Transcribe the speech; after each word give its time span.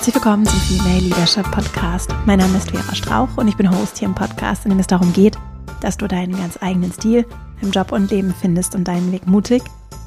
Herzlich 0.00 0.14
willkommen 0.14 0.46
zum 0.46 0.58
Female 0.60 1.00
Leadership 1.00 1.44
Podcast. 1.50 2.08
Mein 2.24 2.38
Name 2.38 2.56
ist 2.56 2.70
Vera 2.70 2.94
Strauch 2.94 3.36
und 3.36 3.48
ich 3.48 3.56
bin 3.58 3.70
Host 3.70 3.98
hier 3.98 4.08
im 4.08 4.14
Podcast, 4.14 4.64
in 4.64 4.70
dem 4.70 4.78
es 4.78 4.86
darum 4.86 5.12
geht, 5.12 5.36
dass 5.82 5.98
du 5.98 6.08
deinen 6.08 6.34
ganz 6.34 6.56
eigenen 6.62 6.90
Stil 6.90 7.26
im 7.60 7.70
Job 7.70 7.92
und 7.92 8.10
Leben 8.10 8.32
findest 8.32 8.74
und 8.74 8.88
deinen 8.88 9.12
Weg 9.12 9.26
mutig 9.26 9.62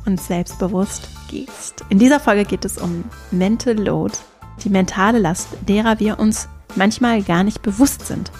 und 0.08 0.20
selbstbewusst 0.20 1.10
gehst. 1.30 1.86
In 1.90 2.00
dieser 2.00 2.20
Folge 2.20 2.44
geht 2.44 2.66
es 2.66 2.80
um 2.80 3.04
Mental 3.30 3.76
Load, 3.76 4.16
die 4.64 4.70
mentale 4.70 5.20
Last, 5.20 5.50
derer 5.70 6.00
wir 6.00 6.18
uns 6.18 6.50
manchmal 6.74 7.22
gar 7.22 7.44
nicht 7.44 7.62
bewusst 7.62 8.08
sind, 8.08 8.32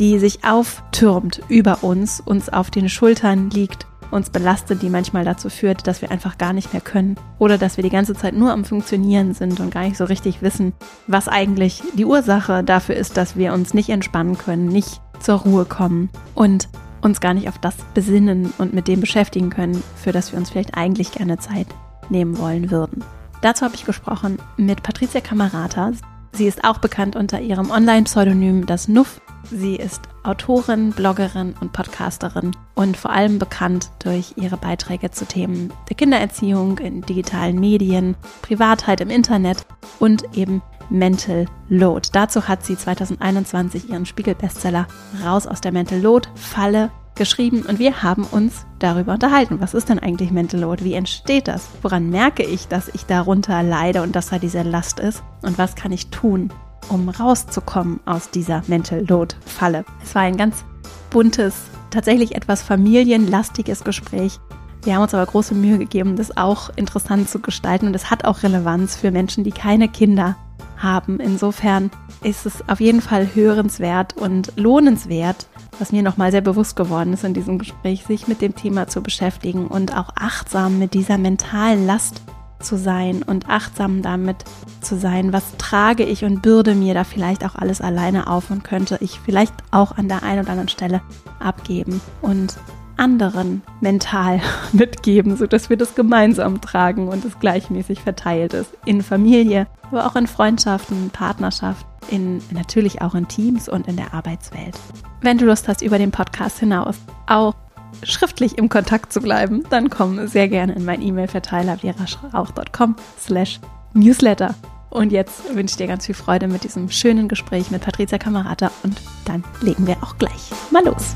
die 0.00 0.18
sich 0.18 0.42
auftürmt 0.42 1.40
über 1.46 1.84
uns, 1.84 2.18
uns 2.18 2.48
auf 2.48 2.68
den 2.72 2.88
Schultern 2.88 3.48
liegt 3.50 3.86
uns 4.10 4.30
belastet, 4.30 4.82
die 4.82 4.90
manchmal 4.90 5.24
dazu 5.24 5.48
führt, 5.48 5.86
dass 5.86 6.02
wir 6.02 6.10
einfach 6.10 6.38
gar 6.38 6.52
nicht 6.52 6.72
mehr 6.72 6.82
können 6.82 7.16
oder 7.38 7.58
dass 7.58 7.76
wir 7.76 7.84
die 7.84 7.90
ganze 7.90 8.14
Zeit 8.14 8.34
nur 8.34 8.52
am 8.52 8.64
Funktionieren 8.64 9.34
sind 9.34 9.60
und 9.60 9.72
gar 9.72 9.82
nicht 9.82 9.96
so 9.96 10.04
richtig 10.04 10.42
wissen, 10.42 10.72
was 11.06 11.28
eigentlich 11.28 11.82
die 11.94 12.04
Ursache 12.04 12.64
dafür 12.64 12.96
ist, 12.96 13.16
dass 13.16 13.36
wir 13.36 13.52
uns 13.52 13.74
nicht 13.74 13.88
entspannen 13.88 14.38
können, 14.38 14.66
nicht 14.66 15.00
zur 15.20 15.36
Ruhe 15.36 15.64
kommen 15.64 16.10
und 16.34 16.68
uns 17.02 17.20
gar 17.20 17.34
nicht 17.34 17.48
auf 17.48 17.58
das 17.58 17.76
besinnen 17.94 18.52
und 18.58 18.74
mit 18.74 18.88
dem 18.88 19.00
beschäftigen 19.00 19.50
können, 19.50 19.82
für 19.96 20.12
das 20.12 20.32
wir 20.32 20.38
uns 20.38 20.50
vielleicht 20.50 20.76
eigentlich 20.76 21.12
gerne 21.12 21.38
Zeit 21.38 21.68
nehmen 22.10 22.38
wollen 22.38 22.70
würden. 22.70 23.04
Dazu 23.42 23.64
habe 23.64 23.74
ich 23.74 23.84
gesprochen 23.84 24.38
mit 24.56 24.82
Patricia 24.82 25.20
Camerata. 25.20 25.92
Sie 26.32 26.46
ist 26.46 26.64
auch 26.64 26.78
bekannt 26.78 27.16
unter 27.16 27.40
ihrem 27.40 27.70
Online-Pseudonym 27.70 28.66
das 28.66 28.88
Nuff 28.88 29.20
Sie 29.50 29.76
ist 29.76 30.02
Autorin, 30.24 30.90
Bloggerin 30.90 31.54
und 31.60 31.72
Podcasterin 31.72 32.50
und 32.74 32.96
vor 32.96 33.12
allem 33.12 33.38
bekannt 33.38 33.90
durch 34.00 34.34
ihre 34.36 34.56
Beiträge 34.56 35.10
zu 35.10 35.24
Themen 35.24 35.72
der 35.88 35.96
Kindererziehung 35.96 36.78
in 36.78 37.02
digitalen 37.02 37.60
Medien, 37.60 38.16
Privatheit 38.42 39.00
im 39.00 39.10
Internet 39.10 39.64
und 40.00 40.36
eben 40.36 40.62
Mental 40.90 41.46
Load. 41.68 42.08
Dazu 42.12 42.48
hat 42.48 42.64
sie 42.64 42.76
2021 42.76 43.90
ihren 43.90 44.06
Spiegel-Bestseller 44.06 44.86
Raus 45.24 45.46
aus 45.46 45.60
der 45.60 45.72
Mental 45.72 46.00
Load 46.00 46.28
Falle 46.34 46.90
geschrieben 47.14 47.62
und 47.66 47.78
wir 47.78 48.02
haben 48.02 48.24
uns 48.24 48.66
darüber 48.78 49.14
unterhalten. 49.14 49.60
Was 49.60 49.74
ist 49.74 49.88
denn 49.88 49.98
eigentlich 49.98 50.30
Mental 50.30 50.60
Load? 50.60 50.84
Wie 50.84 50.94
entsteht 50.94 51.48
das? 51.48 51.68
Woran 51.82 52.10
merke 52.10 52.42
ich, 52.42 52.68
dass 52.68 52.88
ich 52.88 53.06
darunter 53.06 53.62
leide 53.62 54.02
und 54.02 54.14
dass 54.14 54.28
da 54.28 54.38
diese 54.38 54.62
Last 54.62 55.00
ist? 55.00 55.22
Und 55.42 55.56
was 55.56 55.74
kann 55.76 55.92
ich 55.92 56.08
tun, 56.08 56.52
um 56.88 57.08
rauszukommen 57.08 58.00
aus 58.04 58.30
dieser 58.30 58.62
Mental 58.66 59.04
Load 59.06 59.34
Falle. 59.44 59.84
Es 60.02 60.14
war 60.14 60.22
ein 60.22 60.36
ganz 60.36 60.64
buntes, 61.10 61.54
tatsächlich 61.90 62.34
etwas 62.34 62.62
familienlastiges 62.62 63.84
Gespräch. 63.84 64.38
Wir 64.82 64.94
haben 64.94 65.02
uns 65.02 65.14
aber 65.14 65.26
große 65.26 65.54
Mühe 65.54 65.78
gegeben, 65.78 66.16
das 66.16 66.36
auch 66.36 66.70
interessant 66.76 67.28
zu 67.28 67.40
gestalten 67.40 67.88
und 67.88 67.94
es 67.94 68.10
hat 68.10 68.24
auch 68.24 68.42
Relevanz 68.42 68.96
für 68.96 69.10
Menschen, 69.10 69.42
die 69.42 69.50
keine 69.50 69.88
Kinder 69.88 70.36
haben. 70.76 71.20
Insofern 71.20 71.90
ist 72.22 72.46
es 72.46 72.68
auf 72.68 72.80
jeden 72.80 73.00
Fall 73.00 73.34
hörenswert 73.34 74.16
und 74.16 74.52
lohnenswert, 74.56 75.46
was 75.78 75.92
mir 75.92 76.02
nochmal 76.02 76.30
sehr 76.30 76.40
bewusst 76.40 76.76
geworden 76.76 77.12
ist 77.12 77.24
in 77.24 77.34
diesem 77.34 77.58
Gespräch, 77.58 78.04
sich 78.04 78.28
mit 78.28 78.40
dem 78.40 78.54
Thema 78.54 78.88
zu 78.88 79.02
beschäftigen 79.02 79.66
und 79.66 79.96
auch 79.96 80.10
achtsam 80.14 80.78
mit 80.78 80.94
dieser 80.94 81.18
mentalen 81.18 81.86
Last 81.86 82.22
zu 82.60 82.76
sein 82.76 83.22
und 83.22 83.48
achtsam 83.48 84.02
damit 84.02 84.44
zu 84.80 84.96
sein, 84.96 85.32
was 85.32 85.56
trage 85.58 86.04
ich 86.04 86.24
und 86.24 86.42
bürde 86.42 86.74
mir 86.74 86.94
da 86.94 87.04
vielleicht 87.04 87.44
auch 87.44 87.54
alles 87.54 87.80
alleine 87.80 88.28
auf 88.28 88.50
und 88.50 88.64
könnte 88.64 88.98
ich 89.00 89.20
vielleicht 89.20 89.54
auch 89.70 89.96
an 89.96 90.08
der 90.08 90.22
einen 90.22 90.40
oder 90.40 90.50
anderen 90.50 90.68
Stelle 90.68 91.02
abgeben 91.38 92.00
und 92.22 92.56
anderen 92.96 93.62
mental 93.80 94.40
mitgeben, 94.72 95.36
sodass 95.36 95.70
wir 95.70 95.76
das 95.76 95.94
gemeinsam 95.94 96.60
tragen 96.60 97.08
und 97.08 97.24
es 97.24 97.38
gleichmäßig 97.38 98.00
verteilt 98.00 98.54
ist. 98.54 98.72
In 98.84 99.02
Familie, 99.02 99.66
aber 99.82 100.06
auch 100.06 100.16
in 100.16 100.26
Freundschaften, 100.26 101.10
Partnerschaft, 101.10 101.86
in, 102.10 102.40
natürlich 102.50 103.02
auch 103.02 103.14
in 103.14 103.28
Teams 103.28 103.68
und 103.68 103.86
in 103.86 103.96
der 103.96 104.14
Arbeitswelt. 104.14 104.78
Wenn 105.20 105.38
du 105.38 105.46
Lust 105.46 105.68
hast, 105.68 105.82
über 105.82 105.98
den 105.98 106.10
Podcast 106.10 106.58
hinaus 106.58 106.96
auch 107.26 107.54
schriftlich 108.02 108.58
im 108.58 108.68
Kontakt 108.68 109.12
zu 109.12 109.20
bleiben, 109.20 109.64
dann 109.70 109.90
komm 109.90 110.26
sehr 110.26 110.48
gerne 110.48 110.74
in 110.74 110.84
meinen 110.84 111.02
E-Mail-Verteiler 111.02 111.78
veraschrauch.com 111.78 112.96
slash 113.20 113.60
newsletter. 113.94 114.54
Und 114.90 115.12
jetzt 115.12 115.54
wünsche 115.54 115.72
ich 115.72 115.76
dir 115.76 115.86
ganz 115.86 116.06
viel 116.06 116.14
Freude 116.14 116.48
mit 116.48 116.64
diesem 116.64 116.90
schönen 116.90 117.28
Gespräch 117.28 117.70
mit 117.70 117.82
Patricia 117.82 118.18
Kamerata 118.18 118.70
und 118.82 119.00
dann 119.24 119.44
legen 119.60 119.86
wir 119.86 119.96
auch 120.02 120.16
gleich 120.18 120.50
mal 120.70 120.84
los. 120.84 121.14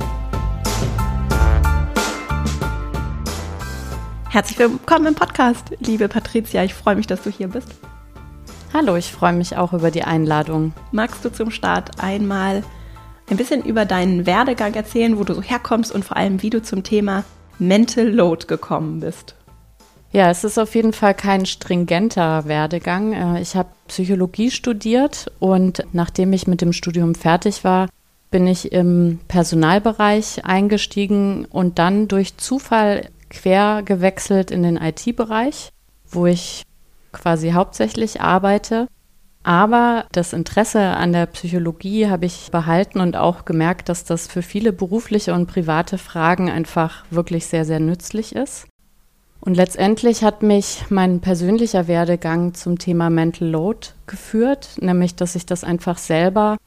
Herzlich 4.28 4.58
willkommen 4.58 5.06
im 5.06 5.14
Podcast, 5.14 5.72
liebe 5.80 6.08
Patricia. 6.08 6.62
Ich 6.62 6.74
freue 6.74 6.94
mich, 6.94 7.06
dass 7.06 7.22
du 7.22 7.30
hier 7.30 7.48
bist. 7.48 7.74
Hallo, 8.72 8.94
ich 8.94 9.10
freue 9.10 9.32
mich 9.32 9.56
auch 9.56 9.72
über 9.72 9.90
die 9.90 10.04
Einladung. 10.04 10.72
Magst 10.92 11.24
du 11.24 11.32
zum 11.32 11.50
Start 11.50 12.00
einmal 12.00 12.62
ein 13.30 13.36
bisschen 13.36 13.64
über 13.64 13.84
deinen 13.84 14.26
Werdegang 14.26 14.74
erzählen, 14.74 15.18
wo 15.18 15.24
du 15.24 15.34
so 15.34 15.42
herkommst 15.42 15.92
und 15.92 16.04
vor 16.04 16.16
allem, 16.16 16.42
wie 16.42 16.50
du 16.50 16.62
zum 16.62 16.82
Thema 16.82 17.24
Mental 17.58 18.06
Load 18.06 18.46
gekommen 18.46 19.00
bist. 19.00 19.34
Ja, 20.12 20.28
es 20.28 20.42
ist 20.42 20.58
auf 20.58 20.74
jeden 20.74 20.92
Fall 20.92 21.14
kein 21.14 21.46
stringenter 21.46 22.46
Werdegang. 22.46 23.12
Äh, 23.12 23.40
ich 23.40 23.54
habe 23.54 23.69
Psychologie 23.86 24.50
studiert 24.50 25.30
und 25.38 25.84
nachdem 25.92 26.32
ich 26.32 26.48
mit 26.48 26.60
dem 26.60 26.72
Studium 26.72 27.14
fertig 27.14 27.62
war, 27.62 27.88
bin 28.32 28.46
ich 28.46 28.72
im 28.72 29.20
Personalbereich 29.28 30.44
eingestiegen 30.44 31.44
und 31.44 31.78
dann 31.78 32.08
durch 32.08 32.36
Zufall 32.36 33.08
quer 33.28 33.82
gewechselt 33.84 34.50
in 34.50 34.64
den 34.64 34.76
IT-Bereich, 34.76 35.70
wo 36.08 36.26
ich 36.26 36.64
quasi 37.12 37.52
hauptsächlich 37.52 38.20
arbeite. 38.20 38.88
Aber 39.42 40.04
das 40.12 40.32
Interesse 40.32 40.80
an 40.80 41.12
der 41.12 41.26
Psychologie 41.26 42.08
habe 42.08 42.26
ich 42.26 42.50
behalten 42.50 43.00
und 43.00 43.16
auch 43.16 43.44
gemerkt, 43.46 43.88
dass 43.88 44.04
das 44.04 44.26
für 44.26 44.42
viele 44.42 44.72
berufliche 44.72 45.32
und 45.32 45.46
private 45.46 45.96
Fragen 45.96 46.50
einfach 46.50 47.04
wirklich 47.10 47.46
sehr, 47.46 47.64
sehr 47.64 47.80
nützlich 47.80 48.36
ist. 48.36 48.66
Und 49.40 49.56
letztendlich 49.56 50.22
hat 50.22 50.42
mich 50.42 50.84
mein 50.90 51.20
persönlicher 51.20 51.88
Werdegang 51.88 52.52
zum 52.52 52.78
Thema 52.78 53.08
Mental 53.08 53.48
Load 53.48 53.88
geführt, 54.06 54.76
nämlich 54.80 55.14
dass 55.14 55.34
ich 55.34 55.46
das 55.46 55.64
einfach 55.64 55.96
selber 55.96 56.58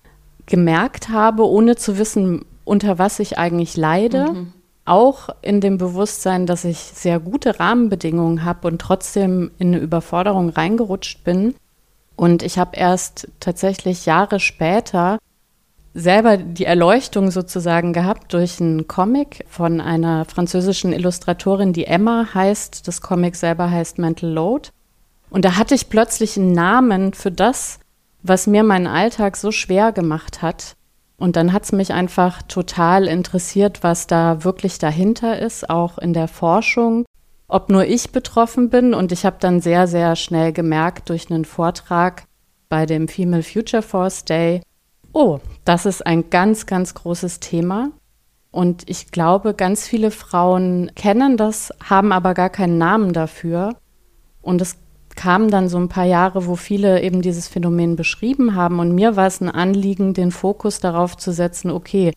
gemerkt 0.48 1.10
habe, 1.10 1.48
ohne 1.48 1.76
zu 1.76 2.00
wissen, 2.00 2.46
unter 2.66 2.98
was 2.98 3.20
ich 3.20 3.38
eigentlich 3.38 3.78
leide. 3.78 4.32
Mhm. 4.32 4.54
Auch 4.86 5.30
in 5.44 5.62
dem 5.62 5.78
Bewusstsein, 5.78 6.48
dass 6.48 6.66
ich 6.66 6.78
sehr 6.80 7.20
gute 7.20 7.60
Rahmenbedingungen 7.60 8.44
habe 8.44 8.68
und 8.68 8.82
trotzdem 8.82 9.52
in 9.60 9.68
eine 9.68 9.78
Überforderung 9.78 10.50
reingerutscht 10.50 11.24
bin 11.24 11.54
und 12.16 12.44
ich 12.44 12.58
habe 12.58 12.76
erst 12.76 13.28
tatsächlich 13.40 14.06
Jahre 14.06 14.40
später 14.40 15.18
selber 15.94 16.38
die 16.38 16.66
Erleuchtung 16.66 17.30
sozusagen 17.32 17.94
gehabt 17.94 18.34
durch 18.34 18.60
einen 18.60 18.88
Comic 18.88 19.46
von 19.48 19.80
einer 19.80 20.26
französischen 20.26 20.92
Illustratorin, 20.92 21.74
die 21.74 21.86
Emma 21.86 22.28
heißt. 22.34 22.88
Das 22.88 23.02
Comic 23.02 23.36
selber 23.36 23.70
heißt 23.70 24.00
Mental 24.00 24.30
Load. 24.30 24.70
Und 25.30 25.46
da 25.46 25.56
hatte 25.56 25.76
ich 25.76 25.90
plötzlich 25.90 26.38
einen 26.38 26.52
Namen 26.52 27.14
für 27.14 27.32
das, 27.32 27.80
was 28.24 28.48
mir 28.48 28.64
meinen 28.64 28.88
Alltag 28.88 29.38
so 29.38 29.52
schwer 29.52 29.92
gemacht 29.92 30.42
hat. 30.42 30.76
Und 31.18 31.36
dann 31.36 31.54
hat 31.54 31.64
es 31.64 31.72
mich 31.72 31.94
einfach 31.94 32.42
total 32.44 33.08
interessiert, 33.08 33.84
was 33.84 34.08
da 34.08 34.44
wirklich 34.44 34.80
dahinter 34.80 35.40
ist, 35.40 35.70
auch 35.70 35.98
in 35.98 36.14
der 36.14 36.28
Forschung 36.28 37.06
ob 37.48 37.70
nur 37.70 37.86
ich 37.86 38.12
betroffen 38.12 38.70
bin. 38.70 38.94
Und 38.94 39.12
ich 39.12 39.26
habe 39.26 39.38
dann 39.40 39.62
sehr, 39.62 39.88
sehr 39.88 40.16
schnell 40.16 40.54
gemerkt 40.54 41.10
durch 41.10 41.30
einen 41.30 41.46
Vortrag 41.46 42.26
bei 42.70 42.86
dem 42.86 43.08
Female 43.08 43.44
Future 43.44 43.84
Force 43.84 44.26
Day, 44.26 44.62
oh, 45.14 45.40
das 45.64 45.86
ist 45.86 46.06
ein 46.06 46.30
ganz, 46.30 46.66
ganz 46.66 46.94
großes 46.94 47.40
Thema. 47.40 47.92
Und 48.52 48.90
ich 48.90 49.12
glaube, 49.12 49.54
ganz 49.54 49.88
viele 49.88 50.12
Frauen 50.12 50.92
kennen 50.96 51.38
das, 51.38 51.72
haben 51.84 52.12
aber 52.12 52.34
gar 52.34 52.50
keinen 52.50 52.78
Namen 52.78 53.14
dafür. 53.14 53.76
Und 54.42 54.62
es 54.62 54.78
kamen 55.16 55.50
dann 55.50 55.70
so 55.70 55.78
ein 55.78 55.90
paar 55.90 56.06
Jahre, 56.06 56.48
wo 56.48 56.56
viele 56.56 57.02
eben 57.02 57.22
dieses 57.22 57.48
Phänomen 57.48 57.96
beschrieben 57.96 58.56
haben. 58.56 58.80
Und 58.80 58.94
mir 58.94 59.16
war 59.16 59.28
es 59.28 59.42
ein 59.42 59.50
Anliegen, 59.50 60.14
den 60.14 60.32
Fokus 60.32 60.80
darauf 60.80 61.18
zu 61.18 61.32
setzen, 61.32 61.72
okay, 61.72 62.14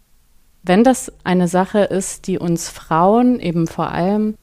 wenn 0.62 0.82
das 0.82 1.12
eine 1.22 1.48
Sache 1.48 1.80
ist, 1.80 2.26
die 2.26 2.38
uns 2.38 2.68
Frauen 2.68 3.38
eben 3.38 3.66
vor 3.66 3.90
allem 3.90 4.36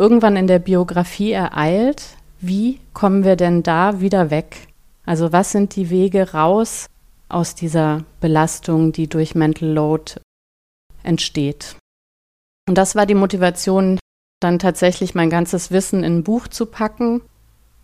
irgendwann 0.00 0.36
in 0.36 0.46
der 0.46 0.58
Biografie 0.58 1.32
ereilt, 1.32 2.16
wie 2.40 2.80
kommen 2.94 3.22
wir 3.22 3.36
denn 3.36 3.62
da 3.62 4.00
wieder 4.00 4.30
weg? 4.30 4.68
Also 5.04 5.30
was 5.30 5.52
sind 5.52 5.76
die 5.76 5.90
Wege 5.90 6.32
raus 6.32 6.86
aus 7.28 7.54
dieser 7.54 8.04
Belastung, 8.18 8.92
die 8.92 9.08
durch 9.08 9.34
Mental 9.34 9.68
Load 9.68 10.14
entsteht? 11.02 11.76
Und 12.66 12.78
das 12.78 12.94
war 12.94 13.04
die 13.04 13.14
Motivation, 13.14 13.98
dann 14.40 14.58
tatsächlich 14.58 15.14
mein 15.14 15.28
ganzes 15.28 15.70
Wissen 15.70 16.02
in 16.02 16.18
ein 16.18 16.24
Buch 16.24 16.48
zu 16.48 16.64
packen, 16.64 17.20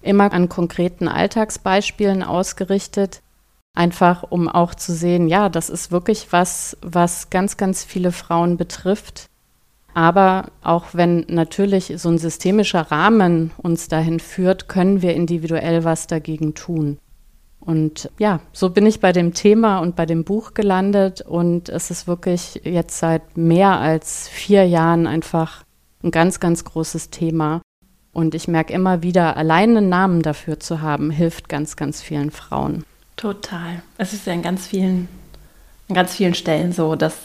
immer 0.00 0.32
an 0.32 0.48
konkreten 0.48 1.08
Alltagsbeispielen 1.08 2.22
ausgerichtet, 2.22 3.20
einfach 3.76 4.22
um 4.22 4.48
auch 4.48 4.74
zu 4.74 4.94
sehen, 4.94 5.28
ja, 5.28 5.50
das 5.50 5.68
ist 5.68 5.90
wirklich 5.90 6.32
was, 6.32 6.78
was 6.80 7.28
ganz, 7.28 7.58
ganz 7.58 7.84
viele 7.84 8.10
Frauen 8.10 8.56
betrifft 8.56 9.28
aber 9.96 10.50
auch 10.62 10.88
wenn 10.92 11.24
natürlich 11.26 11.90
so 11.96 12.10
ein 12.10 12.18
systemischer 12.18 12.82
Rahmen 12.82 13.52
uns 13.56 13.88
dahin 13.88 14.20
führt, 14.20 14.68
können 14.68 15.00
wir 15.00 15.14
individuell 15.14 15.84
was 15.84 16.06
dagegen 16.06 16.52
tun. 16.52 16.98
Und 17.60 18.10
ja, 18.18 18.40
so 18.52 18.68
bin 18.68 18.84
ich 18.84 19.00
bei 19.00 19.12
dem 19.12 19.32
Thema 19.32 19.78
und 19.78 19.96
bei 19.96 20.04
dem 20.04 20.24
Buch 20.24 20.52
gelandet 20.52 21.22
und 21.22 21.70
es 21.70 21.90
ist 21.90 22.06
wirklich 22.06 22.60
jetzt 22.62 22.98
seit 22.98 23.38
mehr 23.38 23.80
als 23.80 24.28
vier 24.28 24.66
Jahren 24.66 25.06
einfach 25.06 25.64
ein 26.02 26.10
ganz, 26.10 26.40
ganz 26.40 26.64
großes 26.64 27.08
Thema. 27.08 27.62
Und 28.12 28.34
ich 28.34 28.48
merke 28.48 28.74
immer 28.74 29.02
wieder, 29.02 29.38
allein 29.38 29.78
einen 29.78 29.88
Namen 29.88 30.20
dafür 30.20 30.60
zu 30.60 30.82
haben, 30.82 31.10
hilft 31.10 31.48
ganz, 31.48 31.74
ganz 31.74 32.02
vielen 32.02 32.30
Frauen. 32.30 32.84
Total. 33.16 33.82
Es 33.96 34.12
ist 34.12 34.26
ja 34.26 34.34
in 34.34 34.42
ganz 34.42 34.66
vielen, 34.66 35.08
an 35.88 35.94
ganz 35.94 36.14
vielen 36.14 36.34
Stellen 36.34 36.72
so, 36.72 36.96
dass 36.96 37.16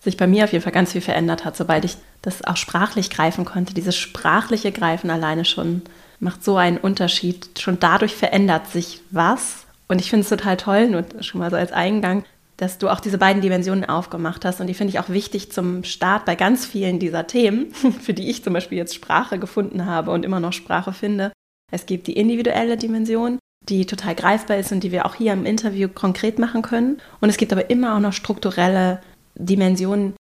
sich 0.00 0.16
bei 0.16 0.26
mir 0.26 0.44
auf 0.44 0.52
jeden 0.52 0.64
Fall 0.64 0.72
ganz 0.72 0.92
viel 0.92 1.00
verändert 1.00 1.44
hat, 1.44 1.56
sobald 1.56 1.84
ich 1.84 1.96
das 2.22 2.42
auch 2.44 2.56
sprachlich 2.56 3.10
greifen 3.10 3.44
konnte. 3.44 3.74
Dieses 3.74 3.96
sprachliche 3.96 4.72
Greifen 4.72 5.10
alleine 5.10 5.44
schon 5.44 5.82
macht 6.20 6.42
so 6.42 6.56
einen 6.56 6.78
Unterschied. 6.78 7.58
Schon 7.58 7.78
dadurch 7.80 8.14
verändert 8.14 8.68
sich 8.68 9.00
was. 9.10 9.66
Und 9.88 10.00
ich 10.00 10.10
finde 10.10 10.22
es 10.22 10.28
total 10.28 10.56
toll, 10.56 10.88
nur 10.88 11.04
schon 11.20 11.40
mal 11.40 11.50
so 11.50 11.56
als 11.56 11.72
Eingang, 11.72 12.24
dass 12.56 12.78
du 12.78 12.88
auch 12.88 13.00
diese 13.00 13.18
beiden 13.18 13.42
Dimensionen 13.42 13.84
aufgemacht 13.84 14.44
hast. 14.44 14.60
Und 14.60 14.68
die 14.68 14.74
finde 14.74 14.92
ich 14.92 15.00
auch 15.00 15.08
wichtig 15.08 15.50
zum 15.50 15.84
Start 15.84 16.24
bei 16.24 16.34
ganz 16.34 16.64
vielen 16.64 16.98
dieser 16.98 17.26
Themen, 17.26 17.72
für 18.00 18.14
die 18.14 18.30
ich 18.30 18.44
zum 18.44 18.52
Beispiel 18.52 18.78
jetzt 18.78 18.94
Sprache 18.94 19.38
gefunden 19.38 19.86
habe 19.86 20.12
und 20.12 20.24
immer 20.24 20.40
noch 20.40 20.52
Sprache 20.52 20.92
finde. 20.92 21.32
Es 21.72 21.86
gibt 21.86 22.06
die 22.06 22.16
individuelle 22.16 22.76
Dimension, 22.76 23.38
die 23.68 23.86
total 23.86 24.14
greifbar 24.14 24.56
ist 24.56 24.72
und 24.72 24.82
die 24.82 24.92
wir 24.92 25.06
auch 25.06 25.14
hier 25.14 25.32
im 25.32 25.46
Interview 25.46 25.88
konkret 25.88 26.38
machen 26.38 26.62
können. 26.62 27.00
Und 27.20 27.28
es 27.28 27.36
gibt 27.36 27.52
aber 27.52 27.70
immer 27.70 27.96
auch 27.96 28.00
noch 28.00 28.12
strukturelle 28.12 29.00
Dimensionen, 29.44 30.14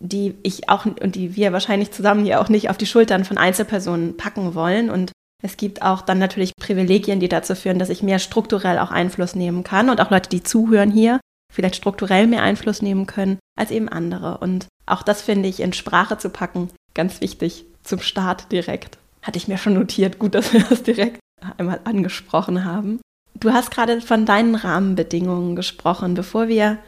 die 0.00 0.34
ich 0.42 0.68
auch 0.68 0.86
und 0.86 1.14
die 1.14 1.36
wir 1.36 1.52
wahrscheinlich 1.52 1.90
zusammen 1.90 2.24
hier 2.24 2.40
auch 2.40 2.48
nicht 2.48 2.70
auf 2.70 2.78
die 2.78 2.86
Schultern 2.86 3.24
von 3.24 3.38
Einzelpersonen 3.38 4.16
packen 4.16 4.54
wollen. 4.54 4.90
Und 4.90 5.12
es 5.42 5.56
gibt 5.56 5.82
auch 5.82 6.02
dann 6.02 6.18
natürlich 6.18 6.52
Privilegien, 6.60 7.20
die 7.20 7.28
dazu 7.28 7.54
führen, 7.54 7.78
dass 7.78 7.90
ich 7.90 8.02
mehr 8.02 8.18
strukturell 8.18 8.78
auch 8.78 8.90
Einfluss 8.90 9.34
nehmen 9.34 9.64
kann 9.64 9.90
und 9.90 10.00
auch 10.00 10.10
Leute, 10.10 10.28
die 10.28 10.42
zuhören 10.42 10.90
hier, 10.90 11.20
vielleicht 11.52 11.76
strukturell 11.76 12.26
mehr 12.26 12.42
Einfluss 12.42 12.82
nehmen 12.82 13.06
können 13.06 13.38
als 13.58 13.70
eben 13.70 13.88
andere. 13.88 14.38
Und 14.38 14.66
auch 14.86 15.02
das 15.02 15.22
finde 15.22 15.48
ich 15.48 15.60
in 15.60 15.72
Sprache 15.72 16.18
zu 16.18 16.30
packen 16.30 16.70
ganz 16.94 17.20
wichtig 17.20 17.64
zum 17.84 18.00
Start 18.00 18.50
direkt. 18.50 18.98
Hatte 19.22 19.38
ich 19.38 19.48
mir 19.48 19.58
schon 19.58 19.74
notiert. 19.74 20.18
Gut, 20.18 20.34
dass 20.34 20.52
wir 20.52 20.64
das 20.68 20.82
direkt 20.82 21.20
einmal 21.56 21.80
angesprochen 21.84 22.64
haben. 22.64 23.00
Du 23.38 23.52
hast 23.52 23.70
gerade 23.70 24.00
von 24.00 24.26
deinen 24.26 24.56
Rahmenbedingungen 24.56 25.54
gesprochen. 25.54 26.14
Bevor 26.14 26.48
wir 26.48 26.78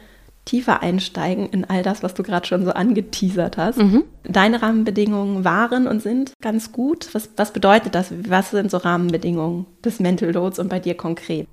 tiefer 0.51 0.83
einsteigen 0.83 1.47
in 1.47 1.63
all 1.63 1.81
das, 1.81 2.03
was 2.03 2.13
du 2.13 2.23
gerade 2.23 2.45
schon 2.45 2.65
so 2.65 2.71
angeteasert 2.71 3.55
hast. 3.55 3.77
Mhm. 3.77 4.03
Deine 4.23 4.61
Rahmenbedingungen 4.61 5.45
waren 5.45 5.87
und 5.87 6.01
sind 6.01 6.33
ganz 6.41 6.73
gut. 6.73 7.07
Was, 7.13 7.29
was 7.37 7.53
bedeutet 7.53 7.95
das? 7.95 8.11
Was 8.27 8.51
sind 8.51 8.69
so 8.69 8.75
Rahmenbedingungen 8.75 9.65
des 9.85 10.01
Mental 10.01 10.31
Loads 10.31 10.59
und 10.59 10.67
bei 10.67 10.81
dir 10.81 10.95
konkret? 10.95 11.47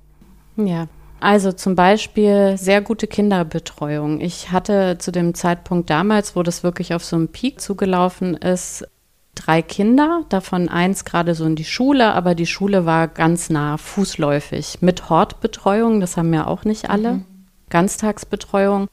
Ja, 0.57 0.87
also 1.21 1.53
zum 1.53 1.75
Beispiel 1.75 2.57
sehr 2.57 2.81
gute 2.81 3.07
Kinderbetreuung. 3.07 4.19
Ich 4.19 4.51
hatte 4.51 4.97
zu 4.99 5.13
dem 5.13 5.33
Zeitpunkt 5.33 5.89
damals, 5.89 6.35
wo 6.35 6.43
das 6.43 6.63
wirklich 6.63 6.93
auf 6.93 7.05
so 7.05 7.15
einen 7.15 7.29
Peak 7.29 7.61
zugelaufen 7.61 8.35
ist, 8.35 8.85
drei 9.33 9.61
Kinder, 9.61 10.25
davon 10.27 10.67
eins 10.67 11.05
gerade 11.05 11.35
so 11.35 11.45
in 11.45 11.55
die 11.55 11.63
Schule, 11.63 12.13
aber 12.13 12.35
die 12.35 12.45
Schule 12.45 12.85
war 12.85 13.07
ganz 13.07 13.49
nah, 13.49 13.77
fußläufig, 13.77 14.79
mit 14.81 15.09
Hortbetreuung, 15.09 16.01
das 16.01 16.17
haben 16.17 16.33
ja 16.33 16.45
auch 16.47 16.65
nicht 16.65 16.89
alle, 16.89 17.13
mhm. 17.13 17.25
Ganztagsbetreuung. 17.69 18.87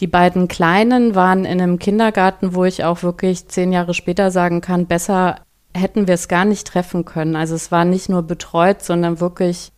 Die 0.00 0.06
beiden 0.06 0.48
Kleinen 0.48 1.14
waren 1.14 1.44
in 1.44 1.60
einem 1.60 1.78
Kindergarten, 1.78 2.54
wo 2.54 2.64
ich 2.64 2.84
auch 2.84 3.02
wirklich 3.02 3.48
zehn 3.48 3.72
Jahre 3.72 3.94
später 3.94 4.30
sagen 4.30 4.60
kann, 4.60 4.86
besser 4.86 5.40
hätten 5.74 6.06
wir 6.06 6.14
es 6.14 6.28
gar 6.28 6.44
nicht 6.44 6.66
treffen 6.66 7.04
können. 7.04 7.36
Also 7.36 7.54
es 7.54 7.70
war 7.70 7.84
nicht 7.84 8.08
nur 8.08 8.22
betreut, 8.22 8.82
sondern 8.82 9.20
wirklich 9.20 9.72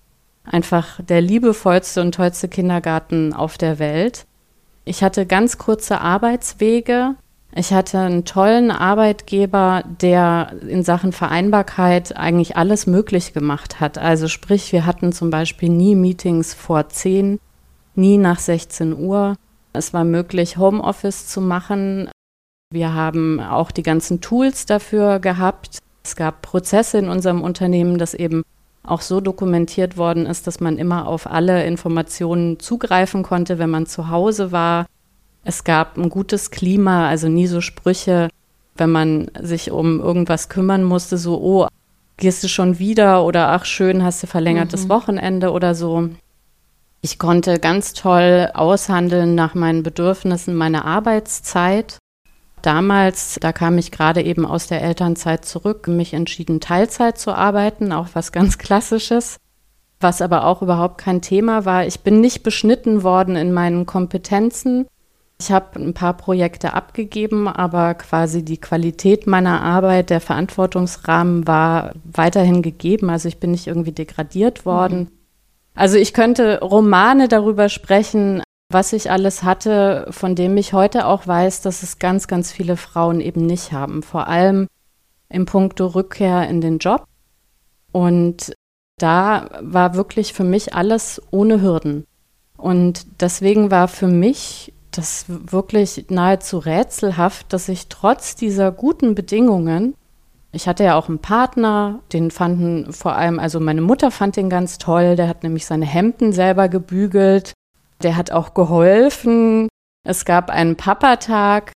einfach 0.44 1.00
der 1.02 1.20
liebevollste 1.20 2.00
und 2.00 2.14
tollste 2.14 2.48
Kindergarten 2.48 3.32
auf 3.32 3.58
der 3.58 3.78
Welt. 3.78 4.26
Ich 4.84 5.02
hatte 5.02 5.26
ganz 5.26 5.58
kurze 5.58 6.00
Arbeitswege. 6.00 7.14
Ich 7.54 7.72
hatte 7.72 7.98
einen 7.98 8.24
tollen 8.24 8.70
Arbeitgeber, 8.70 9.82
der 10.00 10.54
in 10.66 10.84
Sachen 10.84 11.12
Vereinbarkeit 11.12 12.16
eigentlich 12.16 12.56
alles 12.56 12.86
möglich 12.86 13.32
gemacht 13.32 13.80
hat. 13.80 13.98
Also 13.98 14.28
sprich, 14.28 14.72
wir 14.72 14.86
hatten 14.86 15.12
zum 15.12 15.30
Beispiel 15.30 15.68
nie 15.68 15.96
Meetings 15.96 16.54
vor 16.54 16.88
10, 16.88 17.40
nie 18.00 18.18
nach 18.18 18.38
16 18.38 18.96
Uhr. 18.96 19.36
Es 19.72 19.94
war 19.94 20.04
möglich, 20.04 20.56
Homeoffice 20.56 21.28
zu 21.28 21.40
machen. 21.40 22.10
Wir 22.72 22.94
haben 22.94 23.40
auch 23.40 23.70
die 23.70 23.82
ganzen 23.82 24.20
Tools 24.20 24.66
dafür 24.66 25.20
gehabt. 25.20 25.78
Es 26.02 26.16
gab 26.16 26.42
Prozesse 26.42 26.98
in 26.98 27.08
unserem 27.08 27.42
Unternehmen, 27.42 27.98
das 27.98 28.14
eben 28.14 28.42
auch 28.82 29.02
so 29.02 29.20
dokumentiert 29.20 29.96
worden 29.96 30.26
ist, 30.26 30.46
dass 30.46 30.60
man 30.60 30.78
immer 30.78 31.06
auf 31.06 31.30
alle 31.30 31.64
Informationen 31.66 32.58
zugreifen 32.58 33.22
konnte, 33.22 33.58
wenn 33.58 33.70
man 33.70 33.86
zu 33.86 34.08
Hause 34.08 34.52
war. 34.52 34.86
Es 35.44 35.64
gab 35.64 35.96
ein 35.96 36.08
gutes 36.08 36.50
Klima, 36.50 37.08
also 37.08 37.28
nie 37.28 37.46
so 37.46 37.60
Sprüche, 37.60 38.28
wenn 38.76 38.90
man 38.90 39.30
sich 39.40 39.70
um 39.70 40.00
irgendwas 40.00 40.48
kümmern 40.48 40.84
musste, 40.84 41.18
so, 41.18 41.40
oh, 41.40 41.68
gehst 42.16 42.42
du 42.42 42.48
schon 42.48 42.78
wieder 42.78 43.24
oder 43.24 43.48
ach 43.48 43.64
schön, 43.64 44.02
hast 44.02 44.22
du 44.22 44.26
verlängertes 44.26 44.84
mhm. 44.84 44.88
Wochenende 44.90 45.52
oder 45.52 45.74
so. 45.74 46.08
Ich 47.02 47.18
konnte 47.18 47.58
ganz 47.58 47.94
toll 47.94 48.50
aushandeln 48.52 49.34
nach 49.34 49.54
meinen 49.54 49.82
Bedürfnissen 49.82 50.54
meine 50.54 50.84
Arbeitszeit. 50.84 51.98
Damals, 52.60 53.38
da 53.40 53.52
kam 53.52 53.78
ich 53.78 53.90
gerade 53.90 54.22
eben 54.22 54.44
aus 54.44 54.66
der 54.66 54.82
Elternzeit 54.82 55.46
zurück, 55.46 55.88
mich 55.88 56.12
entschieden, 56.12 56.60
Teilzeit 56.60 57.16
zu 57.18 57.34
arbeiten, 57.34 57.92
auch 57.92 58.08
was 58.12 58.32
ganz 58.32 58.58
Klassisches, 58.58 59.38
was 59.98 60.20
aber 60.20 60.44
auch 60.44 60.60
überhaupt 60.60 60.98
kein 60.98 61.22
Thema 61.22 61.64
war. 61.64 61.86
Ich 61.86 62.00
bin 62.00 62.20
nicht 62.20 62.42
beschnitten 62.42 63.02
worden 63.02 63.34
in 63.34 63.52
meinen 63.52 63.86
Kompetenzen. 63.86 64.86
Ich 65.40 65.50
habe 65.50 65.80
ein 65.80 65.94
paar 65.94 66.12
Projekte 66.18 66.74
abgegeben, 66.74 67.48
aber 67.48 67.94
quasi 67.94 68.44
die 68.44 68.60
Qualität 68.60 69.26
meiner 69.26 69.62
Arbeit, 69.62 70.10
der 70.10 70.20
Verantwortungsrahmen 70.20 71.46
war 71.46 71.94
weiterhin 72.04 72.60
gegeben. 72.60 73.08
Also 73.08 73.28
ich 73.28 73.40
bin 73.40 73.52
nicht 73.52 73.66
irgendwie 73.66 73.92
degradiert 73.92 74.66
worden. 74.66 74.98
Mhm. 74.98 75.19
Also 75.80 75.96
ich 75.96 76.12
könnte 76.12 76.60
Romane 76.60 77.26
darüber 77.26 77.70
sprechen, 77.70 78.42
was 78.68 78.92
ich 78.92 79.10
alles 79.10 79.44
hatte, 79.44 80.06
von 80.10 80.34
dem 80.34 80.58
ich 80.58 80.74
heute 80.74 81.06
auch 81.06 81.26
weiß, 81.26 81.62
dass 81.62 81.82
es 81.82 81.98
ganz, 81.98 82.28
ganz 82.28 82.52
viele 82.52 82.76
Frauen 82.76 83.22
eben 83.22 83.46
nicht 83.46 83.72
haben. 83.72 84.02
Vor 84.02 84.28
allem 84.28 84.66
im 85.30 85.46
Punkto 85.46 85.86
Rückkehr 85.86 86.46
in 86.50 86.60
den 86.60 86.80
Job. 86.80 87.04
Und 87.92 88.52
da 88.98 89.48
war 89.62 89.94
wirklich 89.94 90.34
für 90.34 90.44
mich 90.44 90.74
alles 90.74 91.22
ohne 91.30 91.62
Hürden. 91.62 92.04
Und 92.58 93.06
deswegen 93.22 93.70
war 93.70 93.88
für 93.88 94.08
mich 94.08 94.74
das 94.90 95.24
wirklich 95.28 96.10
nahezu 96.10 96.58
rätselhaft, 96.58 97.54
dass 97.54 97.70
ich 97.70 97.88
trotz 97.88 98.36
dieser 98.36 98.70
guten 98.70 99.14
Bedingungen, 99.14 99.94
ich 100.52 100.66
hatte 100.66 100.84
ja 100.84 100.96
auch 100.96 101.08
einen 101.08 101.20
Partner, 101.20 102.00
den 102.12 102.30
fanden 102.30 102.92
vor 102.92 103.14
allem, 103.14 103.38
also 103.38 103.60
meine 103.60 103.80
Mutter 103.80 104.10
fand 104.10 104.36
den 104.36 104.50
ganz 104.50 104.78
toll, 104.78 105.16
der 105.16 105.28
hat 105.28 105.42
nämlich 105.42 105.66
seine 105.66 105.86
Hemden 105.86 106.32
selber 106.32 106.68
gebügelt, 106.68 107.52
der 108.02 108.16
hat 108.16 108.30
auch 108.32 108.54
geholfen. 108.54 109.68
Es 110.04 110.24
gab 110.24 110.50
einen 110.50 110.76
Papatag, 110.76 111.72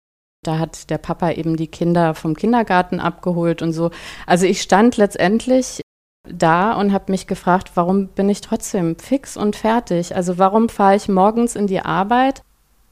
da 0.44 0.58
hat 0.58 0.88
der 0.90 0.98
Papa 0.98 1.32
eben 1.32 1.56
die 1.56 1.66
Kinder 1.66 2.14
vom 2.14 2.34
Kindergarten 2.34 3.00
abgeholt 3.00 3.60
und 3.62 3.72
so. 3.72 3.90
Also 4.26 4.46
ich 4.46 4.62
stand 4.62 4.96
letztendlich 4.96 5.80
da 6.28 6.74
und 6.74 6.92
habe 6.92 7.10
mich 7.10 7.26
gefragt, 7.26 7.72
warum 7.74 8.08
bin 8.08 8.28
ich 8.28 8.40
trotzdem 8.40 8.98
fix 8.98 9.36
und 9.36 9.56
fertig? 9.56 10.14
Also 10.14 10.38
warum 10.38 10.68
fahre 10.68 10.96
ich 10.96 11.08
morgens 11.08 11.56
in 11.56 11.66
die 11.66 11.80
Arbeit 11.80 12.42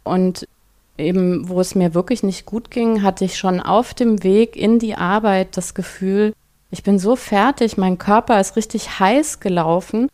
und 0.02 0.49
eben, 0.99 1.49
wo 1.49 1.61
es 1.61 1.75
mir 1.75 1.95
wirklich 1.95 2.23
nicht 2.23 2.45
gut 2.45 2.71
ging, 2.71 3.02
hatte 3.02 3.25
ich 3.25 3.38
schon 3.38 3.61
auf 3.61 3.95
dem 3.95 4.23
Weg 4.23 4.57
in 4.57 4.78
die 4.78 4.95
Arbeit 4.95 5.57
das 5.57 5.75
Gefühl, 5.75 6.35
ich 6.71 6.83
bin 6.83 6.99
so 6.99 7.17
fertig, 7.17 7.78
mein 7.78 7.99
Körper 7.99 8.40
ist 8.40 8.57
richtig 8.57 9.00
heiß 9.00 9.40
gelaufen. 9.40 10.09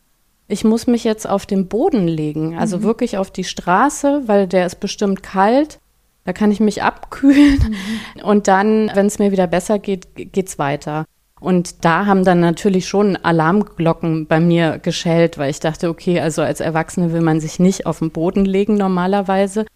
Ich 0.47 0.63
muss 0.63 0.87
mich 0.87 1.03
jetzt 1.03 1.29
auf 1.29 1.47
den 1.47 1.67
Boden 1.67 2.07
legen, 2.07 2.57
also 2.57 2.79
mhm. 2.79 2.83
wirklich 2.83 3.19
auf 3.19 3.31
die 3.31 3.45
Straße, 3.45 4.23
weil 4.27 4.47
der 4.47 4.67
ist 4.67 4.79
bestimmt 4.79 5.23
kalt. 5.23 5.81
Da 6.25 6.33
kann 6.33 6.53
ich 6.53 6.61
mich 6.61 6.83
abkühlen 6.83 7.77
mhm. 8.17 8.23
und 8.23 8.47
dann, 8.47 8.91
wenn 8.95 9.07
es 9.07 9.19
mir 9.19 9.33
wieder 9.33 9.47
besser 9.47 9.79
geht, 9.79 10.33
geht's 10.33 10.59
weiter. 10.59 11.07
Und 11.41 11.85
da 11.85 12.07
haben 12.07 12.25
dann 12.25 12.41
natürlich 12.41 12.89
schon 12.89 13.17
Alarmglocken 13.17 14.27
bei 14.27 14.41
mir 14.41 14.79
geschellt, 14.79 15.37
weil 15.37 15.51
ich 15.51 15.61
dachte, 15.61 15.91
okay, 15.91 16.21
also 16.21 16.41
als 16.41 16.61
Erwachsene 16.61 17.13
will 17.13 17.21
man 17.21 17.41
sich 17.41 17.59
nicht 17.59 17.85
auf 17.85 17.99
den 17.99 18.11
Boden 18.11 18.47
legen 18.47 18.77
normalerweise. 18.77 19.67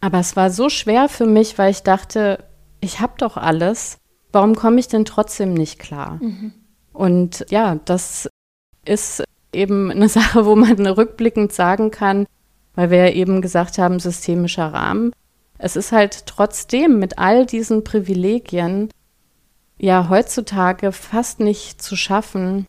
Aber 0.00 0.18
es 0.20 0.36
war 0.36 0.50
so 0.50 0.68
schwer 0.68 1.08
für 1.08 1.26
mich, 1.26 1.58
weil 1.58 1.70
ich 1.70 1.82
dachte, 1.82 2.44
ich 2.80 3.00
habe 3.00 3.14
doch 3.18 3.36
alles. 3.36 3.98
Warum 4.32 4.54
komme 4.54 4.78
ich 4.78 4.88
denn 4.88 5.04
trotzdem 5.04 5.54
nicht 5.54 5.78
klar? 5.78 6.18
Mhm. 6.22 6.52
Und 6.92 7.46
ja, 7.50 7.76
das 7.84 8.28
ist 8.84 9.24
eben 9.52 9.90
eine 9.90 10.08
Sache, 10.08 10.46
wo 10.46 10.54
man 10.56 10.86
rückblickend 10.86 11.52
sagen 11.52 11.90
kann, 11.90 12.26
weil 12.74 12.90
wir 12.90 12.98
ja 12.98 13.12
eben 13.12 13.42
gesagt 13.42 13.78
haben, 13.78 13.98
systemischer 13.98 14.72
Rahmen. 14.72 15.12
Es 15.58 15.74
ist 15.74 15.90
halt 15.90 16.26
trotzdem 16.26 17.00
mit 17.00 17.18
all 17.18 17.44
diesen 17.44 17.82
Privilegien 17.82 18.90
ja 19.78 20.08
heutzutage 20.08 20.92
fast 20.92 21.40
nicht 21.40 21.82
zu 21.82 21.96
schaffen, 21.96 22.66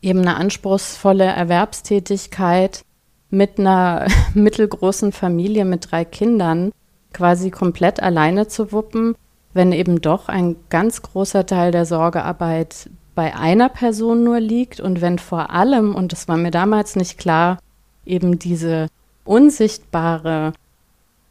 eben 0.00 0.20
eine 0.20 0.36
anspruchsvolle 0.36 1.24
Erwerbstätigkeit 1.24 2.82
mit 3.30 3.58
einer 3.58 4.06
mittelgroßen 4.34 5.12
Familie 5.12 5.64
mit 5.64 5.90
drei 5.90 6.04
Kindern 6.04 6.72
quasi 7.12 7.50
komplett 7.50 8.02
alleine 8.02 8.48
zu 8.48 8.72
wuppen, 8.72 9.14
wenn 9.54 9.72
eben 9.72 10.00
doch 10.00 10.28
ein 10.28 10.56
ganz 10.68 11.02
großer 11.02 11.46
Teil 11.46 11.72
der 11.72 11.86
Sorgearbeit 11.86 12.90
bei 13.14 13.34
einer 13.34 13.68
Person 13.68 14.22
nur 14.22 14.38
liegt 14.38 14.78
und 14.78 15.00
wenn 15.00 15.18
vor 15.18 15.50
allem, 15.50 15.94
und 15.94 16.12
das 16.12 16.28
war 16.28 16.36
mir 16.36 16.52
damals 16.52 16.94
nicht 16.94 17.18
klar, 17.18 17.58
eben 18.06 18.38
diese 18.38 18.86
unsichtbare 19.24 20.52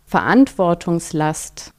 Verantwortungslast, 0.05 1.71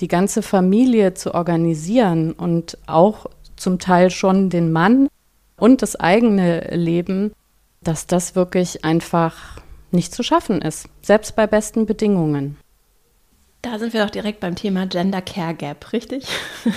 die 0.00 0.08
ganze 0.08 0.42
Familie 0.42 1.14
zu 1.14 1.34
organisieren 1.34 2.32
und 2.32 2.78
auch 2.86 3.26
zum 3.56 3.78
Teil 3.78 4.10
schon 4.10 4.48
den 4.48 4.72
Mann 4.72 5.08
und 5.56 5.82
das 5.82 5.96
eigene 5.96 6.74
Leben, 6.74 7.32
dass 7.82 8.06
das 8.06 8.34
wirklich 8.34 8.84
einfach 8.84 9.59
nicht 9.92 10.14
zu 10.14 10.22
schaffen 10.22 10.62
ist, 10.62 10.88
selbst 11.02 11.36
bei 11.36 11.46
besten 11.46 11.86
Bedingungen. 11.86 12.56
Da 13.62 13.78
sind 13.78 13.92
wir 13.92 14.02
doch 14.02 14.10
direkt 14.10 14.40
beim 14.40 14.54
Thema 14.54 14.86
Gender 14.86 15.20
Care 15.22 15.54
Gap, 15.54 15.92
richtig? 15.92 16.26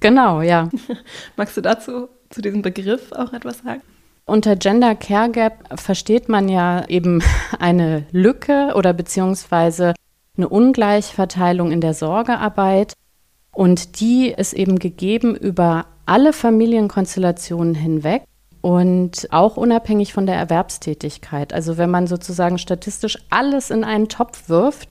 Genau, 0.00 0.42
ja. 0.42 0.68
Magst 1.36 1.56
du 1.56 1.62
dazu, 1.62 2.08
zu 2.30 2.42
diesem 2.42 2.62
Begriff 2.62 3.12
auch 3.12 3.32
etwas 3.32 3.60
sagen? 3.60 3.80
Unter 4.26 4.56
Gender 4.56 4.94
Care 4.94 5.30
Gap 5.30 5.80
versteht 5.80 6.28
man 6.28 6.48
ja 6.48 6.84
eben 6.88 7.22
eine 7.58 8.06
Lücke 8.10 8.72
oder 8.74 8.92
beziehungsweise 8.92 9.94
eine 10.36 10.48
Ungleichverteilung 10.48 11.72
in 11.72 11.80
der 11.80 11.94
Sorgearbeit. 11.94 12.92
Und 13.52 14.00
die 14.00 14.28
ist 14.28 14.52
eben 14.52 14.78
gegeben 14.78 15.34
über 15.34 15.86
alle 16.04 16.32
Familienkonstellationen 16.32 17.74
hinweg 17.74 18.24
und 18.66 19.28
auch 19.30 19.56
unabhängig 19.56 20.12
von 20.12 20.26
der 20.26 20.34
Erwerbstätigkeit. 20.34 21.54
Also 21.54 21.78
wenn 21.78 21.88
man 21.88 22.08
sozusagen 22.08 22.58
statistisch 22.58 23.16
alles 23.30 23.70
in 23.70 23.84
einen 23.84 24.08
Topf 24.08 24.48
wirft, 24.48 24.88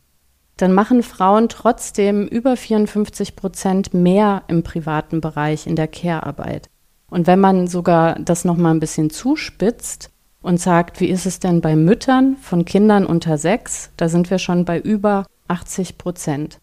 dann 0.56 0.72
machen 0.72 1.04
Frauen 1.04 1.50
trotzdem 1.50 2.26
über 2.26 2.56
54 2.56 3.36
Prozent 3.36 3.94
mehr 3.94 4.44
im 4.48 4.64
privaten 4.64 5.20
Bereich 5.20 5.68
in 5.68 5.76
der 5.76 5.90
Care-Arbeit. 5.90 6.70
Und 7.10 7.28
wenn 7.28 7.42
man 7.42 7.68
sogar 7.68 8.18
das 8.18 8.46
noch 8.46 8.56
mal 8.56 8.72
ein 8.72 8.80
bisschen 8.80 9.10
zuspitzt 9.10 10.10
und 10.42 10.58
sagt, 10.58 11.02
wie 11.02 11.10
ist 11.10 11.26
es 11.26 11.42
denn 11.42 11.60
bei 11.60 11.76
Müttern 11.76 12.38
von 12.38 12.64
Kindern 12.64 13.06
unter 13.06 13.38
sechs, 13.38 13.92
da 13.98 14.08
sind 14.08 14.30
wir 14.30 14.40
schon 14.40 14.64
bei 14.64 14.80
über 14.80 15.26
80 15.50 15.98
Prozent. 15.98 16.62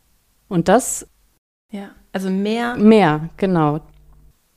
Und 0.48 0.68
das 0.68 1.06
ja, 1.70 1.90
also 2.10 2.30
mehr 2.30 2.74
mehr, 2.76 3.28
genau. 3.36 3.80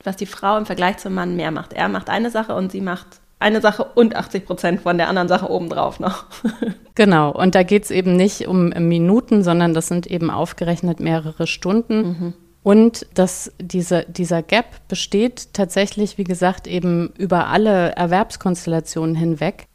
Was 0.06 0.16
die 0.18 0.26
Frau 0.26 0.58
im 0.58 0.66
Vergleich 0.66 0.98
zum 0.98 1.14
Mann 1.14 1.36
mehr 1.36 1.52
macht. 1.52 1.74
Er 1.74 1.90
macht 1.90 2.10
eine 2.10 2.30
Sache 2.30 2.56
und 2.56 2.72
sie 2.72 2.82
macht 2.82 3.08
eine 3.40 3.62
Sache 3.62 3.84
und 3.84 4.16
80 4.16 4.46
Prozent 4.46 4.82
von 4.82 4.98
der 4.98 5.10
anderen 5.10 5.28
Sache 5.28 5.50
obendrauf 5.50 6.00
noch. 6.00 6.26
genau, 6.96 7.32
und 7.32 7.54
da 7.54 7.64
geht 7.64 7.84
es 7.84 7.92
eben 7.92 8.16
nicht 8.16 8.48
um 8.48 8.70
Minuten, 8.70 9.44
sondern 9.44 9.74
das 9.74 9.88
sind 9.88 10.08
eben 10.08 10.32
aufgerechnet 10.32 11.00
mehrere 11.00 11.48
Stunden. 11.48 11.98
Mhm. 11.98 12.34
Und 12.64 13.06
dass 13.14 13.52
diese, 13.62 14.06
dieser 14.08 14.42
Gap 14.42 14.88
besteht 14.88 15.54
tatsächlich, 15.54 16.18
wie 16.18 16.24
gesagt, 16.24 16.66
eben 16.66 17.14
über 17.18 17.48
alle 17.48 17.92
Erwerbskonstellationen 17.92 19.16
hinweg. 19.16 19.68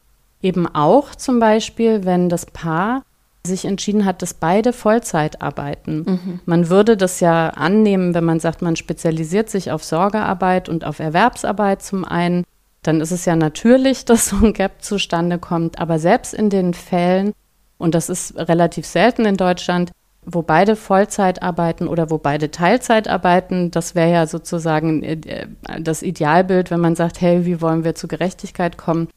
Eben 0.42 0.66
auch 0.66 1.14
zum 1.14 1.38
Beispiel, 1.38 2.04
wenn 2.04 2.28
das 2.28 2.46
Paar 2.46 3.02
sich 3.46 3.64
entschieden 3.64 4.04
hat, 4.04 4.22
dass 4.22 4.34
beide 4.34 4.72
Vollzeit 4.72 5.40
arbeiten. 5.40 6.04
Mhm. 6.06 6.40
Man 6.44 6.68
würde 6.68 6.96
das 6.96 7.20
ja 7.20 7.48
annehmen, 7.50 8.14
wenn 8.14 8.24
man 8.24 8.40
sagt, 8.40 8.60
man 8.62 8.76
spezialisiert 8.76 9.48
sich 9.48 9.70
auf 9.70 9.82
Sorgearbeit 9.82 10.68
und 10.68 10.84
auf 10.84 10.98
Erwerbsarbeit 10.98 11.82
zum 11.82 12.04
einen 12.04 12.44
dann 12.82 13.00
ist 13.00 13.10
es 13.10 13.24
ja 13.24 13.36
natürlich, 13.36 14.04
dass 14.06 14.28
so 14.28 14.36
ein 14.36 14.52
Gap 14.52 14.82
zustande 14.82 15.38
kommt. 15.38 15.78
Aber 15.78 15.98
selbst 15.98 16.34
in 16.34 16.50
den 16.50 16.74
Fällen, 16.74 17.32
und 17.78 17.94
das 17.94 18.08
ist 18.08 18.36
relativ 18.36 18.86
selten 18.86 19.24
in 19.24 19.36
Deutschland, 19.36 19.92
wo 20.22 20.42
beide 20.42 20.76
Vollzeit 20.76 21.42
arbeiten 21.42 21.88
oder 21.88 22.10
wo 22.10 22.18
beide 22.18 22.50
Teilzeit 22.50 23.08
arbeiten, 23.08 23.70
das 23.70 23.94
wäre 23.94 24.12
ja 24.12 24.26
sozusagen 24.26 25.02
äh, 25.02 25.46
das 25.80 26.02
Idealbild, 26.02 26.70
wenn 26.70 26.80
man 26.80 26.94
sagt, 26.94 27.22
hey, 27.22 27.46
wie 27.46 27.62
wollen 27.62 27.84
wir 27.84 27.94
zu 27.94 28.06
Gerechtigkeit 28.06 28.76
kommen, 28.76 29.08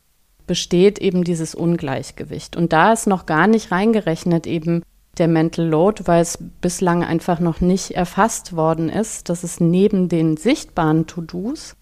besteht 0.53 1.00
eben 1.00 1.24
dieses 1.24 1.55
Ungleichgewicht. 1.55 2.55
Und 2.55 2.74
da 2.74 2.93
ist 2.93 3.07
noch 3.07 3.25
gar 3.25 3.48
nicht 3.48 3.72
reingerechnet 3.72 4.45
eben 4.45 4.83
der 5.17 5.27
Mental 5.27 5.65
Load, 5.65 6.03
weil 6.05 6.22
es 6.22 6.38
bislang 6.62 7.03
einfach 7.03 7.39
noch 7.39 7.60
nicht 7.60 7.95
erfasst 7.95 8.55
worden 8.55 8.88
ist, 8.88 9.29
dass 9.29 9.41
es 9.41 9.60
neben 9.60 10.10
den 10.10 10.38
sichtbaren 10.38 11.07
To-Dos 11.07 11.75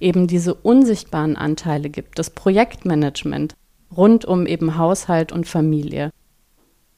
eben 0.00 0.26
diese 0.26 0.54
unsichtbaren 0.54 1.36
Anteile 1.36 1.90
gibt, 1.90 2.18
das 2.18 2.30
Projektmanagement 2.30 3.54
rund 3.96 4.24
um 4.24 4.46
eben 4.46 4.76
Haushalt 4.76 5.30
und 5.30 5.46
Familie. 5.46 6.10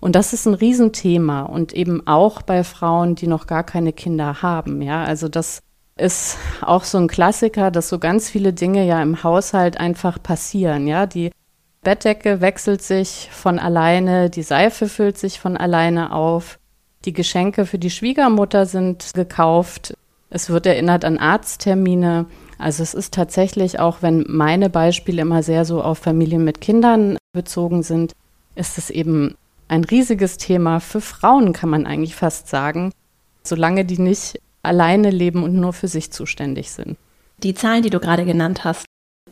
Und 0.00 0.16
das 0.16 0.32
ist 0.32 0.46
ein 0.46 0.54
Riesenthema 0.54 1.42
und 1.42 1.74
eben 1.74 2.06
auch 2.06 2.40
bei 2.40 2.64
Frauen, 2.64 3.14
die 3.14 3.26
noch 3.26 3.46
gar 3.46 3.62
keine 3.62 3.92
Kinder 3.92 4.40
haben. 4.40 4.80
Ja, 4.80 5.04
also 5.04 5.28
das 5.28 5.60
ist 6.00 6.38
auch 6.62 6.85
so 6.85 6.99
ein 6.99 7.09
Klassiker, 7.09 7.71
dass 7.71 7.88
so 7.88 7.99
ganz 7.99 8.28
viele 8.28 8.52
Dinge 8.52 8.85
ja 8.85 9.02
im 9.02 9.23
Haushalt 9.23 9.78
einfach 9.78 10.23
passieren. 10.23 10.87
Ja, 10.87 11.07
die 11.07 11.30
Bettdecke 11.83 12.40
wechselt 12.40 12.83
sich 12.83 13.28
von 13.33 13.59
alleine, 13.59 14.30
die 14.30 14.42
Seife 14.42 14.88
füllt 14.88 15.19
sich 15.19 15.40
von 15.40 15.57
alleine 15.57 16.12
auf, 16.12 16.59
die 17.04 17.12
Geschenke 17.12 17.64
für 17.64 17.78
die 17.78 17.90
Schwiegermutter 17.90 18.66
sind 18.66 19.12
gekauft, 19.14 19.95
es 20.30 20.49
wird 20.49 20.64
erinnert 20.66 21.04
an 21.04 21.19
Arzttermine. 21.19 22.26
Also 22.59 22.83
es 22.83 22.95
ist 22.95 23.12
tatsächlich, 23.14 23.80
auch 23.80 23.99
wenn 24.00 24.25
meine 24.28 24.71
Beispiele 24.71 25.23
immer 25.23 25.42
sehr 25.42 25.64
so 25.64 25.83
auf 25.83 25.99
Familien 25.99 26.45
mit 26.45 26.61
Kindern 26.61 27.19
bezogen 27.33 27.83
sind, 27.83 28.12
ist 28.54 28.78
es 28.78 28.90
eben 28.90 29.35
ein 29.66 29.85
riesiges 29.85 30.37
Thema 30.37 30.78
für 30.78 31.00
Frauen, 31.00 31.52
kann 31.52 31.71
man 31.71 31.87
eigentlich 31.87 32.14
fast 32.14 32.49
sagen, 32.49 32.92
solange 33.42 33.85
die 33.85 33.99
nicht 33.99 34.40
alleine 34.62 35.10
leben 35.10 35.42
und 35.42 35.54
nur 35.54 35.72
für 35.72 35.88
sich 35.88 36.12
zuständig 36.12 36.70
sind. 36.70 36.96
Die 37.42 37.54
Zahlen, 37.54 37.82
die 37.82 37.90
du 37.90 38.00
gerade 38.00 38.24
genannt 38.24 38.64
hast, 38.64 38.84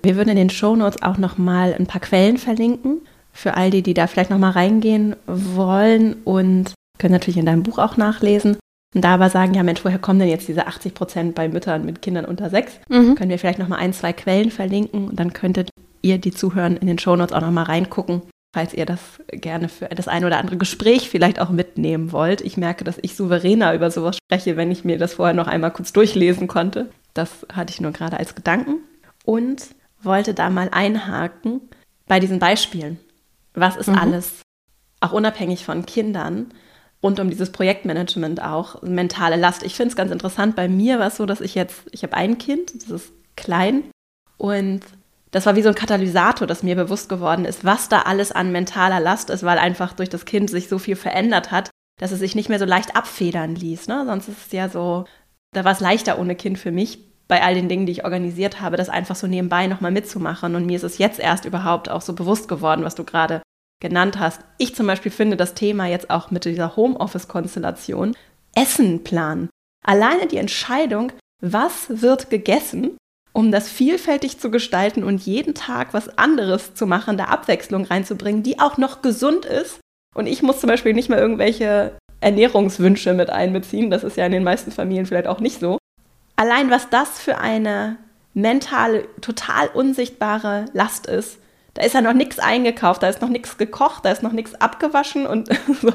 wir 0.02 0.16
würden 0.16 0.30
in 0.30 0.36
den 0.36 0.50
Shownotes 0.50 1.02
auch 1.02 1.18
noch 1.18 1.38
mal 1.38 1.74
ein 1.74 1.86
paar 1.86 2.00
Quellen 2.00 2.38
verlinken 2.38 3.00
für 3.32 3.54
all 3.54 3.70
die, 3.70 3.82
die 3.82 3.94
da 3.94 4.06
vielleicht 4.06 4.30
noch 4.30 4.38
mal 4.38 4.50
reingehen 4.50 5.16
wollen 5.26 6.16
und 6.24 6.74
können 6.98 7.12
natürlich 7.12 7.36
in 7.36 7.46
deinem 7.46 7.62
Buch 7.62 7.78
auch 7.78 7.96
nachlesen. 7.96 8.56
Und 8.94 9.04
da 9.04 9.14
aber 9.14 9.28
sagen, 9.28 9.54
ja 9.54 9.62
Mensch, 9.62 9.84
woher 9.84 9.98
kommen 9.98 10.18
denn 10.18 10.28
jetzt 10.28 10.48
diese 10.48 10.66
80 10.66 10.94
Prozent 10.94 11.34
bei 11.34 11.48
Müttern 11.48 11.84
mit 11.84 12.00
Kindern 12.00 12.24
unter 12.24 12.48
sechs? 12.48 12.80
Mhm. 12.88 13.14
Können 13.16 13.30
wir 13.30 13.38
vielleicht 13.38 13.58
nochmal 13.58 13.80
ein, 13.80 13.92
zwei 13.92 14.12
Quellen 14.12 14.50
verlinken 14.50 15.08
und 15.08 15.20
dann 15.20 15.32
könntet 15.32 15.70
ihr, 16.00 16.18
die 16.18 16.32
zuhören, 16.32 16.76
in 16.76 16.86
den 16.86 16.98
Shownotes 16.98 17.34
auch 17.34 17.40
nochmal 17.40 17.64
reingucken, 17.64 18.22
falls 18.58 18.74
ihr 18.74 18.86
das 18.86 18.98
gerne 19.28 19.68
für 19.68 19.86
das 19.86 20.08
ein 20.08 20.24
oder 20.24 20.38
andere 20.38 20.56
Gespräch 20.56 21.08
vielleicht 21.08 21.38
auch 21.38 21.50
mitnehmen 21.50 22.10
wollt. 22.10 22.40
Ich 22.40 22.56
merke, 22.56 22.82
dass 22.82 22.98
ich 23.00 23.14
souveräner 23.14 23.72
über 23.72 23.92
sowas 23.92 24.16
spreche, 24.16 24.56
wenn 24.56 24.72
ich 24.72 24.84
mir 24.84 24.98
das 24.98 25.14
vorher 25.14 25.32
noch 25.32 25.46
einmal 25.46 25.70
kurz 25.70 25.92
durchlesen 25.92 26.48
konnte. 26.48 26.90
Das 27.14 27.46
hatte 27.52 27.72
ich 27.72 27.80
nur 27.80 27.92
gerade 27.92 28.16
als 28.16 28.34
Gedanken. 28.34 28.78
Und 29.24 29.68
wollte 30.02 30.34
da 30.34 30.50
mal 30.50 30.70
einhaken 30.72 31.60
bei 32.08 32.18
diesen 32.18 32.40
Beispielen. 32.40 32.98
Was 33.54 33.76
ist 33.76 33.90
mhm. 33.90 33.98
alles, 33.98 34.42
auch 34.98 35.12
unabhängig 35.12 35.64
von 35.64 35.86
Kindern, 35.86 36.46
rund 37.00 37.20
um 37.20 37.30
dieses 37.30 37.52
Projektmanagement 37.52 38.42
auch, 38.42 38.82
mentale 38.82 39.36
Last. 39.36 39.62
Ich 39.62 39.76
finde 39.76 39.90
es 39.90 39.96
ganz 39.96 40.10
interessant. 40.10 40.56
Bei 40.56 40.66
mir 40.66 40.98
war 40.98 41.06
es 41.06 41.16
so, 41.16 41.26
dass 41.26 41.40
ich 41.40 41.54
jetzt, 41.54 41.82
ich 41.92 42.02
habe 42.02 42.14
ein 42.14 42.38
Kind, 42.38 42.74
das 42.74 42.90
ist 42.90 43.12
klein 43.36 43.84
und 44.36 44.80
das 45.30 45.46
war 45.46 45.56
wie 45.56 45.62
so 45.62 45.68
ein 45.68 45.74
Katalysator, 45.74 46.46
dass 46.46 46.62
mir 46.62 46.76
bewusst 46.76 47.08
geworden 47.08 47.44
ist, 47.44 47.64
was 47.64 47.88
da 47.88 48.02
alles 48.02 48.32
an 48.32 48.52
mentaler 48.52 49.00
Last 49.00 49.30
ist, 49.30 49.42
weil 49.42 49.58
einfach 49.58 49.92
durch 49.92 50.08
das 50.08 50.24
Kind 50.24 50.50
sich 50.50 50.68
so 50.68 50.78
viel 50.78 50.96
verändert 50.96 51.50
hat, 51.50 51.70
dass 52.00 52.12
es 52.12 52.18
sich 52.18 52.34
nicht 52.34 52.48
mehr 52.48 52.58
so 52.58 52.64
leicht 52.64 52.96
abfedern 52.96 53.54
ließ. 53.54 53.88
Ne? 53.88 54.04
Sonst 54.06 54.28
ist 54.28 54.46
es 54.46 54.52
ja 54.52 54.68
so, 54.68 55.04
da 55.52 55.64
war 55.64 55.72
es 55.72 55.80
leichter 55.80 56.18
ohne 56.18 56.34
Kind 56.34 56.58
für 56.58 56.70
mich, 56.70 57.08
bei 57.28 57.42
all 57.42 57.54
den 57.54 57.68
Dingen, 57.68 57.84
die 57.84 57.92
ich 57.92 58.04
organisiert 58.04 58.60
habe, 58.60 58.78
das 58.78 58.88
einfach 58.88 59.14
so 59.14 59.26
nebenbei 59.26 59.66
nochmal 59.66 59.90
mitzumachen. 59.90 60.54
Und 60.54 60.64
mir 60.64 60.76
ist 60.76 60.82
es 60.82 60.98
jetzt 60.98 61.20
erst 61.20 61.44
überhaupt 61.44 61.90
auch 61.90 62.00
so 62.00 62.14
bewusst 62.14 62.48
geworden, 62.48 62.84
was 62.84 62.94
du 62.94 63.04
gerade 63.04 63.42
genannt 63.80 64.18
hast. 64.18 64.40
Ich 64.56 64.74
zum 64.74 64.86
Beispiel 64.86 65.12
finde 65.12 65.36
das 65.36 65.54
Thema 65.54 65.86
jetzt 65.86 66.08
auch 66.10 66.30
mit 66.30 66.46
dieser 66.46 66.74
Homeoffice-Konstellation 66.74 68.16
Essen 68.54 69.04
planen. 69.04 69.50
Alleine 69.84 70.26
die 70.26 70.38
Entscheidung, 70.38 71.12
was 71.40 72.02
wird 72.02 72.30
gegessen, 72.30 72.96
um 73.38 73.52
das 73.52 73.68
vielfältig 73.68 74.40
zu 74.40 74.50
gestalten 74.50 75.04
und 75.04 75.24
jeden 75.24 75.54
Tag 75.54 75.94
was 75.94 76.18
anderes 76.18 76.74
zu 76.74 76.88
machen, 76.88 77.16
da 77.16 77.26
Abwechslung 77.26 77.84
reinzubringen, 77.84 78.42
die 78.42 78.58
auch 78.58 78.78
noch 78.78 79.00
gesund 79.00 79.44
ist. 79.44 79.78
Und 80.12 80.26
ich 80.26 80.42
muss 80.42 80.58
zum 80.58 80.66
Beispiel 80.66 80.92
nicht 80.92 81.08
mehr 81.08 81.20
irgendwelche 81.20 81.92
Ernährungswünsche 82.20 83.14
mit 83.14 83.30
einbeziehen. 83.30 83.90
Das 83.90 84.02
ist 84.02 84.16
ja 84.16 84.26
in 84.26 84.32
den 84.32 84.42
meisten 84.42 84.72
Familien 84.72 85.06
vielleicht 85.06 85.28
auch 85.28 85.38
nicht 85.38 85.60
so. 85.60 85.78
Allein 86.34 86.68
was 86.68 86.90
das 86.90 87.20
für 87.20 87.38
eine 87.38 87.98
mentale, 88.34 89.06
total 89.20 89.68
unsichtbare 89.68 90.64
Last 90.72 91.06
ist, 91.06 91.38
da 91.74 91.84
ist 91.84 91.94
ja 91.94 92.00
noch 92.00 92.14
nichts 92.14 92.40
eingekauft, 92.40 93.04
da 93.04 93.08
ist 93.08 93.22
noch 93.22 93.28
nichts 93.28 93.56
gekocht, 93.56 94.04
da 94.04 94.10
ist 94.10 94.24
noch 94.24 94.32
nichts 94.32 94.56
abgewaschen 94.56 95.28
und 95.28 95.48
so. 95.80 95.92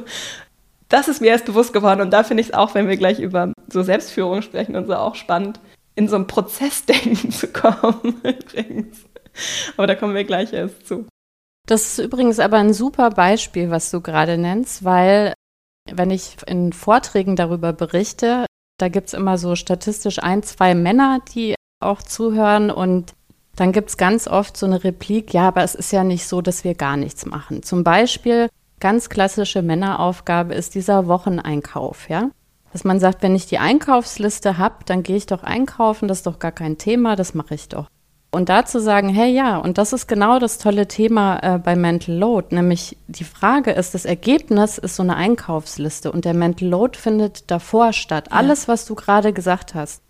Das 0.87 1.09
ist 1.09 1.19
mir 1.19 1.31
erst 1.31 1.45
bewusst 1.45 1.73
geworden 1.73 1.99
und 1.99 2.11
da 2.11 2.23
finde 2.23 2.39
ich 2.39 2.47
es 2.47 2.53
auch, 2.53 2.73
wenn 2.73 2.87
wir 2.87 2.95
gleich 2.95 3.19
über 3.19 3.51
so 3.67 3.83
Selbstführung 3.83 4.43
sprechen 4.43 4.77
und 4.77 4.87
so 4.87 4.95
auch 4.95 5.15
spannend, 5.15 5.59
in 5.95 6.07
so 6.07 6.15
ein 6.15 6.27
Prozessdenken 6.27 7.31
zu 7.31 7.47
kommen 7.47 8.21
übrigens. 8.23 9.05
Aber 9.77 9.87
da 9.87 9.95
kommen 9.95 10.15
wir 10.15 10.23
gleich 10.23 10.53
erst 10.53 10.87
zu. 10.87 11.07
Das 11.67 11.83
ist 11.83 11.99
übrigens 11.99 12.39
aber 12.39 12.57
ein 12.57 12.73
super 12.73 13.09
Beispiel, 13.09 13.69
was 13.69 13.89
du 13.89 14.01
gerade 14.01 14.37
nennst, 14.37 14.83
weil 14.83 15.33
wenn 15.89 16.11
ich 16.11 16.35
in 16.45 16.73
Vorträgen 16.73 17.35
darüber 17.35 17.73
berichte, 17.73 18.45
da 18.77 18.89
gibt 18.89 19.07
es 19.07 19.13
immer 19.13 19.37
so 19.37 19.55
statistisch 19.55 20.19
ein, 20.19 20.43
zwei 20.43 20.75
Männer, 20.75 21.19
die 21.33 21.55
auch 21.79 22.01
zuhören 22.01 22.69
und 22.69 23.13
dann 23.55 23.71
gibt 23.71 23.89
es 23.89 23.97
ganz 23.97 24.27
oft 24.27 24.57
so 24.57 24.65
eine 24.65 24.83
Replik, 24.83 25.33
ja, 25.33 25.47
aber 25.47 25.63
es 25.63 25.75
ist 25.75 25.91
ja 25.91 26.03
nicht 26.03 26.27
so, 26.27 26.41
dass 26.41 26.63
wir 26.63 26.73
gar 26.73 26.97
nichts 26.97 27.25
machen. 27.25 27.61
Zum 27.61 27.83
Beispiel, 27.83 28.49
ganz 28.79 29.09
klassische 29.09 29.61
Männeraufgabe 29.61 30.55
ist 30.55 30.75
dieser 30.75 31.07
Wocheneinkauf, 31.07 32.09
ja. 32.09 32.31
Dass 32.73 32.83
man 32.83 32.99
sagt, 32.99 33.21
wenn 33.21 33.35
ich 33.35 33.45
die 33.45 33.59
Einkaufsliste 33.59 34.57
habe, 34.57 34.77
dann 34.85 35.03
gehe 35.03 35.15
ich 35.15 35.27
doch 35.27 35.43
einkaufen, 35.43 36.07
das 36.07 36.19
ist 36.19 36.27
doch 36.27 36.39
gar 36.39 36.51
kein 36.51 36.79
Thema, 36.79 37.15
das 37.15 37.35
mache 37.35 37.53
ich 37.53 37.69
doch. 37.69 37.87
Und 38.31 38.49
da 38.49 38.65
zu 38.65 38.81
sagen, 38.81 39.09
hey 39.09 39.31
ja, 39.31 39.57
und 39.57 39.77
das 39.77 39.93
ist 39.93 40.07
genau 40.07 40.39
das 40.39 40.57
tolle 40.57 40.87
Thema 40.87 41.37
äh, 41.43 41.59
bei 41.59 41.75
Mental 41.75 42.15
Load, 42.15 42.47
nämlich 42.55 42.97
die 43.07 43.25
Frage 43.25 43.69
ist, 43.71 43.93
das 43.93 44.05
Ergebnis 44.05 44.79
ist 44.79 44.95
so 44.95 45.03
eine 45.03 45.15
Einkaufsliste 45.15 46.11
und 46.11 46.25
der 46.25 46.33
Mental 46.33 46.67
Load 46.67 46.97
findet 46.97 47.51
davor 47.51 47.93
statt. 47.93 48.29
Ja. 48.31 48.37
Alles, 48.37 48.67
was 48.67 48.85
du 48.85 48.95
gerade 48.95 49.33
gesagt 49.33 49.75
hast, 49.75 50.01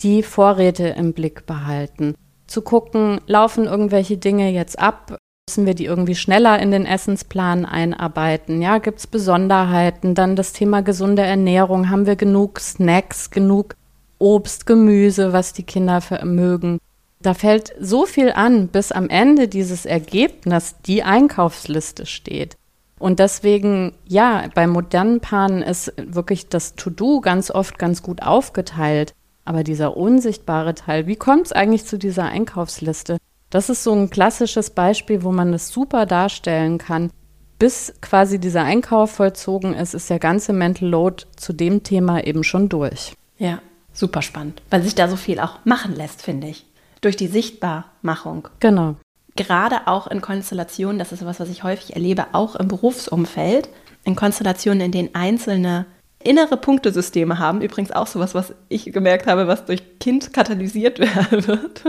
die 0.00 0.24
Vorräte 0.24 0.88
im 0.88 1.12
Blick 1.12 1.46
behalten, 1.46 2.16
zu 2.48 2.62
gucken, 2.62 3.20
laufen 3.28 3.66
irgendwelche 3.66 4.18
Dinge 4.18 4.50
jetzt 4.50 4.80
ab, 4.80 5.16
müssen 5.48 5.66
wir 5.66 5.74
die 5.74 5.84
irgendwie 5.84 6.16
schneller 6.16 6.58
in 6.58 6.72
den 6.72 6.86
Essensplan 6.86 7.64
einarbeiten? 7.66 8.60
Ja, 8.60 8.78
gibt 8.78 8.98
es 8.98 9.06
Besonderheiten? 9.06 10.16
Dann 10.16 10.34
das 10.34 10.52
Thema 10.52 10.82
gesunde 10.82 11.22
Ernährung. 11.22 11.88
Haben 11.88 12.04
wir 12.04 12.16
genug 12.16 12.58
Snacks, 12.58 13.30
genug 13.30 13.76
Obst, 14.18 14.66
Gemüse, 14.66 15.32
was 15.32 15.52
die 15.52 15.62
Kinder 15.62 16.02
mögen? 16.24 16.80
Da 17.20 17.32
fällt 17.32 17.72
so 17.80 18.06
viel 18.06 18.32
an, 18.32 18.66
bis 18.66 18.90
am 18.90 19.08
Ende 19.08 19.46
dieses 19.46 19.86
Ergebnis 19.86 20.74
die 20.84 21.04
Einkaufsliste 21.04 22.06
steht. 22.06 22.56
Und 22.98 23.20
deswegen, 23.20 23.92
ja, 24.04 24.48
bei 24.52 24.66
modernen 24.66 25.20
Paaren 25.20 25.62
ist 25.62 25.92
wirklich 25.96 26.48
das 26.48 26.74
To-Do 26.74 27.20
ganz 27.20 27.52
oft 27.52 27.78
ganz 27.78 28.02
gut 28.02 28.20
aufgeteilt. 28.20 29.14
Aber 29.44 29.62
dieser 29.62 29.96
unsichtbare 29.96 30.74
Teil, 30.74 31.06
wie 31.06 31.14
kommt 31.14 31.46
es 31.46 31.52
eigentlich 31.52 31.86
zu 31.86 31.98
dieser 31.98 32.24
Einkaufsliste? 32.24 33.18
Das 33.50 33.70
ist 33.70 33.84
so 33.84 33.92
ein 33.92 34.10
klassisches 34.10 34.70
Beispiel, 34.70 35.22
wo 35.22 35.32
man 35.32 35.52
das 35.52 35.68
super 35.68 36.06
darstellen 36.06 36.78
kann. 36.78 37.10
Bis 37.58 37.94
quasi 38.02 38.38
dieser 38.38 38.64
Einkauf 38.64 39.12
vollzogen 39.12 39.72
ist, 39.74 39.94
ist 39.94 40.10
der 40.10 40.18
ganze 40.18 40.52
Mental 40.52 40.88
Load 40.88 41.24
zu 41.36 41.52
dem 41.52 41.82
Thema 41.82 42.22
eben 42.24 42.44
schon 42.44 42.68
durch. 42.68 43.14
Ja, 43.38 43.60
super 43.92 44.20
spannend, 44.20 44.62
weil 44.68 44.82
sich 44.82 44.94
da 44.94 45.08
so 45.08 45.16
viel 45.16 45.40
auch 45.40 45.64
machen 45.64 45.94
lässt, 45.94 46.22
finde 46.22 46.48
ich 46.48 46.66
durch 47.00 47.16
die 47.16 47.28
Sichtbarmachung. 47.28 48.48
Genau. 48.60 48.96
Gerade 49.36 49.86
auch 49.86 50.06
in 50.06 50.20
Konstellationen, 50.20 50.98
das 50.98 51.12
ist 51.12 51.22
etwas, 51.22 51.40
was 51.40 51.50
ich 51.50 51.62
häufig 51.62 51.94
erlebe, 51.94 52.26
auch 52.32 52.56
im 52.56 52.68
Berufsumfeld, 52.68 53.68
in 54.04 54.16
Konstellationen, 54.16 54.80
in 54.86 54.92
denen 54.92 55.14
einzelne 55.14 55.86
innere 56.22 56.56
Punktesysteme 56.56 57.38
haben, 57.38 57.60
übrigens 57.60 57.92
auch 57.92 58.06
sowas, 58.06 58.34
was 58.34 58.54
ich 58.68 58.92
gemerkt 58.92 59.26
habe, 59.26 59.46
was 59.46 59.64
durch 59.64 59.98
Kind 60.00 60.32
katalysiert 60.32 60.98
wird. 61.30 61.82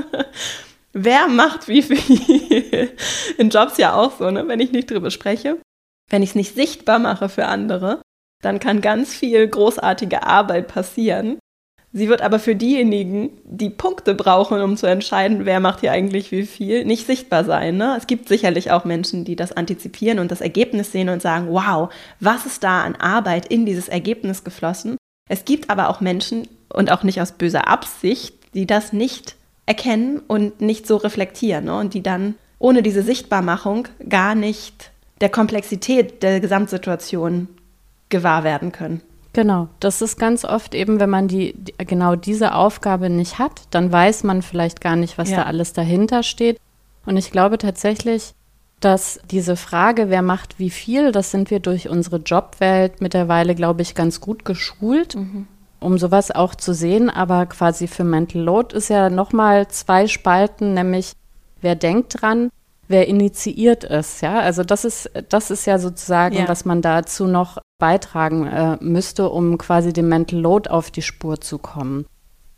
Wer 0.99 1.27
macht 1.27 1.67
wie 1.67 1.81
viel? 1.81 2.91
In 3.37 3.49
Jobs 3.49 3.77
ja 3.77 3.95
auch 3.95 4.17
so, 4.17 4.31
ne? 4.31 4.47
wenn 4.47 4.59
ich 4.59 4.71
nicht 4.71 4.89
drüber 4.89 5.11
spreche. 5.11 5.57
Wenn 6.09 6.23
ich 6.23 6.29
es 6.29 6.35
nicht 6.35 6.55
sichtbar 6.55 6.99
mache 6.99 7.29
für 7.29 7.45
andere, 7.45 8.01
dann 8.41 8.59
kann 8.59 8.81
ganz 8.81 9.13
viel 9.13 9.47
großartige 9.47 10.23
Arbeit 10.23 10.67
passieren, 10.67 11.37
Sie 11.93 12.09
wird 12.09 12.21
aber 12.21 12.39
für 12.39 12.55
diejenigen, 12.55 13.31
die 13.45 13.69
Punkte 13.69 14.13
brauchen, 14.13 14.61
um 14.61 14.75
zu 14.75 14.87
entscheiden, 14.87 15.45
wer 15.45 15.59
macht 15.59 15.79
hier 15.79 15.93
eigentlich 15.93 16.31
wie 16.31 16.45
viel, 16.45 16.83
nicht 16.85 17.07
sichtbar 17.07 17.45
sein. 17.45 17.77
Ne? 17.77 17.95
Es 17.97 18.07
gibt 18.07 18.27
sicherlich 18.27 18.71
auch 18.71 18.83
Menschen, 18.83 19.23
die 19.23 19.35
das 19.37 19.53
antizipieren 19.53 20.19
und 20.19 20.29
das 20.29 20.41
Ergebnis 20.41 20.91
sehen 20.91 21.09
und 21.09 21.21
sagen, 21.21 21.47
wow, 21.49 21.89
was 22.19 22.45
ist 22.45 22.63
da 22.63 22.83
an 22.83 22.95
Arbeit 22.97 23.47
in 23.47 23.65
dieses 23.65 23.87
Ergebnis 23.87 24.43
geflossen? 24.43 24.97
Es 25.29 25.45
gibt 25.45 25.69
aber 25.69 25.89
auch 25.89 26.01
Menschen 26.01 26.47
und 26.71 26.91
auch 26.91 27.03
nicht 27.03 27.21
aus 27.21 27.31
böser 27.31 27.67
Absicht, 27.67 28.35
die 28.53 28.67
das 28.67 28.91
nicht 28.91 29.36
erkennen 29.67 30.21
und 30.25 30.61
nicht 30.61 30.87
so 30.87 30.95
reflektieren 30.95 31.65
ne? 31.65 31.77
und 31.77 31.93
die 31.93 32.01
dann 32.01 32.33
ohne 32.57 32.81
diese 32.81 33.03
Sichtbarmachung 33.03 33.87
gar 34.09 34.33
nicht 34.33 34.91
der 35.21 35.29
Komplexität 35.29 36.23
der 36.23 36.39
Gesamtsituation 36.39 37.47
gewahr 38.09 38.43
werden 38.43 38.71
können. 38.71 39.01
Genau, 39.33 39.67
das 39.79 40.01
ist 40.01 40.17
ganz 40.17 40.45
oft 40.45 40.73
eben, 40.73 40.99
wenn 40.99 41.11
man 41.11 41.27
die, 41.27 41.53
die, 41.53 41.73
genau 41.85 42.15
diese 42.15 42.55
Aufgabe 42.55 43.09
nicht 43.11 43.37
hat, 43.37 43.61
dann 43.69 43.91
weiß 43.91 44.23
man 44.23 44.41
vielleicht 44.41 44.81
gar 44.81 44.95
nicht, 44.95 45.19
was 45.19 45.29
ja. 45.29 45.37
da 45.37 45.43
alles 45.43 45.73
dahinter 45.73 46.23
steht. 46.23 46.59
Und 47.05 47.17
ich 47.17 47.29
glaube 47.29 47.59
tatsächlich, 47.59 48.33
dass 48.79 49.19
diese 49.29 49.55
Frage, 49.55 50.09
wer 50.09 50.21
macht 50.21 50.59
wie 50.59 50.69
viel, 50.69 51.11
das 51.11 51.29
sind 51.29 51.51
wir 51.51 51.59
durch 51.59 51.89
unsere 51.89 52.17
Jobwelt 52.17 53.01
mittlerweile, 53.01 53.53
glaube 53.53 53.81
ich, 53.81 53.93
ganz 53.93 54.21
gut 54.21 54.45
geschult, 54.45 55.15
mhm. 55.15 55.47
Um 55.79 55.97
sowas 55.97 56.31
auch 56.31 56.55
zu 56.55 56.73
sehen. 56.73 57.09
Aber 57.09 57.45
quasi 57.45 57.87
für 57.87 58.03
Mental 58.03 58.41
Load 58.41 58.75
ist 58.75 58.89
ja 58.89 59.09
nochmal 59.09 59.67
zwei 59.67 60.07
Spalten, 60.07 60.73
nämlich 60.73 61.13
wer 61.61 61.75
denkt 61.75 62.21
dran 62.21 62.49
wer 62.87 63.07
initiiert 63.07 63.83
es, 63.83 64.21
ja. 64.21 64.39
Also 64.39 64.63
das 64.63 64.85
ist, 64.85 65.11
das 65.29 65.51
ist 65.51 65.65
ja 65.65 65.79
sozusagen, 65.79 66.35
ja. 66.35 66.47
was 66.47 66.65
man 66.65 66.81
dazu 66.81 67.27
noch 67.27 67.57
beitragen 67.79 68.47
äh, 68.47 68.77
müsste, 68.79 69.29
um 69.29 69.57
quasi 69.57 69.93
dem 69.93 70.09
Mental 70.09 70.39
Load 70.39 70.69
auf 70.69 70.89
die 70.89 71.01
Spur 71.01 71.41
zu 71.41 71.57
kommen. 71.57 72.05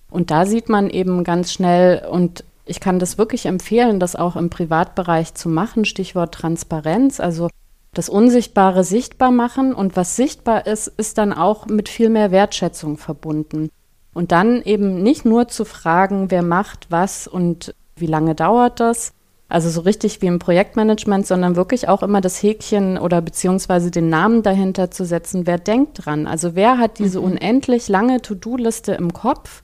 Und 0.09 0.31
da 0.31 0.45
sieht 0.45 0.69
man 0.69 0.89
eben 0.89 1.23
ganz 1.23 1.51
schnell, 1.51 2.05
und 2.09 2.43
ich 2.65 2.79
kann 2.79 2.99
das 2.99 3.17
wirklich 3.17 3.45
empfehlen, 3.45 3.99
das 3.99 4.15
auch 4.15 4.35
im 4.35 4.49
Privatbereich 4.49 5.33
zu 5.33 5.49
machen, 5.49 5.85
Stichwort 5.85 6.33
Transparenz, 6.33 7.19
also 7.19 7.49
das 7.93 8.09
Unsichtbare 8.09 8.83
sichtbar 8.83 9.31
machen 9.31 9.73
und 9.73 9.95
was 9.95 10.15
sichtbar 10.15 10.67
ist, 10.67 10.87
ist 10.87 11.17
dann 11.17 11.33
auch 11.33 11.65
mit 11.65 11.89
viel 11.89 12.09
mehr 12.09 12.31
Wertschätzung 12.31 12.97
verbunden. 12.97 13.69
Und 14.13 14.31
dann 14.31 14.61
eben 14.61 15.01
nicht 15.01 15.25
nur 15.25 15.47
zu 15.47 15.65
fragen, 15.65 16.29
wer 16.29 16.43
macht 16.43 16.87
was 16.89 17.27
und 17.27 17.73
wie 17.95 18.05
lange 18.05 18.35
dauert 18.35 18.79
das, 18.79 19.13
also 19.49 19.69
so 19.71 19.81
richtig 19.81 20.21
wie 20.21 20.27
im 20.27 20.37
Projektmanagement, 20.37 21.25
sondern 21.25 21.55
wirklich 21.55 21.87
auch 21.87 22.03
immer 22.03 22.21
das 22.21 22.41
Häkchen 22.41 22.99
oder 22.99 23.19
beziehungsweise 23.21 23.89
den 23.89 24.07
Namen 24.07 24.43
dahinter 24.43 24.91
zu 24.91 25.05
setzen. 25.05 25.47
Wer 25.47 25.57
denkt 25.57 26.05
dran? 26.05 26.27
Also 26.27 26.53
wer 26.53 26.77
hat 26.77 26.99
diese 26.99 27.19
mhm. 27.19 27.25
unendlich 27.25 27.87
lange 27.87 28.21
To-Do-Liste 28.21 28.93
im 28.93 29.11
Kopf, 29.11 29.61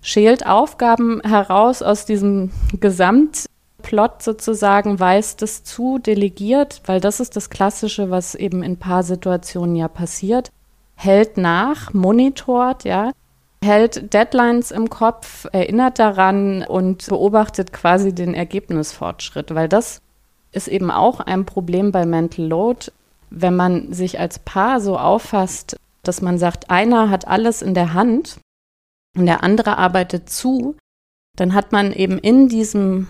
schält 0.00 0.46
Aufgaben 0.46 1.20
heraus 1.22 1.82
aus 1.82 2.06
diesem 2.06 2.52
Gesamtplot 3.88 4.22
sozusagen, 4.22 5.00
weist 5.00 5.42
es 5.42 5.64
zu, 5.64 5.98
delegiert, 5.98 6.82
weil 6.86 7.00
das 7.00 7.20
ist 7.20 7.36
das 7.36 7.50
Klassische, 7.50 8.10
was 8.10 8.34
eben 8.34 8.62
in 8.62 8.76
Paarsituationen 8.76 9.76
ja 9.76 9.88
passiert, 9.88 10.50
hält 10.94 11.36
nach, 11.36 11.92
monitort, 11.94 12.84
ja, 12.84 13.12
hält 13.64 14.12
Deadlines 14.12 14.70
im 14.70 14.90
Kopf, 14.90 15.46
erinnert 15.52 15.98
daran 15.98 16.62
und 16.62 17.06
beobachtet 17.08 17.72
quasi 17.72 18.14
den 18.14 18.34
Ergebnisfortschritt, 18.34 19.54
weil 19.54 19.68
das 19.68 20.00
ist 20.52 20.68
eben 20.68 20.90
auch 20.90 21.20
ein 21.20 21.44
Problem 21.44 21.90
bei 21.90 22.04
Mental 22.04 22.46
Load, 22.46 22.92
wenn 23.30 23.56
man 23.56 23.92
sich 23.92 24.20
als 24.20 24.38
Paar 24.38 24.80
so 24.80 24.98
auffasst, 24.98 25.76
dass 26.02 26.22
man 26.22 26.38
sagt, 26.38 26.70
einer 26.70 27.10
hat 27.10 27.26
alles 27.26 27.62
in 27.62 27.74
der 27.74 27.94
Hand 27.94 28.38
und 29.16 29.26
der 29.26 29.42
andere 29.42 29.76
arbeitet 29.78 30.30
zu, 30.30 30.76
dann 31.36 31.54
hat 31.54 31.72
man 31.72 31.92
eben 31.92 32.18
in 32.18 32.48
diesem 32.48 33.08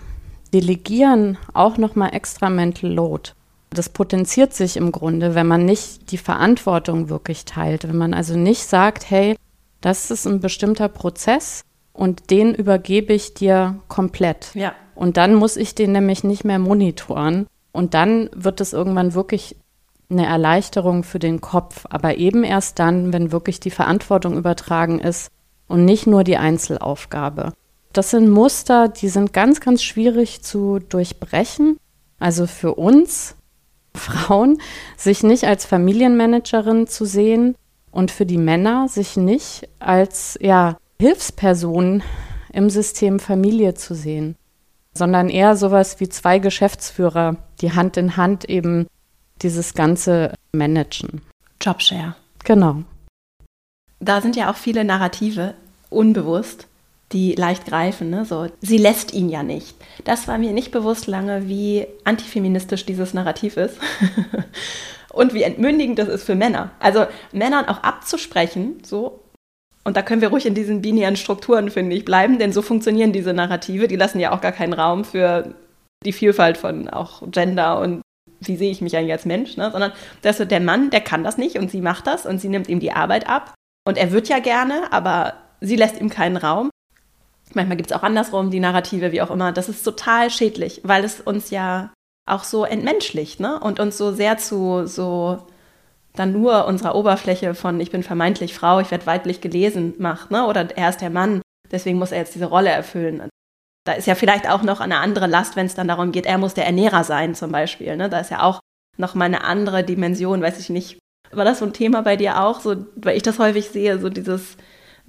Delegieren 0.53 1.37
auch 1.53 1.77
noch 1.77 1.95
mal 1.95 2.09
extra 2.09 2.49
Mental 2.49 2.91
Load. 2.91 3.31
Das 3.69 3.89
potenziert 3.89 4.53
sich 4.53 4.77
im 4.77 4.91
Grunde, 4.91 5.35
wenn 5.35 5.47
man 5.47 5.65
nicht 5.65 6.11
die 6.11 6.17
Verantwortung 6.17 7.09
wirklich 7.09 7.45
teilt, 7.45 7.87
wenn 7.87 7.97
man 7.97 8.13
also 8.13 8.35
nicht 8.35 8.65
sagt, 8.65 9.09
hey, 9.09 9.35
das 9.81 10.11
ist 10.11 10.25
ein 10.25 10.39
bestimmter 10.39 10.89
Prozess 10.89 11.63
und 11.93 12.31
den 12.31 12.55
übergebe 12.55 13.13
ich 13.13 13.33
dir 13.33 13.79
komplett. 13.87 14.51
Ja. 14.55 14.73
Und 14.95 15.17
dann 15.17 15.35
muss 15.35 15.55
ich 15.55 15.75
den 15.75 15.91
nämlich 15.91 16.23
nicht 16.23 16.43
mehr 16.43 16.59
monitoren. 16.59 17.47
Und 17.71 17.93
dann 17.93 18.29
wird 18.33 18.59
es 18.59 18.73
irgendwann 18.73 19.13
wirklich 19.13 19.55
eine 20.09 20.25
Erleichterung 20.25 21.03
für 21.03 21.19
den 21.19 21.39
Kopf. 21.39 21.85
Aber 21.89 22.17
eben 22.17 22.43
erst 22.43 22.79
dann, 22.79 23.13
wenn 23.13 23.31
wirklich 23.31 23.59
die 23.59 23.69
Verantwortung 23.69 24.37
übertragen 24.37 24.99
ist 24.99 25.31
und 25.67 25.85
nicht 25.85 26.07
nur 26.07 26.23
die 26.23 26.37
Einzelaufgabe. 26.37 27.53
Das 27.93 28.11
sind 28.11 28.29
Muster, 28.29 28.87
die 28.87 29.09
sind 29.09 29.33
ganz, 29.33 29.59
ganz 29.61 29.83
schwierig 29.83 30.41
zu 30.41 30.79
durchbrechen. 30.79 31.77
Also 32.19 32.47
für 32.47 32.75
uns 32.75 33.35
Frauen, 33.95 34.61
sich 34.97 35.23
nicht 35.23 35.45
als 35.45 35.65
Familienmanagerin 35.65 36.87
zu 36.87 37.05
sehen, 37.05 37.55
und 37.91 38.11
für 38.11 38.25
die 38.25 38.37
Männer 38.37 38.87
sich 38.87 39.17
nicht 39.17 39.67
als 39.79 40.37
ja, 40.41 40.77
Hilfsperson 40.99 42.03
im 42.53 42.69
System 42.69 43.19
Familie 43.19 43.73
zu 43.73 43.95
sehen, 43.95 44.35
sondern 44.93 45.29
eher 45.29 45.55
sowas 45.55 45.99
wie 45.99 46.09
zwei 46.09 46.39
Geschäftsführer, 46.39 47.37
die 47.61 47.73
Hand 47.73 47.97
in 47.97 48.17
Hand 48.17 48.45
eben 48.45 48.87
dieses 49.41 49.73
Ganze 49.73 50.33
managen. 50.51 51.21
Jobshare. 51.61 52.15
Genau. 52.43 52.83
Da 53.99 54.21
sind 54.21 54.35
ja 54.35 54.51
auch 54.51 54.55
viele 54.55 54.83
Narrative 54.83 55.55
unbewusst, 55.89 56.67
die 57.11 57.33
leicht 57.35 57.65
greifen. 57.65 58.09
Ne? 58.09 58.25
So, 58.25 58.47
sie 58.61 58.77
lässt 58.77 59.13
ihn 59.13 59.29
ja 59.29 59.43
nicht. 59.43 59.75
Das 60.03 60.27
war 60.27 60.37
mir 60.37 60.51
nicht 60.51 60.71
bewusst 60.71 61.07
lange, 61.07 61.47
wie 61.47 61.87
antifeministisch 62.03 62.85
dieses 62.85 63.13
Narrativ 63.13 63.57
ist. 63.57 63.77
und 65.13 65.33
wie 65.33 65.43
entmündigend 65.43 65.97
das 65.97 66.07
ist 66.07 66.23
für 66.23 66.35
Männer. 66.35 66.71
Also 66.79 67.05
Männern 67.31 67.65
auch 67.65 67.83
abzusprechen, 67.83 68.81
so, 68.83 69.21
und 69.83 69.97
da 69.97 70.01
können 70.01 70.21
wir 70.21 70.29
ruhig 70.29 70.45
in 70.45 70.53
diesen 70.53 70.81
binären 70.81 71.15
Strukturen, 71.15 71.71
finde 71.71 71.95
ich, 71.95 72.05
bleiben, 72.05 72.37
denn 72.37 72.53
so 72.53 72.61
funktionieren 72.61 73.13
diese 73.13 73.33
Narrative. 73.33 73.87
Die 73.87 73.95
lassen 73.95 74.19
ja 74.19 74.31
auch 74.31 74.41
gar 74.41 74.51
keinen 74.51 74.73
Raum 74.73 75.03
für 75.03 75.55
die 76.05 76.13
Vielfalt 76.13 76.57
von 76.57 76.89
auch 76.89 77.23
Gender 77.31 77.79
und 77.79 78.01
wie 78.39 78.55
sehe 78.55 78.71
ich 78.71 78.81
mich 78.81 78.95
eigentlich 78.95 79.11
als 79.11 79.25
Mensch, 79.25 79.57
ne? 79.57 79.69
sondern 79.71 79.91
dass 80.21 80.37
der 80.37 80.59
Mann, 80.59 80.91
der 80.91 81.01
kann 81.01 81.23
das 81.23 81.37
nicht 81.37 81.57
und 81.57 81.71
sie 81.71 81.81
macht 81.81 82.07
das 82.07 82.25
und 82.25 82.39
sie 82.39 82.49
nimmt 82.49 82.69
ihm 82.69 82.79
die 82.79 82.91
Arbeit 82.91 83.27
ab. 83.27 83.53
Und 83.85 83.97
er 83.97 84.11
wird 84.11 84.29
ja 84.29 84.39
gerne, 84.39 84.93
aber 84.93 85.33
sie 85.59 85.75
lässt 85.75 85.99
ihm 85.99 86.09
keinen 86.09 86.37
Raum. 86.37 86.69
Manchmal 87.53 87.77
gibt 87.77 87.91
es 87.91 87.97
auch 87.97 88.03
andersrum 88.03 88.51
die 88.51 88.59
Narrative, 88.59 89.11
wie 89.11 89.21
auch 89.21 89.31
immer. 89.31 89.51
Das 89.51 89.69
ist 89.69 89.83
total 89.83 90.29
schädlich, 90.29 90.81
weil 90.83 91.03
es 91.03 91.19
uns 91.19 91.49
ja 91.49 91.91
auch 92.27 92.43
so 92.43 92.63
entmenschlicht 92.63 93.39
ne? 93.39 93.59
und 93.59 93.79
uns 93.79 93.97
so 93.97 94.11
sehr 94.13 94.37
zu 94.37 94.85
so 94.85 95.47
dann 96.13 96.33
nur 96.33 96.65
unserer 96.65 96.95
Oberfläche 96.95 97.55
von 97.55 97.79
ich 97.79 97.91
bin 97.91 98.03
vermeintlich 98.03 98.53
Frau, 98.53 98.79
ich 98.79 98.91
werde 98.91 99.05
weiblich 99.05 99.41
gelesen 99.41 99.95
macht. 99.97 100.31
Ne? 100.31 100.45
Oder 100.45 100.75
er 100.75 100.89
ist 100.89 101.01
der 101.01 101.09
Mann, 101.09 101.41
deswegen 101.71 101.97
muss 101.97 102.11
er 102.11 102.19
jetzt 102.19 102.35
diese 102.35 102.45
Rolle 102.45 102.69
erfüllen. 102.69 103.29
Da 103.85 103.93
ist 103.93 104.07
ja 104.07 104.15
vielleicht 104.15 104.47
auch 104.49 104.61
noch 104.61 104.81
eine 104.81 104.97
andere 104.97 105.27
Last, 105.27 105.55
wenn 105.55 105.65
es 105.65 105.75
dann 105.75 105.87
darum 105.87 106.11
geht, 106.11 106.25
er 106.25 106.37
muss 106.37 106.53
der 106.53 106.65
Ernährer 106.65 107.03
sein 107.03 107.35
zum 107.35 107.51
Beispiel. 107.51 107.95
Ne? 107.95 108.09
Da 108.09 108.19
ist 108.19 108.31
ja 108.31 108.43
auch 108.43 108.59
noch 108.97 109.15
mal 109.15 109.25
eine 109.25 109.43
andere 109.43 109.83
Dimension, 109.83 110.41
weiß 110.41 110.59
ich 110.59 110.69
nicht. 110.69 110.99
War 111.31 111.45
das 111.45 111.59
so 111.59 111.65
ein 111.65 111.73
Thema 111.73 112.01
bei 112.01 112.15
dir 112.15 112.41
auch, 112.41 112.59
so, 112.59 112.75
weil 112.95 113.15
ich 113.15 113.23
das 113.23 113.39
häufig 113.39 113.69
sehe, 113.69 113.99
so 113.99 114.09
dieses 114.09 114.57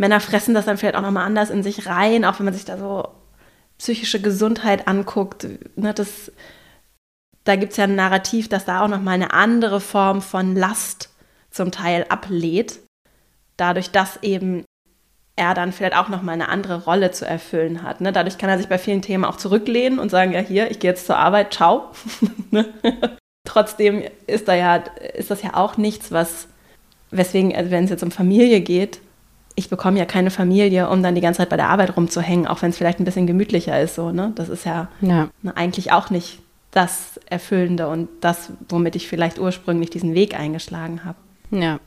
Männer 0.01 0.21
fressen 0.21 0.55
das 0.55 0.65
dann 0.65 0.79
vielleicht 0.79 0.97
auch 0.97 1.03
noch 1.03 1.11
mal 1.11 1.27
anders 1.27 1.51
in 1.51 1.63
sich 1.63 1.87
rein, 1.87 2.25
auch 2.25 2.39
wenn 2.39 2.47
man 2.47 2.55
sich 2.55 2.65
da 2.65 2.79
so 2.79 3.07
psychische 3.77 4.19
Gesundheit 4.19 4.89
anguckt. 4.89 5.47
Ne? 5.77 5.93
Das, 5.93 6.33
da 7.45 7.57
gibt 7.57 7.73
es 7.73 7.77
ja 7.77 7.85
ein 7.85 7.97
Narrativ, 7.97 8.49
das 8.49 8.65
da 8.65 8.83
auch 8.83 8.89
noch 8.89 9.03
mal 9.03 9.13
eine 9.13 9.35
andere 9.35 9.79
Form 9.79 10.23
von 10.23 10.57
Last 10.57 11.11
zum 11.51 11.71
Teil 11.71 12.07
ablädt, 12.09 12.79
dadurch, 13.59 13.91
dass 13.91 14.23
eben 14.23 14.65
er 15.37 15.53
dann 15.53 15.71
vielleicht 15.71 15.97
auch 15.97 16.09
noch 16.09 16.23
mal 16.23 16.33
eine 16.33 16.49
andere 16.49 16.85
Rolle 16.85 17.11
zu 17.11 17.27
erfüllen 17.27 17.83
hat. 17.83 18.01
Ne? 18.01 18.11
Dadurch 18.11 18.39
kann 18.39 18.49
er 18.49 18.57
sich 18.57 18.69
bei 18.69 18.79
vielen 18.79 19.03
Themen 19.03 19.27
auch 19.27 19.37
zurücklehnen 19.37 19.99
und 19.99 20.11
sagen, 20.11 20.33
ja 20.33 20.41
hier, 20.41 20.71
ich 20.71 20.79
gehe 20.81 20.93
jetzt 20.93 21.05
zur 21.07 21.19
Arbeit, 21.19 21.53
ciao. 21.53 21.91
Ne? 22.51 22.73
Trotzdem 23.45 24.03
ist, 24.27 24.49
da 24.49 24.55
ja, 24.55 24.77
ist 24.77 25.31
das 25.31 25.43
ja 25.43 25.55
auch 25.55 25.77
nichts, 25.77 26.11
was, 26.11 26.49
weswegen, 27.11 27.55
also 27.55 27.71
wenn 27.71 27.85
es 27.85 27.91
jetzt 27.91 28.03
um 28.03 28.11
Familie 28.11 28.63
geht, 28.63 29.01
ich 29.61 29.69
bekomme 29.69 29.99
ja 29.99 30.07
keine 30.07 30.31
Familie, 30.31 30.89
um 30.89 31.03
dann 31.03 31.15
die 31.15 31.21
ganze 31.21 31.39
Zeit 31.39 31.51
bei 31.51 31.57
der 31.57 31.69
Arbeit 31.69 31.97
rumzuhängen, 31.97 32.47
auch 32.47 32.63
wenn 32.63 32.71
es 32.71 32.79
vielleicht 32.79 32.99
ein 32.99 33.05
bisschen 33.05 33.27
gemütlicher 33.27 33.81
ist. 33.81 33.95
So, 33.95 34.11
ne? 34.11 34.33
Das 34.35 34.49
ist 34.49 34.65
ja, 34.65 34.89
ja. 35.03 35.29
Ne, 35.43 35.57
eigentlich 35.57 35.93
auch 35.93 36.11
nicht 36.11 36.41
das 36.71 37.21
Erfüllende 37.27 37.87
und 37.89 38.09
das, 38.21 38.51
womit 38.69 38.97
ich 38.97 39.07
vielleicht 39.07 39.39
ursprünglich 39.39 39.91
diesen 39.91 40.15
Weg 40.15 40.39
eingeschlagen 40.39 41.05
habe. 41.05 41.19
Ja. 41.51 41.79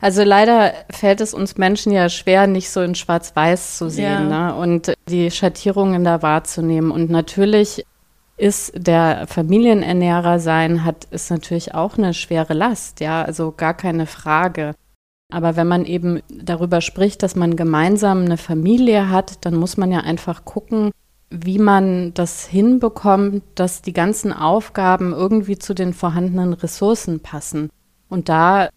Also 0.00 0.24
leider 0.24 0.72
fällt 0.90 1.20
es 1.20 1.34
uns 1.34 1.56
Menschen 1.56 1.92
ja 1.92 2.08
schwer, 2.08 2.46
nicht 2.46 2.70
so 2.70 2.80
in 2.80 2.94
Schwarz-Weiß 2.94 3.76
zu 3.76 3.90
sehen 3.90 4.30
ja. 4.30 4.52
ne? 4.52 4.54
und 4.54 4.94
die 5.08 5.30
Schattierungen 5.30 6.02
da 6.02 6.22
wahrzunehmen. 6.22 6.90
Und 6.90 7.10
natürlich 7.10 7.84
ist 8.38 8.72
der 8.74 9.26
Familienernährer 9.28 10.40
sein, 10.40 10.84
hat 10.84 11.04
ist 11.10 11.30
natürlich 11.30 11.74
auch 11.74 11.96
eine 11.98 12.14
schwere 12.14 12.54
Last, 12.54 13.00
ja, 13.00 13.22
also 13.22 13.52
gar 13.54 13.74
keine 13.74 14.06
Frage. 14.06 14.74
Aber 15.30 15.56
wenn 15.56 15.68
man 15.68 15.84
eben 15.84 16.20
darüber 16.28 16.80
spricht, 16.80 17.22
dass 17.22 17.36
man 17.36 17.56
gemeinsam 17.56 18.24
eine 18.24 18.36
Familie 18.36 19.10
hat, 19.10 19.44
dann 19.44 19.54
muss 19.54 19.76
man 19.76 19.92
ja 19.92 20.00
einfach 20.00 20.44
gucken, 20.44 20.90
wie 21.30 21.58
man 21.58 22.12
das 22.14 22.46
hinbekommt, 22.46 23.42
dass 23.54 23.82
die 23.82 23.92
ganzen 23.92 24.32
Aufgaben 24.32 25.12
irgendwie 25.12 25.58
zu 25.58 25.74
den 25.74 25.94
vorhandenen 25.94 26.52
Ressourcen 26.52 27.20
passen. 27.20 27.70
Und 28.08 28.28
da 28.28 28.68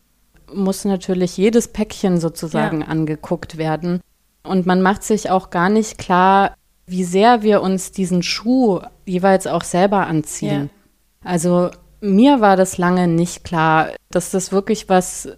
muss 0.54 0.86
natürlich 0.86 1.36
jedes 1.38 1.68
Päckchen 1.68 2.20
sozusagen 2.20 2.82
ja. 2.82 2.88
angeguckt 2.88 3.58
werden. 3.58 4.02
Und 4.44 4.66
man 4.66 4.82
macht 4.82 5.04
sich 5.04 5.32
auch 5.32 5.50
gar 5.50 5.70
nicht 5.70 5.98
klar, 5.98 6.56
wie 6.86 7.04
sehr 7.04 7.42
wir 7.42 7.62
uns 7.62 7.92
diesen 7.92 8.22
Schuh 8.24 8.82
jeweils 9.06 9.48
auch 9.48 9.64
selber 9.64 10.06
anziehen. 10.06 10.70
Ja. 11.24 11.30
Also 11.30 11.70
mir 12.02 12.42
war 12.42 12.58
das 12.58 12.78
lange 12.78 13.08
nicht 13.08 13.44
klar, 13.44 13.90
dass 14.12 14.32
das 14.32 14.52
wirklich 14.52 14.90
was 14.90 15.30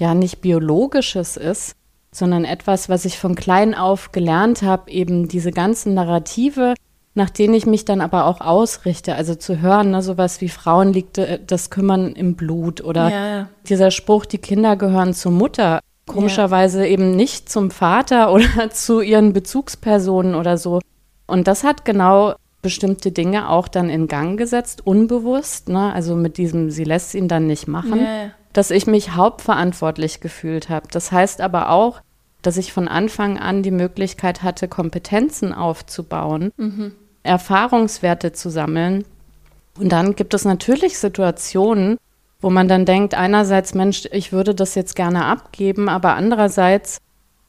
ja 0.00 0.14
nicht 0.14 0.40
biologisches 0.40 1.36
ist, 1.36 1.76
sondern 2.12 2.44
etwas, 2.44 2.88
was 2.88 3.04
ich 3.04 3.18
von 3.18 3.34
klein 3.34 3.74
auf 3.74 4.12
gelernt 4.12 4.62
habe, 4.62 4.90
eben 4.90 5.28
diese 5.28 5.52
ganzen 5.52 5.94
Narrative, 5.94 6.74
nach 7.14 7.30
denen 7.30 7.54
ich 7.54 7.66
mich 7.66 7.84
dann 7.84 8.00
aber 8.00 8.26
auch 8.26 8.40
ausrichte. 8.40 9.14
Also 9.14 9.34
zu 9.34 9.60
hören, 9.60 9.92
ne, 9.92 10.02
sowas 10.02 10.40
wie 10.40 10.48
Frauen 10.48 10.92
liegt 10.92 11.18
äh, 11.18 11.38
das 11.44 11.70
Kümmern 11.70 12.12
im 12.12 12.34
Blut 12.34 12.80
oder 12.80 13.10
ja, 13.10 13.26
ja. 13.26 13.48
dieser 13.68 13.90
Spruch, 13.90 14.26
die 14.26 14.38
Kinder 14.38 14.76
gehören 14.76 15.14
zur 15.14 15.32
Mutter. 15.32 15.80
Komischerweise 16.06 16.80
ja. 16.80 16.86
eben 16.86 17.14
nicht 17.14 17.48
zum 17.48 17.70
Vater 17.70 18.32
oder 18.32 18.70
zu 18.70 19.00
ihren 19.00 19.32
Bezugspersonen 19.32 20.34
oder 20.34 20.58
so. 20.58 20.80
Und 21.26 21.46
das 21.46 21.62
hat 21.62 21.84
genau 21.84 22.34
bestimmte 22.62 23.12
Dinge 23.12 23.48
auch 23.48 23.68
dann 23.68 23.88
in 23.88 24.06
Gang 24.06 24.38
gesetzt, 24.38 24.86
unbewusst, 24.86 25.68
ne? 25.68 25.92
also 25.94 26.14
mit 26.14 26.36
diesem, 26.36 26.70
sie 26.70 26.84
lässt 26.84 27.14
ihn 27.14 27.26
dann 27.26 27.46
nicht 27.46 27.68
machen, 27.68 28.00
dass 28.52 28.70
ich 28.70 28.86
mich 28.86 29.14
hauptverantwortlich 29.14 30.20
gefühlt 30.20 30.68
habe. 30.68 30.88
Das 30.90 31.12
heißt 31.12 31.40
aber 31.40 31.70
auch, 31.70 32.00
dass 32.42 32.56
ich 32.56 32.72
von 32.72 32.88
Anfang 32.88 33.38
an 33.38 33.62
die 33.62 33.70
Möglichkeit 33.70 34.42
hatte, 34.42 34.66
Kompetenzen 34.66 35.52
aufzubauen, 35.52 36.52
mhm. 36.56 36.92
Erfahrungswerte 37.22 38.32
zu 38.32 38.50
sammeln. 38.50 39.04
Und 39.78 39.90
dann 39.90 40.14
gibt 40.14 40.34
es 40.34 40.44
natürlich 40.44 40.98
Situationen, 40.98 41.98
wo 42.40 42.50
man 42.50 42.68
dann 42.68 42.86
denkt, 42.86 43.14
einerseits, 43.14 43.74
Mensch, 43.74 44.08
ich 44.12 44.32
würde 44.32 44.54
das 44.54 44.74
jetzt 44.74 44.96
gerne 44.96 45.26
abgeben, 45.26 45.88
aber 45.88 46.14
andererseits, 46.14 46.98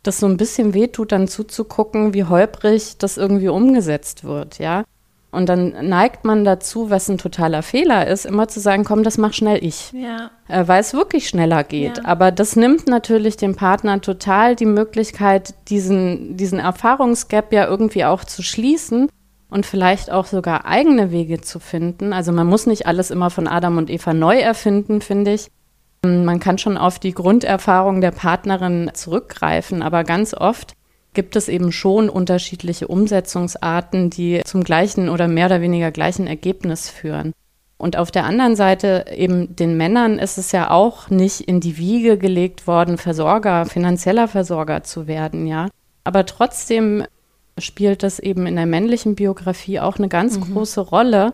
das 0.04 0.20
so 0.20 0.28
ein 0.28 0.38
bisschen 0.38 0.74
wehtut, 0.74 1.12
dann 1.14 1.28
zuzugucken, 1.28 2.14
wie 2.14 2.26
holprig 2.26 2.98
das 2.98 3.18
irgendwie 3.18 3.48
umgesetzt 3.48 4.24
wird, 4.24 4.60
ja. 4.60 4.84
Und 5.32 5.48
dann 5.48 5.88
neigt 5.88 6.26
man 6.26 6.44
dazu, 6.44 6.90
was 6.90 7.08
ein 7.08 7.18
totaler 7.18 7.64
Fehler 7.64 8.06
ist, 8.06 8.26
immer 8.26 8.50
zu 8.50 8.60
sagen, 8.60 8.84
komm, 8.84 9.04
das 9.04 9.18
mach 9.18 9.34
schnell 9.34 9.64
ich. 9.64 9.94
Ja. 9.94 10.32
Äh, 10.50 10.68
weil 10.68 10.82
es 10.82 10.94
wirklich 10.94 11.30
schneller 11.30 11.64
geht. 11.64 12.00
Ja. 12.00 12.06
Aber 12.06 12.32
das 12.32 12.58
nimmt 12.58 12.88
natürlich 12.88 13.38
dem 13.38 13.56
Partner 13.56 14.02
total 14.02 14.58
die 14.58 14.66
Möglichkeit, 14.66 15.54
diesen, 15.70 16.36
diesen 16.36 16.60
Erfahrungsgap 16.60 17.54
ja 17.54 17.66
irgendwie 17.66 18.04
auch 18.04 18.26
zu 18.26 18.44
schließen 18.44 19.08
und 19.50 19.66
vielleicht 19.66 20.12
auch 20.12 20.26
sogar 20.26 20.66
eigene 20.66 21.12
Wege 21.12 21.40
zu 21.40 21.60
finden. 21.60 22.12
Also 22.12 22.34
man 22.34 22.48
muss 22.48 22.66
nicht 22.66 22.86
alles 22.86 23.10
immer 23.10 23.30
von 23.30 23.48
Adam 23.48 23.78
und 23.78 23.90
Eva 23.90 24.14
neu 24.14 24.38
erfinden, 24.38 25.00
finde 25.00 25.34
ich. 25.34 25.48
Man 26.04 26.40
kann 26.40 26.58
schon 26.58 26.78
auf 26.78 27.00
die 27.00 27.14
Grunderfahrung 27.14 28.02
der 28.02 28.12
Partnerin 28.12 28.92
zurückgreifen, 28.94 29.82
aber 29.82 30.04
ganz 30.04 30.34
oft 30.34 30.74
gibt 31.14 31.36
es 31.36 31.48
eben 31.48 31.72
schon 31.72 32.10
unterschiedliche 32.10 32.88
Umsetzungsarten, 32.88 34.10
die 34.10 34.42
zum 34.46 34.64
gleichen 34.64 35.10
oder 35.10 35.28
mehr 35.28 35.48
oder 35.48 35.62
weniger 35.62 35.92
gleichen 35.92 36.28
Ergebnis 36.28 36.90
führen. 36.90 37.34
Und 37.78 37.98
auf 37.98 38.12
der 38.12 38.26
anderen 38.26 38.56
Seite 38.56 39.06
eben 39.12 39.56
den 39.56 39.76
Männern 39.76 40.20
ist 40.20 40.38
es 40.38 40.52
ja 40.52 40.70
auch 40.70 41.10
nicht 41.10 41.42
in 41.42 41.60
die 41.60 41.78
Wiege 41.78 42.18
gelegt 42.18 42.68
worden, 42.68 42.98
Versorger, 42.98 43.66
finanzieller 43.66 44.28
Versorger 44.28 44.84
zu 44.84 45.08
werden, 45.08 45.48
ja. 45.48 45.68
Aber 46.04 46.26
trotzdem 46.26 47.06
spielt 47.58 48.04
das 48.04 48.20
eben 48.20 48.46
in 48.46 48.56
der 48.56 48.66
männlichen 48.66 49.16
Biografie 49.16 49.80
auch 49.80 49.98
eine 49.98 50.10
ganz 50.10 50.38
mhm. 50.38 50.54
große 50.54 50.82
Rolle. 50.82 51.32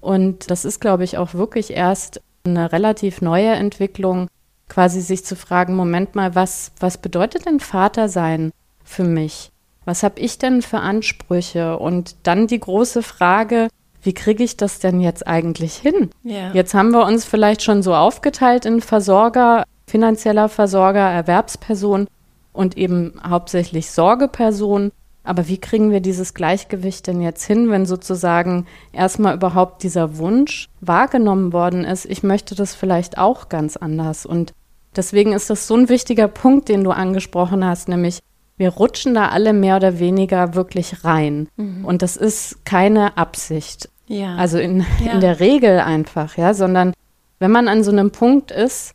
Und 0.00 0.50
das 0.50 0.64
ist, 0.64 0.80
glaube 0.80 1.04
ich, 1.04 1.18
auch 1.18 1.34
wirklich 1.34 1.72
erst 1.72 2.20
eine 2.44 2.72
relativ 2.72 3.22
neue 3.22 3.52
Entwicklung, 3.52 4.28
quasi 4.68 5.00
sich 5.00 5.24
zu 5.24 5.34
fragen, 5.34 5.74
Moment 5.74 6.14
mal, 6.14 6.34
was, 6.34 6.72
was 6.78 6.98
bedeutet 6.98 7.46
denn 7.46 7.60
Vater 7.60 8.08
sein? 8.08 8.52
Für 8.86 9.04
mich? 9.04 9.50
Was 9.84 10.02
habe 10.02 10.18
ich 10.20 10.38
denn 10.38 10.62
für 10.62 10.80
Ansprüche? 10.80 11.78
Und 11.78 12.16
dann 12.22 12.46
die 12.46 12.60
große 12.60 13.02
Frage, 13.02 13.68
wie 14.02 14.14
kriege 14.14 14.42
ich 14.42 14.56
das 14.56 14.78
denn 14.78 15.00
jetzt 15.00 15.26
eigentlich 15.26 15.74
hin? 15.74 16.10
Ja. 16.22 16.52
Jetzt 16.52 16.74
haben 16.74 16.92
wir 16.92 17.04
uns 17.04 17.24
vielleicht 17.24 17.62
schon 17.62 17.82
so 17.82 17.94
aufgeteilt 17.94 18.64
in 18.64 18.80
Versorger, 18.80 19.64
finanzieller 19.86 20.48
Versorger, 20.48 21.00
Erwerbsperson 21.00 22.06
und 22.52 22.76
eben 22.76 23.20
hauptsächlich 23.28 23.90
Sorgeperson. 23.90 24.92
Aber 25.22 25.48
wie 25.48 25.58
kriegen 25.58 25.90
wir 25.90 26.00
dieses 26.00 26.34
Gleichgewicht 26.34 27.08
denn 27.08 27.20
jetzt 27.20 27.44
hin, 27.44 27.68
wenn 27.68 27.84
sozusagen 27.84 28.66
erstmal 28.92 29.34
überhaupt 29.34 29.82
dieser 29.82 30.18
Wunsch 30.18 30.68
wahrgenommen 30.80 31.52
worden 31.52 31.84
ist, 31.84 32.06
ich 32.06 32.22
möchte 32.22 32.54
das 32.54 32.76
vielleicht 32.76 33.18
auch 33.18 33.48
ganz 33.48 33.76
anders. 33.76 34.24
Und 34.24 34.52
deswegen 34.94 35.32
ist 35.32 35.50
das 35.50 35.66
so 35.66 35.74
ein 35.76 35.88
wichtiger 35.88 36.28
Punkt, 36.28 36.68
den 36.68 36.84
du 36.84 36.92
angesprochen 36.92 37.64
hast, 37.64 37.88
nämlich 37.88 38.20
wir 38.56 38.70
rutschen 38.70 39.14
da 39.14 39.28
alle 39.28 39.52
mehr 39.52 39.76
oder 39.76 39.98
weniger 39.98 40.54
wirklich 40.54 41.04
rein. 41.04 41.48
Mhm. 41.56 41.84
Und 41.84 42.02
das 42.02 42.16
ist 42.16 42.64
keine 42.64 43.16
Absicht. 43.16 43.88
Ja. 44.06 44.36
Also 44.36 44.58
in, 44.58 44.84
ja. 45.04 45.12
in 45.12 45.20
der 45.20 45.40
Regel 45.40 45.80
einfach, 45.80 46.36
ja, 46.36 46.54
sondern 46.54 46.92
wenn 47.38 47.50
man 47.50 47.68
an 47.68 47.84
so 47.84 47.90
einem 47.90 48.10
Punkt 48.10 48.50
ist, 48.50 48.92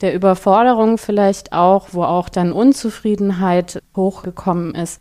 der 0.00 0.14
Überforderung 0.14 0.96
vielleicht 0.96 1.52
auch, 1.52 1.88
wo 1.92 2.04
auch 2.04 2.28
dann 2.28 2.52
Unzufriedenheit 2.52 3.82
hochgekommen 3.96 4.74
ist, 4.74 5.00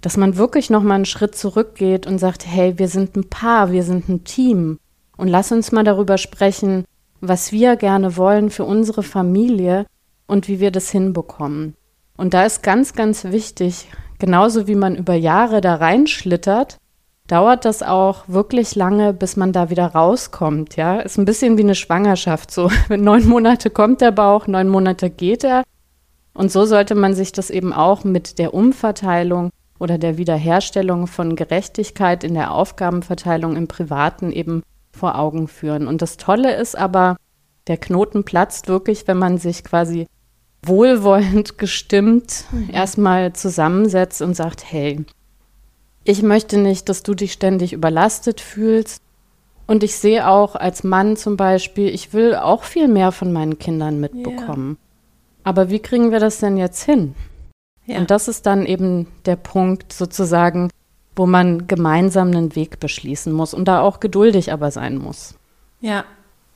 dass 0.00 0.16
man 0.16 0.36
wirklich 0.36 0.70
noch 0.70 0.82
mal 0.82 0.94
einen 0.94 1.04
Schritt 1.06 1.34
zurückgeht 1.34 2.06
und 2.06 2.18
sagt, 2.18 2.46
hey, 2.46 2.78
wir 2.78 2.88
sind 2.88 3.16
ein 3.16 3.28
Paar, 3.28 3.72
wir 3.72 3.82
sind 3.82 4.08
ein 4.08 4.24
Team 4.24 4.78
und 5.16 5.28
lass 5.28 5.50
uns 5.50 5.72
mal 5.72 5.82
darüber 5.82 6.18
sprechen, 6.18 6.84
was 7.20 7.50
wir 7.50 7.74
gerne 7.74 8.16
wollen 8.16 8.50
für 8.50 8.64
unsere 8.64 9.02
Familie 9.02 9.86
und 10.28 10.46
wie 10.46 10.60
wir 10.60 10.70
das 10.70 10.90
hinbekommen. 10.90 11.74
Und 12.18 12.34
da 12.34 12.44
ist 12.44 12.62
ganz, 12.62 12.94
ganz 12.94 13.24
wichtig, 13.24 13.88
genauso 14.18 14.66
wie 14.66 14.74
man 14.74 14.96
über 14.96 15.14
Jahre 15.14 15.60
da 15.60 15.76
reinschlittert, 15.76 16.76
dauert 17.28 17.64
das 17.64 17.84
auch 17.84 18.24
wirklich 18.26 18.74
lange, 18.74 19.12
bis 19.12 19.36
man 19.36 19.52
da 19.52 19.70
wieder 19.70 19.86
rauskommt. 19.86 20.74
Ja, 20.76 20.98
ist 20.98 21.16
ein 21.16 21.24
bisschen 21.24 21.56
wie 21.56 21.62
eine 21.62 21.76
Schwangerschaft. 21.76 22.50
So, 22.50 22.70
neun 22.88 23.26
Monate 23.28 23.70
kommt 23.70 24.00
der 24.00 24.10
Bauch, 24.10 24.48
neun 24.48 24.68
Monate 24.68 25.10
geht 25.10 25.44
er. 25.44 25.62
Und 26.34 26.50
so 26.50 26.64
sollte 26.64 26.96
man 26.96 27.14
sich 27.14 27.30
das 27.30 27.50
eben 27.50 27.72
auch 27.72 28.02
mit 28.02 28.38
der 28.38 28.52
Umverteilung 28.52 29.50
oder 29.78 29.96
der 29.96 30.18
Wiederherstellung 30.18 31.06
von 31.06 31.36
Gerechtigkeit 31.36 32.24
in 32.24 32.34
der 32.34 32.52
Aufgabenverteilung 32.52 33.54
im 33.56 33.68
Privaten 33.68 34.32
eben 34.32 34.64
vor 34.90 35.16
Augen 35.16 35.46
führen. 35.46 35.86
Und 35.86 36.02
das 36.02 36.16
Tolle 36.16 36.56
ist 36.56 36.76
aber, 36.76 37.16
der 37.68 37.76
Knoten 37.76 38.24
platzt 38.24 38.66
wirklich, 38.66 39.06
wenn 39.06 39.18
man 39.18 39.38
sich 39.38 39.62
quasi 39.62 40.06
wohlwollend 40.62 41.58
gestimmt 41.58 42.44
mhm. 42.50 42.70
erstmal 42.72 43.32
zusammensetzt 43.32 44.22
und 44.22 44.34
sagt, 44.34 44.64
hey, 44.70 45.04
ich 46.04 46.22
möchte 46.22 46.58
nicht, 46.58 46.88
dass 46.88 47.02
du 47.02 47.14
dich 47.14 47.32
ständig 47.32 47.72
überlastet 47.72 48.40
fühlst. 48.40 49.02
Und 49.66 49.82
ich 49.82 49.96
sehe 49.96 50.26
auch 50.26 50.56
als 50.56 50.82
Mann 50.82 51.16
zum 51.16 51.36
Beispiel, 51.36 51.88
ich 51.88 52.14
will 52.14 52.34
auch 52.34 52.64
viel 52.64 52.88
mehr 52.88 53.12
von 53.12 53.32
meinen 53.32 53.58
Kindern 53.58 54.00
mitbekommen. 54.00 54.78
Ja. 54.78 54.88
Aber 55.44 55.68
wie 55.68 55.78
kriegen 55.78 56.10
wir 56.10 56.20
das 56.20 56.38
denn 56.38 56.56
jetzt 56.56 56.82
hin? 56.82 57.14
Ja. 57.84 57.98
Und 57.98 58.10
das 58.10 58.28
ist 58.28 58.46
dann 58.46 58.64
eben 58.64 59.06
der 59.26 59.36
Punkt 59.36 59.92
sozusagen, 59.92 60.70
wo 61.14 61.26
man 61.26 61.66
gemeinsam 61.66 62.28
einen 62.28 62.54
Weg 62.54 62.80
beschließen 62.80 63.32
muss 63.32 63.52
und 63.52 63.66
da 63.66 63.80
auch 63.80 64.00
geduldig 64.00 64.52
aber 64.52 64.70
sein 64.70 64.96
muss. 64.96 65.34
Ja, 65.80 66.04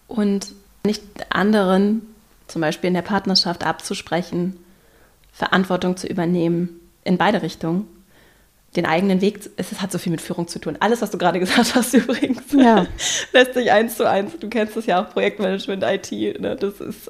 und 0.09 0.55
nicht 0.85 1.03
anderen, 1.31 2.03
zum 2.47 2.61
Beispiel 2.61 2.89
in 2.89 2.95
der 2.95 3.03
Partnerschaft, 3.03 3.65
abzusprechen, 3.65 4.57
Verantwortung 5.33 5.97
zu 5.97 6.07
übernehmen, 6.07 6.81
in 7.05 7.19
beide 7.19 7.43
Richtungen. 7.43 7.87
Den 8.77 8.87
eigenen 8.87 9.21
Weg, 9.21 9.51
es 9.57 9.81
hat 9.83 9.93
so 9.93 9.99
viel 9.99 10.13
mit 10.13 10.23
Führung 10.23 10.49
zu 10.49 10.59
tun. 10.59 10.77
Alles, 10.81 11.03
was 11.03 11.11
du 11.11 11.19
gerade 11.19 11.39
gesagt 11.41 11.75
hast, 11.75 11.95
übrigens, 11.95 12.53
ja. 12.53 12.87
lässt 13.33 13.55
sich 13.55 13.71
eins 13.71 13.97
zu 13.97 14.09
eins. 14.09 14.39
Du 14.39 14.49
kennst 14.49 14.77
das 14.77 14.87
ja 14.87 15.03
auch, 15.03 15.11
Projektmanagement, 15.11 15.83
IT. 15.85 16.41
Ne? 16.41 16.57
Das 16.57 16.81
ist 16.81 17.09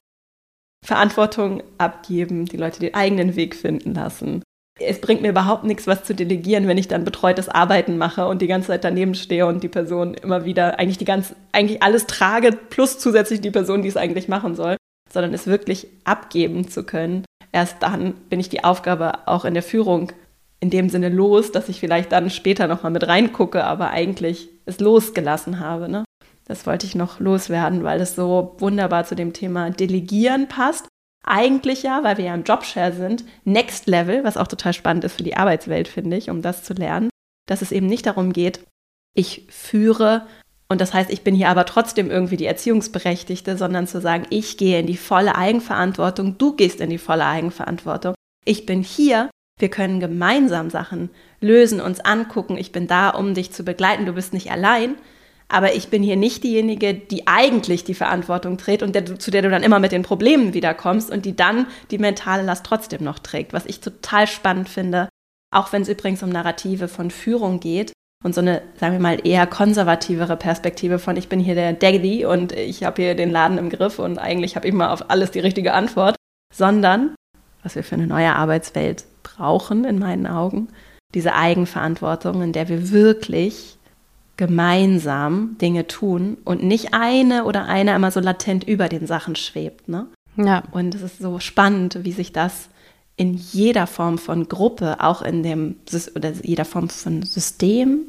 Verantwortung 0.85 1.63
abgeben, 1.79 2.47
die 2.47 2.57
Leute 2.57 2.81
den 2.81 2.95
eigenen 2.95 3.37
Weg 3.37 3.55
finden 3.55 3.95
lassen 3.95 4.43
es 4.81 5.01
bringt 5.01 5.23
mir 5.23 5.29
überhaupt 5.29 5.65
nichts, 5.65 5.87
was 5.87 6.05
zu 6.05 6.15
delegieren, 6.15 6.67
wenn 6.67 6.79
ich 6.79 6.89
dann 6.89 7.05
betreutes 7.05 7.49
Arbeiten 7.49 7.99
mache 7.99 8.27
und 8.27 8.43
die 8.43 8.47
ganze 8.47 8.69
Zeit 8.69 8.85
daneben 8.85 9.15
stehe 9.15 9.47
und 9.47 9.63
die 9.63 9.69
Person 9.69 10.15
immer 10.15 10.45
wieder 10.45 10.79
eigentlich 10.79 10.99
die 10.99 11.05
ganz, 11.05 11.35
eigentlich 11.53 11.83
alles 11.83 12.07
trage, 12.07 12.53
plus 12.53 12.99
zusätzlich 12.99 13.41
die 13.41 13.51
Person, 13.51 13.83
die 13.83 13.89
es 13.89 13.97
eigentlich 13.97 14.29
machen 14.29 14.55
soll, 14.55 14.77
sondern 15.13 15.35
es 15.35 15.47
wirklich 15.47 15.87
abgeben 16.05 16.69
zu 16.69 16.85
können. 16.85 17.25
Erst 17.53 17.83
dann 17.83 18.15
bin 18.31 18.41
ich 18.41 18.49
die 18.49 18.65
Aufgabe 18.65 19.27
auch 19.27 19.45
in 19.45 19.55
der 19.55 19.63
Führung 19.63 20.13
in 20.61 20.71
dem 20.71 20.89
Sinne 20.89 21.09
los, 21.09 21.53
dass 21.53 21.69
ich 21.69 21.81
vielleicht 21.81 22.13
dann 22.13 22.31
später 22.31 22.69
nochmal 22.69 22.93
mit 22.93 23.07
reingucke, 23.07 23.65
aber 23.65 23.91
eigentlich 23.91 24.49
es 24.65 24.81
losgelassen 24.81 25.59
habe. 25.59 25.89
Ne? 25.89 26.05
Das 26.47 26.67
wollte 26.67 26.87
ich 26.87 26.95
noch 26.95 27.21
loswerden, 27.21 27.83
weil 27.83 28.01
es 28.01 28.15
so 28.15 28.57
wunderbar 28.59 29.05
zu 29.05 29.15
dem 29.15 29.33
Thema 29.33 29.71
Delegieren 29.71 30.49
passt 30.49 30.87
eigentlich 31.25 31.83
ja, 31.83 32.03
weil 32.03 32.19
wir 32.19 32.27
ja 32.27 32.35
im 32.35 32.43
Jobshare 32.43 32.93
sind, 32.93 33.25
Next 33.45 33.87
Level, 33.87 34.25
was 34.25 34.37
auch 34.37 34.49
total 34.49 34.73
spannend 34.73 35.05
ist 35.05 35.17
für 35.17 35.23
die 35.23 35.37
Arbeitswelt, 35.37 35.89
finde 35.89 36.17
ich, 36.17 36.31
um 36.31 36.43
das 36.43 36.65
zu 36.65 36.75
lernen, 36.75 37.11
dass 37.47 37.63
es 37.63 37.73
eben 37.73 37.87
nicht 37.87 38.07
darum 38.07 38.33
geht, 38.33 38.65
ich 39.15 39.47
führe 39.49 40.27
und 40.73 40.81
das 40.81 40.95
heißt, 40.95 41.11
ich 41.11 41.23
bin 41.23 41.35
hier 41.35 41.51
aber 41.51 41.67
trotzdem 41.67 42.11
irgendwie 42.11 42.37
die 42.37 42.47
Erziehungsberechtigte, 42.47 43.57
sondern 43.57 43.87
zu 43.87 44.01
sagen, 44.01 44.27
ich 44.31 44.57
gehe 44.57 44.81
in 44.81 44.87
die 44.87 44.97
volle 44.97 45.37
Eigenverantwortung, 45.37 46.39
du 46.39 46.57
gehst 46.57 46.81
in 46.81 46.91
die 46.91 46.99
volle 46.99 47.27
Eigenverantwortung. 47.27 48.15
Ich 48.45 48.67
bin 48.67 48.83
hier, 48.83 49.31
wir 49.61 49.69
können 49.69 50.01
gemeinsam 50.01 50.71
Sachen 50.71 51.11
lösen, 51.41 51.81
uns 51.81 52.01
angucken, 52.01 52.57
ich 52.57 52.73
bin 52.73 52.87
da, 52.87 53.11
um 53.11 53.35
dich 53.35 53.53
zu 53.53 53.65
begleiten, 53.65 54.07
du 54.07 54.15
bist 54.15 54.33
nicht 54.33 54.51
allein, 54.51 54.97
aber 55.49 55.75
ich 55.75 55.89
bin 55.89 56.03
hier 56.03 56.17
nicht 56.17 56.43
diejenige, 56.43 56.95
die 56.95 57.27
eigentlich 57.27 57.85
die 57.85 57.95
Verantwortung 57.95 58.57
trägt 58.57 58.83
und 58.83 58.95
der, 58.95 59.19
zu 59.19 59.31
der 59.31 59.43
du 59.43 59.51
dann 59.51 59.63
immer 59.63 59.79
mit 59.79 59.93
den 59.93 60.03
Problemen 60.03 60.55
wiederkommst 60.55 61.11
und 61.11 61.27
die 61.27 61.37
dann 61.37 61.67
die 61.91 61.99
mentale 61.99 62.43
Last 62.43 62.65
trotzdem 62.65 63.05
noch 63.05 63.19
trägt, 63.19 63.53
was 63.53 63.67
ich 63.67 63.81
total 63.81 64.27
spannend 64.27 64.71
finde, 64.71 65.11
auch 65.55 65.73
wenn 65.73 65.83
es 65.83 65.89
übrigens 65.89 66.23
um 66.23 66.31
Narrative 66.31 66.89
von 66.89 67.11
Führung 67.11 67.61
geht 67.61 67.93
und 68.23 68.35
so 68.35 68.41
eine, 68.41 68.63
sagen 68.79 68.95
wir 68.95 69.01
mal, 69.01 69.27
eher 69.27 69.47
konservativere 69.47 70.37
Perspektive 70.37 70.99
von, 70.99 71.17
ich 71.17 71.29
bin 71.29 71.41
hier 71.41 71.55
der 71.55 71.73
Daddy 71.73 72.25
und 72.25 72.53
ich 72.53 72.85
habe 72.85 73.03
hier 73.03 73.15
den 73.15 73.31
Laden 73.31 73.59
im 73.59 73.71
Griff 73.71 73.99
und 73.99 74.19
eigentlich 74.19 74.57
habe 74.57 74.69
ich 74.69 74.75
mal 74.75 74.91
auf 74.91 75.11
alles 75.11 75.31
die 75.31 75.41
richtige 75.41 75.75
Antwort, 75.75 76.17
sondern, 76.55 77.15
was 77.63 77.75
wir 77.75 77.85
für 77.85 77.97
eine 77.97 78.07
neue 78.07 78.35
Arbeitswelt 78.35 79.05
brauchen, 79.23 79.85
in 79.85 79.99
meinen 79.99 80.27
Augen, 80.27 80.69
diese 81.15 81.35
Eigenverantwortung, 81.35 82.43
in 82.43 82.53
der 82.53 82.69
wir 82.69 82.91
wirklich 82.91 83.77
gemeinsam 84.37 85.57
Dinge 85.61 85.87
tun 85.87 86.39
und 86.45 86.63
nicht 86.63 86.95
eine 86.95 87.45
oder 87.45 87.67
einer 87.67 87.95
immer 87.95 88.11
so 88.11 88.21
latent 88.21 88.65
über 88.65 88.89
den 88.89 89.07
Sachen 89.07 89.37
schwebt. 89.37 89.89
Ne? 89.89 90.07
Ja. 90.37 90.63
Und 90.73 90.95
es 90.95 91.03
ist 91.03 91.19
so 91.19 91.39
spannend, 91.39 91.99
wie 92.03 92.13
sich 92.13 92.33
das 92.33 92.69
in 93.23 93.35
jeder 93.35 93.87
Form 93.87 94.19
von 94.19 94.49
Gruppe, 94.49 94.97
auch 94.99 95.23
in 95.23 95.45
dem 95.45 95.77
oder 96.17 96.33
jeder 96.43 96.65
Form 96.65 96.89
von 96.89 97.23
System 97.23 98.09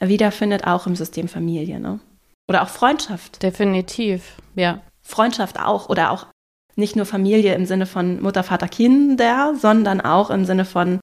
wiederfindet, 0.00 0.66
auch 0.66 0.86
im 0.86 0.96
System 0.96 1.28
Familie. 1.28 1.78
Ne? 1.78 2.00
Oder 2.48 2.62
auch 2.62 2.68
Freundschaft. 2.68 3.42
Definitiv, 3.42 4.36
ja. 4.54 4.80
Freundschaft 5.02 5.60
auch 5.60 5.90
oder 5.90 6.10
auch 6.10 6.26
nicht 6.76 6.96
nur 6.96 7.04
Familie 7.04 7.54
im 7.54 7.66
Sinne 7.66 7.84
von 7.84 8.22
Mutter, 8.22 8.42
Vater, 8.42 8.68
Kinder, 8.68 9.54
sondern 9.60 10.00
auch 10.00 10.30
im 10.30 10.46
Sinne 10.46 10.64
von, 10.64 10.98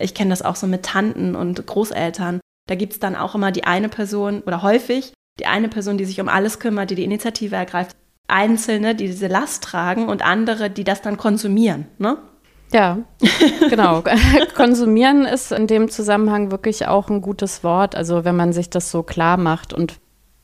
ich 0.00 0.12
kenne 0.12 0.30
das 0.30 0.42
auch 0.42 0.56
so 0.56 0.66
mit 0.66 0.82
Tanten 0.82 1.36
und 1.36 1.64
Großeltern, 1.64 2.40
da 2.68 2.74
gibt 2.74 2.94
es 2.94 2.98
dann 2.98 3.14
auch 3.14 3.36
immer 3.36 3.52
die 3.52 3.64
eine 3.64 3.88
Person 3.88 4.42
oder 4.42 4.62
häufig 4.62 5.12
die 5.38 5.46
eine 5.46 5.68
Person, 5.68 5.96
die 5.96 6.06
sich 6.06 6.20
um 6.20 6.28
alles 6.28 6.58
kümmert, 6.58 6.90
die 6.90 6.96
die 6.96 7.04
Initiative 7.04 7.54
ergreift. 7.54 7.94
Einzelne, 8.26 8.96
die 8.96 9.06
diese 9.06 9.28
Last 9.28 9.62
tragen 9.62 10.08
und 10.08 10.22
andere, 10.22 10.70
die 10.70 10.82
das 10.82 11.02
dann 11.02 11.16
konsumieren. 11.16 11.86
Ne? 11.98 12.18
Ja, 12.72 12.98
genau. 13.70 14.02
Konsumieren 14.56 15.24
ist 15.24 15.52
in 15.52 15.66
dem 15.66 15.88
Zusammenhang 15.88 16.50
wirklich 16.50 16.86
auch 16.88 17.08
ein 17.08 17.20
gutes 17.20 17.62
Wort. 17.64 17.94
Also 17.94 18.24
wenn 18.24 18.36
man 18.36 18.52
sich 18.52 18.70
das 18.70 18.90
so 18.90 19.02
klar 19.02 19.36
macht 19.36 19.72
und 19.72 19.98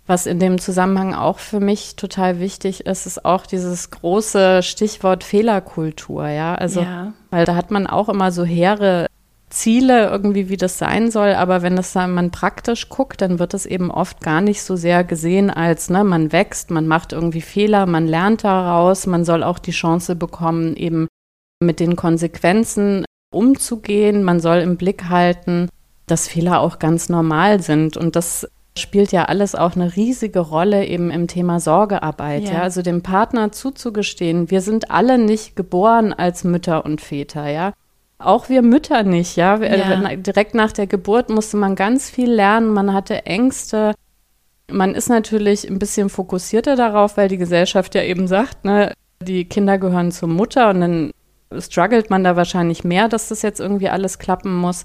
was 0.07 0.27
in 0.27 0.41
dem 0.41 0.59
Zusammenhang 0.59 1.15
auch 1.15 1.39
für 1.39 1.61
mich 1.61 1.97
total 1.97 2.41
wichtig 2.41 2.87
ist, 2.87 3.07
ist 3.07 3.25
auch 3.25 3.47
dieses 3.47 3.91
große 3.91 4.63
Stichwort 4.63 5.23
Fehlerkultur, 5.23 6.29
ja. 6.29 6.55
Also, 6.55 6.81
ja. 6.81 7.13
weil 7.31 7.45
da 7.45 7.55
hat 7.55 7.71
man 7.71 7.87
auch 7.87 8.09
immer 8.09 8.33
so 8.33 8.45
hehre 8.45 9.07
Ziele 9.49 10.09
irgendwie, 10.09 10.49
wie 10.49 10.57
das 10.57 10.79
sein 10.79 11.11
soll, 11.11 11.35
aber 11.35 11.63
wenn 11.63 11.77
das 11.77 11.93
dann 11.93 12.15
man 12.15 12.31
praktisch 12.31 12.89
guckt, 12.89 13.21
dann 13.21 13.39
wird 13.39 13.55
es 13.55 13.67
eben 13.67 13.91
oft 13.91 14.21
gar 14.23 14.41
nicht 14.41 14.63
so 14.63 14.77
sehr 14.77 15.05
gesehen 15.05 15.51
als, 15.51 15.91
ne, 15.91 16.05
man 16.05 16.33
wächst, 16.33 16.71
man 16.71 16.89
macht 16.89 17.13
irgendwie 17.13 17.43
Fehler, 17.43 17.87
man 17.87 18.07
lernt 18.07 18.45
daraus, 18.45 19.07
man 19.07 19.25
soll 19.25 19.43
auch 19.43 19.59
die 19.59 19.73
Chance 19.73 20.17
bekommen, 20.17 20.75
eben 20.75 21.07
mit 21.63 21.81
den 21.81 21.97
Konsequenzen 21.97 23.05
umzugehen, 23.33 24.23
man 24.23 24.41
soll 24.41 24.59
im 24.59 24.77
Blick 24.77 25.09
halten, 25.09 25.69
dass 26.07 26.29
Fehler 26.29 26.61
auch 26.61 26.79
ganz 26.79 27.09
normal 27.09 27.63
sind 27.63 27.97
und 27.97 28.17
das 28.17 28.47
spielt 28.77 29.13
ja 29.13 29.25
alles 29.27 29.55
auch 29.55 29.77
eine 29.77 29.97
riesige 29.97 30.41
Rolle 30.41 30.87
eben 30.87 31.11
im 31.11 31.29
Thema 31.29 31.61
Sorgearbeit, 31.61 32.45
ja. 32.45 32.53
ja. 32.53 32.63
also 32.63 32.83
dem 32.83 33.03
Partner 33.03 33.53
zuzugestehen, 33.53 34.51
wir 34.51 34.61
sind 34.61 34.91
alle 34.91 35.19
nicht 35.19 35.57
geboren 35.57 36.13
als 36.13 36.45
Mütter 36.45 36.85
und 36.85 37.01
Väter, 37.01 37.49
ja. 37.49 37.73
Auch 38.19 38.49
wir 38.49 38.63
Mütter 38.63 39.03
nicht, 39.03 39.37
ja? 39.37 39.57
ja. 39.61 40.17
Direkt 40.17 40.55
nach 40.55 40.73
der 40.73 40.87
Geburt 40.87 41.29
musste 41.29 41.57
man 41.57 41.75
ganz 41.75 42.09
viel 42.09 42.31
lernen, 42.31 42.73
man 42.73 42.95
hatte 42.95 43.27
Ängste. 43.27 43.95
Man 44.71 44.95
ist 44.95 45.09
natürlich 45.09 45.69
ein 45.69 45.81
bisschen 45.81 46.09
fokussierter 46.09 46.77
darauf, 46.77 47.17
weil 47.17 47.29
die 47.29 47.37
Gesellschaft 47.37 47.97
ja 47.97 48.03
eben 48.03 48.29
sagt, 48.29 48.65
ne, 48.65 48.93
die 49.21 49.45
Kinder 49.45 49.77
gehören 49.77 50.13
zur 50.13 50.29
Mutter 50.29 50.71
und 50.71 50.81
dann 50.81 51.11
struggelt 51.61 52.11
man 52.11 52.25
da 52.25 52.37
wahrscheinlich 52.37 52.85
mehr, 52.85 53.09
dass 53.09 53.29
das 53.29 53.43
jetzt 53.43 53.61
irgendwie 53.61 53.89
alles 53.89 54.19
klappen 54.19 54.55
muss. 54.55 54.85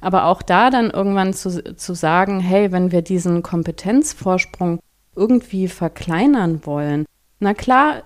Aber 0.00 0.26
auch 0.26 0.42
da 0.42 0.70
dann 0.70 0.90
irgendwann 0.90 1.32
zu, 1.32 1.76
zu 1.76 1.94
sagen, 1.94 2.40
hey, 2.40 2.72
wenn 2.72 2.92
wir 2.92 3.02
diesen 3.02 3.42
Kompetenzvorsprung 3.42 4.80
irgendwie 5.16 5.68
verkleinern 5.68 6.60
wollen, 6.64 7.06
na 7.40 7.54
klar, 7.54 8.02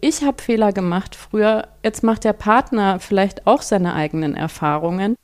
ich 0.00 0.22
habe 0.22 0.42
Fehler 0.42 0.72
gemacht 0.72 1.14
früher, 1.14 1.68
jetzt 1.82 2.02
macht 2.02 2.24
der 2.24 2.32
Partner 2.32 3.00
vielleicht 3.00 3.46
auch 3.46 3.62
seine 3.62 3.94
eigenen 3.94 4.34
Erfahrungen. 4.34 5.16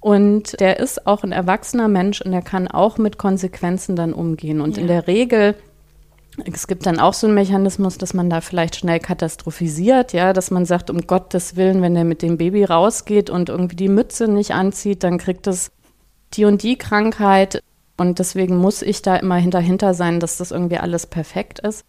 Und 0.00 0.58
der 0.58 0.80
ist 0.80 1.06
auch 1.06 1.22
ein 1.22 1.30
erwachsener 1.30 1.86
Mensch 1.86 2.20
und 2.20 2.32
er 2.32 2.42
kann 2.42 2.66
auch 2.66 2.98
mit 2.98 3.18
Konsequenzen 3.18 3.94
dann 3.94 4.12
umgehen. 4.12 4.60
Und 4.60 4.76
ja. 4.76 4.82
in 4.82 4.88
der 4.88 5.06
Regel, 5.06 5.54
es 6.44 6.66
gibt 6.66 6.86
dann 6.86 6.98
auch 6.98 7.12
so 7.12 7.26
einen 7.26 7.34
Mechanismus, 7.34 7.98
dass 7.98 8.14
man 8.14 8.30
da 8.30 8.40
vielleicht 8.40 8.76
schnell 8.76 9.00
katastrophisiert, 9.00 10.12
ja, 10.12 10.32
dass 10.32 10.50
man 10.50 10.64
sagt, 10.64 10.88
um 10.88 11.06
Gottes 11.06 11.56
Willen, 11.56 11.82
wenn 11.82 11.94
der 11.94 12.04
mit 12.04 12.22
dem 12.22 12.38
Baby 12.38 12.64
rausgeht 12.64 13.28
und 13.28 13.48
irgendwie 13.48 13.76
die 13.76 13.88
Mütze 13.88 14.28
nicht 14.28 14.52
anzieht, 14.52 15.04
dann 15.04 15.18
kriegt 15.18 15.46
es 15.46 15.70
die 16.34 16.44
und 16.46 16.62
die 16.62 16.76
Krankheit 16.76 17.62
und 17.98 18.18
deswegen 18.18 18.56
muss 18.56 18.80
ich 18.82 19.02
da 19.02 19.16
immer 19.16 19.36
hinterhinter 19.36 19.92
sein, 19.92 20.20
dass 20.20 20.38
das 20.38 20.50
irgendwie 20.50 20.78
alles 20.78 21.06
perfekt 21.06 21.58
ist. 21.60 21.84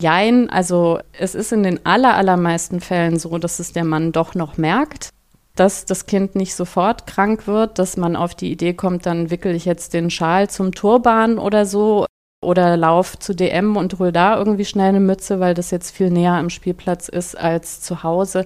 Jein, 0.00 0.50
also 0.50 1.00
es 1.18 1.34
ist 1.34 1.52
in 1.52 1.62
den 1.62 1.84
aller, 1.86 2.14
allermeisten 2.14 2.80
Fällen 2.80 3.18
so, 3.18 3.38
dass 3.38 3.58
es 3.58 3.72
der 3.72 3.84
Mann 3.84 4.12
doch 4.12 4.34
noch 4.34 4.56
merkt, 4.56 5.10
dass 5.54 5.86
das 5.86 6.06
Kind 6.06 6.34
nicht 6.34 6.54
sofort 6.54 7.06
krank 7.06 7.46
wird, 7.46 7.78
dass 7.78 7.96
man 7.96 8.14
auf 8.14 8.34
die 8.34 8.52
Idee 8.52 8.74
kommt, 8.74 9.06
dann 9.06 9.30
wickel 9.30 9.54
ich 9.54 9.64
jetzt 9.64 9.94
den 9.94 10.10
Schal 10.10 10.48
zum 10.50 10.72
Turban 10.72 11.38
oder 11.38 11.66
so 11.66 12.06
oder 12.40 12.76
lauf 12.76 13.18
zu 13.18 13.34
DM 13.34 13.76
und 13.76 13.98
hol 13.98 14.12
da 14.12 14.36
irgendwie 14.38 14.64
schnell 14.64 14.90
eine 14.90 15.00
Mütze, 15.00 15.40
weil 15.40 15.54
das 15.54 15.70
jetzt 15.70 15.90
viel 15.90 16.10
näher 16.10 16.34
am 16.34 16.50
Spielplatz 16.50 17.08
ist 17.08 17.36
als 17.36 17.80
zu 17.80 18.02
Hause. 18.02 18.44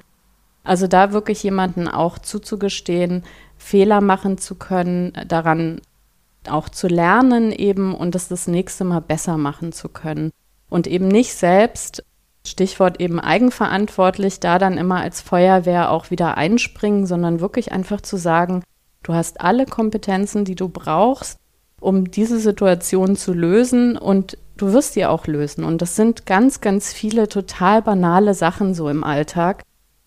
Also 0.64 0.86
da 0.86 1.12
wirklich 1.12 1.42
jemanden 1.42 1.88
auch 1.88 2.18
zuzugestehen, 2.18 3.24
Fehler 3.56 4.00
machen 4.00 4.38
zu 4.38 4.54
können, 4.54 5.12
daran 5.26 5.80
auch 6.48 6.68
zu 6.68 6.88
lernen 6.88 7.52
eben 7.52 7.94
und 7.94 8.14
das 8.14 8.28
das 8.28 8.46
nächste 8.46 8.84
Mal 8.84 9.00
besser 9.00 9.36
machen 9.36 9.72
zu 9.72 9.88
können. 9.88 10.30
Und 10.68 10.86
eben 10.86 11.08
nicht 11.08 11.34
selbst, 11.34 12.04
Stichwort 12.46 13.00
eben 13.00 13.20
eigenverantwortlich, 13.20 14.40
da 14.40 14.58
dann 14.58 14.78
immer 14.78 15.00
als 15.00 15.20
Feuerwehr 15.20 15.90
auch 15.90 16.10
wieder 16.10 16.36
einspringen, 16.36 17.06
sondern 17.06 17.40
wirklich 17.40 17.70
einfach 17.70 18.00
zu 18.00 18.16
sagen, 18.16 18.64
du 19.02 19.14
hast 19.14 19.40
alle 19.40 19.66
Kompetenzen, 19.66 20.44
die 20.44 20.56
du 20.56 20.68
brauchst, 20.68 21.38
um 21.82 22.10
diese 22.10 22.38
Situation 22.38 23.16
zu 23.16 23.32
lösen 23.32 23.98
und 23.98 24.38
du 24.56 24.72
wirst 24.72 24.96
die 24.96 25.04
auch 25.04 25.26
lösen. 25.26 25.64
Und 25.64 25.82
das 25.82 25.96
sind 25.96 26.26
ganz, 26.26 26.60
ganz 26.60 26.92
viele 26.92 27.28
total 27.28 27.82
banale 27.82 28.34
Sachen 28.34 28.74
so 28.74 28.88
im 28.88 29.04
Alltag, 29.04 29.62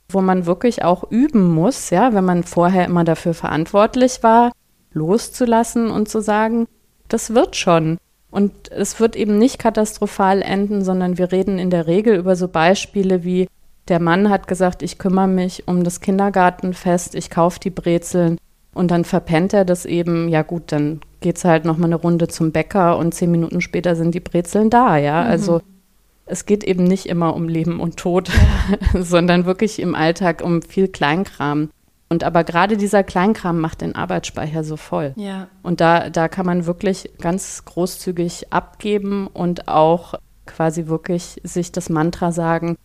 wo 0.10 0.22
man 0.22 0.46
wirklich 0.46 0.84
auch 0.84 1.10
üben 1.12 1.54
muss, 1.54 1.90
ja, 1.90 2.14
wenn 2.14 2.26
man 2.26 2.44
vorher 2.44 2.86
immer 2.86 3.04
dafür 3.04 3.34
verantwortlich 3.34 4.24
war, 4.24 4.52
loszulassen 4.94 5.92
und 5.92 6.08
zu 6.08 6.22
sagen, 6.22 6.68
das 7.10 7.34
wird 7.34 7.56
schon. 7.56 7.98
Und 8.32 8.72
es 8.72 9.00
wird 9.00 9.16
eben 9.16 9.38
nicht 9.38 9.60
katastrophal 9.60 10.42
enden, 10.42 10.84
sondern 10.84 11.18
wir 11.18 11.32
reden 11.32 11.60
in 11.60 11.70
der 11.70 11.88
Regel 11.88 12.16
über 12.16 12.36
so 12.36 12.48
Beispiele 12.48 13.24
wie, 13.24 13.48
der 13.88 14.00
Mann 14.00 14.30
hat 14.30 14.48
gesagt, 14.48 14.82
ich 14.82 14.98
kümmere 14.98 15.28
mich 15.28 15.68
um 15.68 15.84
das 15.84 16.02
Kindergartenfest, 16.02 17.16
ich 17.16 17.30
kaufe 17.30 17.60
die 17.60 17.70
Brezeln 17.70 18.38
und 18.76 18.92
dann 18.92 19.06
verpennt 19.06 19.54
er 19.54 19.66
das 19.66 19.86
eben, 19.86 20.28
ja 20.28 20.44
gut, 20.44 20.64
dann 20.68 21.00
geht 21.22 21.38
es 21.38 21.46
halt 21.46 21.66
nochmal 21.66 21.88
eine 21.90 21.96
Runde 21.96 22.28
zum 22.28 22.52
Bäcker 22.52 22.98
und 22.98 23.14
zehn 23.14 23.32
Minuten 23.32 23.62
später 23.62 23.96
sind 23.96 24.14
die 24.14 24.20
Brezeln 24.20 24.70
da, 24.70 24.98
ja. 24.98 25.24
Mhm. 25.24 25.30
Also 25.30 25.62
es 26.26 26.46
geht 26.46 26.64
eben 26.64 26.84
nicht 26.84 27.06
immer 27.06 27.36
um 27.36 27.48
Leben 27.48 27.80
und 27.80 27.98
Tod, 27.98 28.30
sondern 28.94 29.46
wirklich 29.46 29.80
im 29.80 29.96
Alltag 29.96 30.44
um 30.44 30.62
viel 30.62 30.90
Kleinkram. 30.90 31.70
Und 32.10 32.24
aber 32.24 32.44
gerade 32.44 32.76
dieser 32.76 33.04
Kleinkram 33.04 33.60
macht 33.60 33.80
den 33.80 33.96
Arbeitsspeicher 33.96 34.64
so 34.64 34.76
voll. 34.76 35.14
Ja. 35.16 35.48
Und 35.64 35.82
da, 35.82 36.10
da 36.10 36.28
kann 36.28 36.46
man 36.46 36.66
wirklich 36.66 37.12
ganz 37.20 37.64
großzügig 37.66 38.52
abgeben 38.52 39.28
und 39.28 39.70
auch 39.70 40.16
quasi 40.46 40.88
wirklich 40.88 41.40
sich 41.44 41.72
das 41.72 41.90
Mantra 41.90 42.32
sagen, 42.32 42.76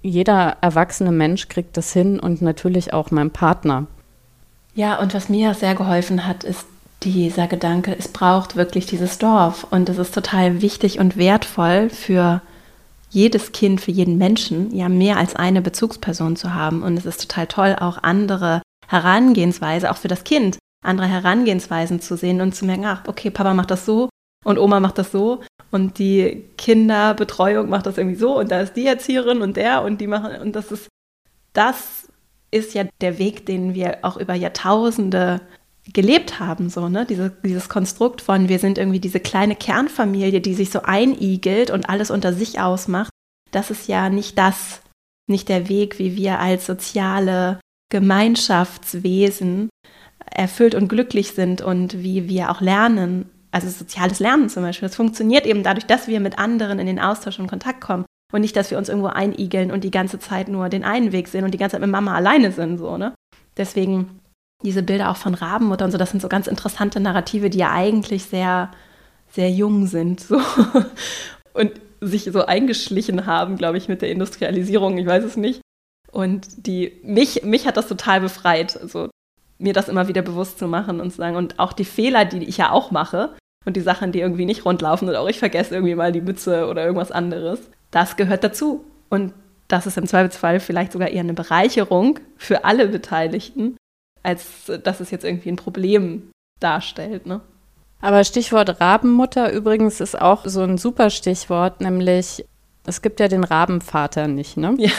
jeder 0.00 0.56
erwachsene 0.62 1.12
Mensch 1.12 1.48
kriegt 1.48 1.76
das 1.76 1.92
hin 1.92 2.18
und 2.18 2.42
natürlich 2.42 2.92
auch 2.92 3.10
mein 3.10 3.30
Partner. 3.30 3.86
Ja, 4.74 4.98
und 4.98 5.14
was 5.14 5.28
mir 5.28 5.54
sehr 5.54 5.74
geholfen 5.74 6.26
hat, 6.26 6.42
ist 6.42 6.66
dieser 7.02 7.46
Gedanke, 7.46 7.94
es 7.96 8.08
braucht 8.08 8.56
wirklich 8.56 8.86
dieses 8.86 9.18
Dorf 9.18 9.66
und 9.70 9.88
es 9.88 9.98
ist 9.98 10.14
total 10.14 10.62
wichtig 10.62 10.98
und 10.98 11.16
wertvoll 11.16 11.90
für 11.90 12.42
jedes 13.10 13.52
Kind, 13.52 13.80
für 13.80 13.92
jeden 13.92 14.18
Menschen 14.18 14.74
ja 14.74 14.88
mehr 14.88 15.16
als 15.16 15.36
eine 15.36 15.62
Bezugsperson 15.62 16.34
zu 16.34 16.54
haben. 16.54 16.82
Und 16.82 16.96
es 16.96 17.06
ist 17.06 17.20
total 17.20 17.46
toll, 17.46 17.76
auch 17.78 18.02
andere 18.02 18.62
Herangehensweise, 18.88 19.90
auch 19.90 19.96
für 19.96 20.08
das 20.08 20.24
Kind, 20.24 20.58
andere 20.84 21.06
Herangehensweisen 21.06 22.00
zu 22.00 22.16
sehen 22.16 22.40
und 22.40 22.54
zu 22.54 22.64
merken, 22.64 22.86
ach, 22.86 23.02
okay, 23.06 23.30
Papa 23.30 23.54
macht 23.54 23.70
das 23.70 23.86
so 23.86 24.08
und 24.44 24.58
Oma 24.58 24.80
macht 24.80 24.98
das 24.98 25.12
so 25.12 25.42
und 25.70 25.98
die 25.98 26.44
Kinderbetreuung 26.58 27.68
macht 27.68 27.86
das 27.86 27.98
irgendwie 27.98 28.18
so 28.18 28.38
und 28.38 28.50
da 28.50 28.60
ist 28.60 28.74
die 28.74 28.86
Erzieherin 28.86 29.40
und 29.40 29.56
der 29.56 29.82
und 29.82 30.00
die 30.00 30.06
machen 30.08 30.40
und 30.42 30.56
das 30.56 30.72
ist 30.72 30.88
das 31.52 32.08
ist 32.54 32.74
ja 32.74 32.84
der 33.00 33.18
Weg, 33.18 33.46
den 33.46 33.74
wir 33.74 33.98
auch 34.02 34.16
über 34.16 34.34
Jahrtausende 34.34 35.40
gelebt 35.92 36.40
haben, 36.40 36.70
so, 36.70 36.88
ne? 36.88 37.04
Diese, 37.04 37.30
dieses 37.44 37.68
Konstrukt 37.68 38.22
von, 38.22 38.48
wir 38.48 38.58
sind 38.58 38.78
irgendwie 38.78 39.00
diese 39.00 39.20
kleine 39.20 39.56
Kernfamilie, 39.56 40.40
die 40.40 40.54
sich 40.54 40.70
so 40.70 40.82
einigelt 40.82 41.70
und 41.70 41.88
alles 41.90 42.10
unter 42.10 42.32
sich 42.32 42.60
ausmacht. 42.60 43.10
Das 43.50 43.70
ist 43.70 43.88
ja 43.88 44.08
nicht 44.08 44.38
das, 44.38 44.80
nicht 45.28 45.48
der 45.48 45.68
Weg, 45.68 45.98
wie 45.98 46.16
wir 46.16 46.38
als 46.38 46.64
soziale 46.64 47.60
Gemeinschaftswesen 47.90 49.68
erfüllt 50.30 50.74
und 50.74 50.88
glücklich 50.88 51.32
sind 51.32 51.60
und 51.60 52.02
wie 52.02 52.28
wir 52.28 52.50
auch 52.50 52.60
lernen, 52.60 53.28
also 53.50 53.68
soziales 53.68 54.20
Lernen 54.20 54.48
zum 54.48 54.62
Beispiel. 54.62 54.88
Das 54.88 54.96
funktioniert 54.96 55.44
eben 55.44 55.62
dadurch, 55.62 55.86
dass 55.86 56.08
wir 56.08 56.20
mit 56.20 56.38
anderen 56.38 56.78
in 56.78 56.86
den 56.86 57.00
Austausch 57.00 57.38
und 57.38 57.46
Kontakt 57.46 57.80
kommen 57.80 58.06
und 58.34 58.40
nicht, 58.40 58.56
dass 58.56 58.72
wir 58.72 58.78
uns 58.78 58.88
irgendwo 58.88 59.06
einigeln 59.06 59.70
und 59.70 59.84
die 59.84 59.92
ganze 59.92 60.18
Zeit 60.18 60.48
nur 60.48 60.68
den 60.68 60.82
einen 60.82 61.12
Weg 61.12 61.28
sehen 61.28 61.44
und 61.44 61.54
die 61.54 61.58
ganze 61.58 61.74
Zeit 61.74 61.82
mit 61.82 61.90
Mama 61.90 62.16
alleine 62.16 62.50
sind, 62.50 62.78
so, 62.78 62.96
ne? 62.98 63.14
Deswegen 63.56 64.18
diese 64.64 64.82
Bilder 64.82 65.10
auch 65.10 65.16
von 65.16 65.34
Rabenmutter 65.34 65.84
und 65.84 65.92
so, 65.92 65.98
das 65.98 66.10
sind 66.10 66.20
so 66.20 66.28
ganz 66.28 66.48
interessante 66.48 66.98
Narrative, 66.98 67.48
die 67.48 67.58
ja 67.58 67.70
eigentlich 67.72 68.24
sehr, 68.24 68.72
sehr 69.30 69.52
jung 69.52 69.86
sind, 69.86 70.18
so. 70.20 70.40
Und 71.52 71.70
sich 72.00 72.24
so 72.24 72.44
eingeschlichen 72.44 73.26
haben, 73.26 73.56
glaube 73.56 73.78
ich, 73.78 73.88
mit 73.88 74.02
der 74.02 74.10
Industrialisierung, 74.10 74.98
ich 74.98 75.06
weiß 75.06 75.22
es 75.22 75.36
nicht. 75.36 75.60
Und 76.10 76.66
die, 76.66 76.98
mich, 77.04 77.44
mich 77.44 77.68
hat 77.68 77.76
das 77.76 77.86
total 77.86 78.20
befreit, 78.20 78.76
also 78.80 79.10
mir 79.58 79.72
das 79.72 79.88
immer 79.88 80.08
wieder 80.08 80.22
bewusst 80.22 80.58
zu 80.58 80.66
machen 80.66 81.00
und 81.00 81.12
zu 81.12 81.18
sagen, 81.18 81.36
und 81.36 81.60
auch 81.60 81.72
die 81.72 81.84
Fehler, 81.84 82.24
die 82.24 82.42
ich 82.42 82.56
ja 82.56 82.72
auch 82.72 82.90
mache 82.90 83.36
und 83.64 83.76
die 83.76 83.80
Sachen, 83.80 84.12
die 84.12 84.20
irgendwie 84.20 84.44
nicht 84.44 84.64
rund 84.64 84.82
laufen 84.82 85.08
und 85.08 85.16
auch 85.16 85.28
ich 85.28 85.38
vergesse 85.38 85.74
irgendwie 85.74 85.94
mal 85.94 86.12
die 86.12 86.20
Mütze 86.20 86.66
oder 86.68 86.84
irgendwas 86.84 87.12
anderes, 87.12 87.60
das 87.90 88.16
gehört 88.16 88.44
dazu. 88.44 88.84
Und 89.08 89.32
das 89.68 89.86
ist 89.86 89.96
im 89.96 90.06
Zweifelsfall 90.06 90.60
vielleicht 90.60 90.92
sogar 90.92 91.08
eher 91.08 91.20
eine 91.20 91.34
Bereicherung 91.34 92.18
für 92.36 92.64
alle 92.64 92.88
Beteiligten, 92.88 93.76
als 94.22 94.70
dass 94.82 95.00
es 95.00 95.10
jetzt 95.10 95.24
irgendwie 95.24 95.50
ein 95.50 95.56
Problem 95.56 96.30
darstellt. 96.60 97.26
Ne? 97.26 97.40
Aber 98.00 98.24
Stichwort 98.24 98.80
Rabenmutter 98.80 99.52
übrigens 99.52 100.00
ist 100.00 100.20
auch 100.20 100.44
so 100.44 100.62
ein 100.62 100.76
super 100.76 101.10
Stichwort, 101.10 101.80
nämlich 101.80 102.44
es 102.86 103.00
gibt 103.00 103.20
ja 103.20 103.28
den 103.28 103.44
Rabenvater 103.44 104.28
nicht, 104.28 104.58
ne? 104.58 104.74
Ja. 104.78 104.90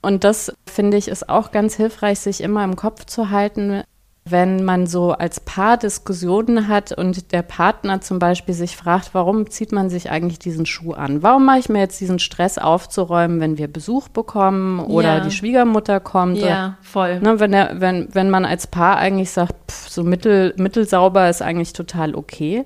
Und 0.00 0.24
das 0.24 0.52
finde 0.66 0.96
ich 0.96 1.08
ist 1.08 1.28
auch 1.28 1.50
ganz 1.50 1.74
hilfreich, 1.74 2.20
sich 2.20 2.40
immer 2.40 2.62
im 2.64 2.76
Kopf 2.76 3.06
zu 3.06 3.30
halten, 3.30 3.82
wenn 4.28 4.64
man 4.64 4.86
so 4.86 5.12
als 5.12 5.38
Paar 5.38 5.76
Diskussionen 5.76 6.66
hat 6.66 6.90
und 6.90 7.32
der 7.32 7.42
Partner 7.42 8.00
zum 8.00 8.18
Beispiel 8.18 8.54
sich 8.54 8.76
fragt, 8.76 9.10
warum 9.12 9.48
zieht 9.50 9.70
man 9.70 9.88
sich 9.88 10.10
eigentlich 10.10 10.40
diesen 10.40 10.66
Schuh 10.66 10.94
an? 10.94 11.22
Warum 11.22 11.44
mache 11.44 11.60
ich 11.60 11.68
mir 11.68 11.78
jetzt 11.78 12.00
diesen 12.00 12.18
Stress 12.18 12.58
aufzuräumen, 12.58 13.40
wenn 13.40 13.56
wir 13.56 13.68
Besuch 13.68 14.08
bekommen 14.08 14.80
oder 14.80 15.18
ja. 15.18 15.20
die 15.20 15.30
Schwiegermutter 15.30 16.00
kommt? 16.00 16.38
Ja, 16.38 16.44
oder, 16.46 16.78
voll. 16.82 17.20
Ne, 17.20 17.38
wenn, 17.38 17.52
der, 17.52 17.80
wenn, 17.80 18.08
wenn 18.12 18.28
man 18.28 18.44
als 18.44 18.66
Paar 18.66 18.96
eigentlich 18.96 19.30
sagt, 19.30 19.54
pff, 19.70 19.88
so 19.88 20.02
mittel, 20.02 20.54
mittelsauber 20.56 21.30
ist 21.30 21.40
eigentlich 21.40 21.72
total 21.72 22.16
okay. 22.16 22.64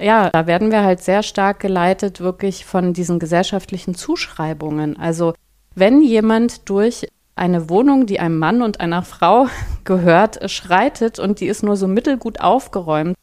Ja, 0.00 0.30
da 0.30 0.46
werden 0.46 0.70
wir 0.70 0.82
halt 0.82 1.00
sehr 1.00 1.22
stark 1.22 1.60
geleitet 1.60 2.20
wirklich 2.20 2.64
von 2.64 2.92
diesen 2.92 3.18
gesellschaftlichen 3.18 3.94
Zuschreibungen. 3.94 4.98
Also 4.98 5.34
wenn 5.74 6.02
jemand 6.02 6.68
durch 6.68 7.06
eine 7.38 7.70
Wohnung, 7.70 8.06
die 8.06 8.20
einem 8.20 8.38
Mann 8.38 8.62
und 8.62 8.80
einer 8.80 9.02
Frau 9.02 9.48
gehört, 9.84 10.50
schreitet 10.50 11.18
und 11.18 11.40
die 11.40 11.46
ist 11.46 11.62
nur 11.62 11.76
so 11.76 11.86
mittelgut 11.86 12.40
aufgeräumt, 12.40 13.16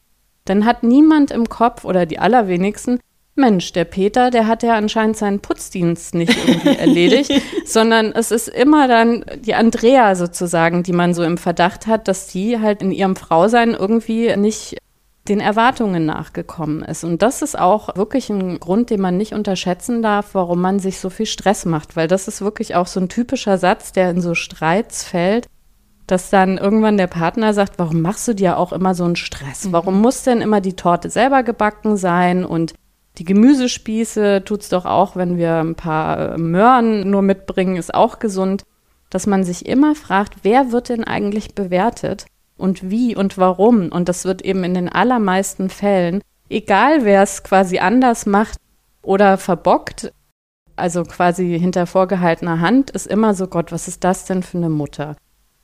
dann 0.44 0.64
hat 0.64 0.82
niemand 0.82 1.30
im 1.30 1.48
Kopf 1.48 1.84
oder 1.84 2.06
die 2.06 2.18
allerwenigsten, 2.18 3.00
Mensch, 3.38 3.72
der 3.72 3.84
Peter, 3.84 4.30
der 4.30 4.46
hat 4.46 4.62
ja 4.62 4.76
anscheinend 4.76 5.18
seinen 5.18 5.40
Putzdienst 5.40 6.14
nicht 6.14 6.34
irgendwie 6.34 6.78
erledigt, 6.78 7.30
sondern 7.66 8.12
es 8.12 8.30
ist 8.30 8.48
immer 8.48 8.88
dann 8.88 9.26
die 9.40 9.54
Andrea 9.54 10.14
sozusagen, 10.14 10.82
die 10.82 10.94
man 10.94 11.12
so 11.12 11.22
im 11.22 11.36
Verdacht 11.36 11.86
hat, 11.86 12.08
dass 12.08 12.28
die 12.28 12.58
halt 12.60 12.80
in 12.80 12.92
ihrem 12.92 13.14
Frausein 13.14 13.74
irgendwie 13.74 14.34
nicht 14.36 14.78
den 15.28 15.40
Erwartungen 15.40 16.06
nachgekommen 16.06 16.82
ist. 16.82 17.04
Und 17.04 17.22
das 17.22 17.42
ist 17.42 17.58
auch 17.58 17.96
wirklich 17.96 18.30
ein 18.30 18.58
Grund, 18.60 18.90
den 18.90 19.00
man 19.00 19.16
nicht 19.16 19.32
unterschätzen 19.32 20.02
darf, 20.02 20.34
warum 20.34 20.60
man 20.60 20.78
sich 20.78 21.00
so 21.00 21.10
viel 21.10 21.26
Stress 21.26 21.64
macht, 21.64 21.96
weil 21.96 22.08
das 22.08 22.28
ist 22.28 22.40
wirklich 22.40 22.74
auch 22.74 22.86
so 22.86 23.00
ein 23.00 23.08
typischer 23.08 23.58
Satz, 23.58 23.92
der 23.92 24.10
in 24.10 24.20
so 24.20 24.34
Streits 24.34 25.04
fällt, 25.04 25.48
dass 26.06 26.30
dann 26.30 26.58
irgendwann 26.58 26.96
der 26.96 27.08
Partner 27.08 27.52
sagt, 27.52 27.78
warum 27.78 28.00
machst 28.00 28.28
du 28.28 28.34
dir 28.34 28.58
auch 28.58 28.72
immer 28.72 28.94
so 28.94 29.04
einen 29.04 29.16
Stress? 29.16 29.64
Mhm. 29.64 29.72
Warum 29.72 30.00
muss 30.00 30.22
denn 30.22 30.40
immer 30.40 30.60
die 30.60 30.76
Torte 30.76 31.10
selber 31.10 31.42
gebacken 31.42 31.96
sein 31.96 32.44
und 32.44 32.74
die 33.18 33.24
Gemüsespieße 33.24 34.42
tut's 34.44 34.68
doch 34.68 34.84
auch, 34.84 35.16
wenn 35.16 35.38
wir 35.38 35.56
ein 35.56 35.74
paar 35.74 36.34
äh, 36.34 36.38
Möhren 36.38 37.10
nur 37.10 37.22
mitbringen, 37.22 37.76
ist 37.76 37.94
auch 37.94 38.18
gesund, 38.18 38.64
dass 39.10 39.26
man 39.26 39.44
sich 39.44 39.66
immer 39.66 39.94
fragt, 39.94 40.38
wer 40.42 40.72
wird 40.72 40.90
denn 40.90 41.04
eigentlich 41.04 41.54
bewertet? 41.54 42.26
Und 42.56 42.90
wie 42.90 43.16
und 43.16 43.38
warum. 43.38 43.90
Und 43.90 44.08
das 44.08 44.24
wird 44.24 44.42
eben 44.42 44.64
in 44.64 44.74
den 44.74 44.88
allermeisten 44.88 45.68
Fällen, 45.68 46.22
egal 46.48 47.04
wer 47.04 47.22
es 47.22 47.42
quasi 47.42 47.78
anders 47.78 48.26
macht 48.26 48.58
oder 49.02 49.38
verbockt, 49.38 50.12
also 50.76 51.04
quasi 51.04 51.58
hinter 51.58 51.86
vorgehaltener 51.86 52.60
Hand, 52.60 52.90
ist 52.90 53.06
immer 53.06 53.34
so, 53.34 53.46
Gott, 53.46 53.72
was 53.72 53.88
ist 53.88 54.04
das 54.04 54.26
denn 54.26 54.42
für 54.42 54.58
eine 54.58 54.68
Mutter? 54.68 55.16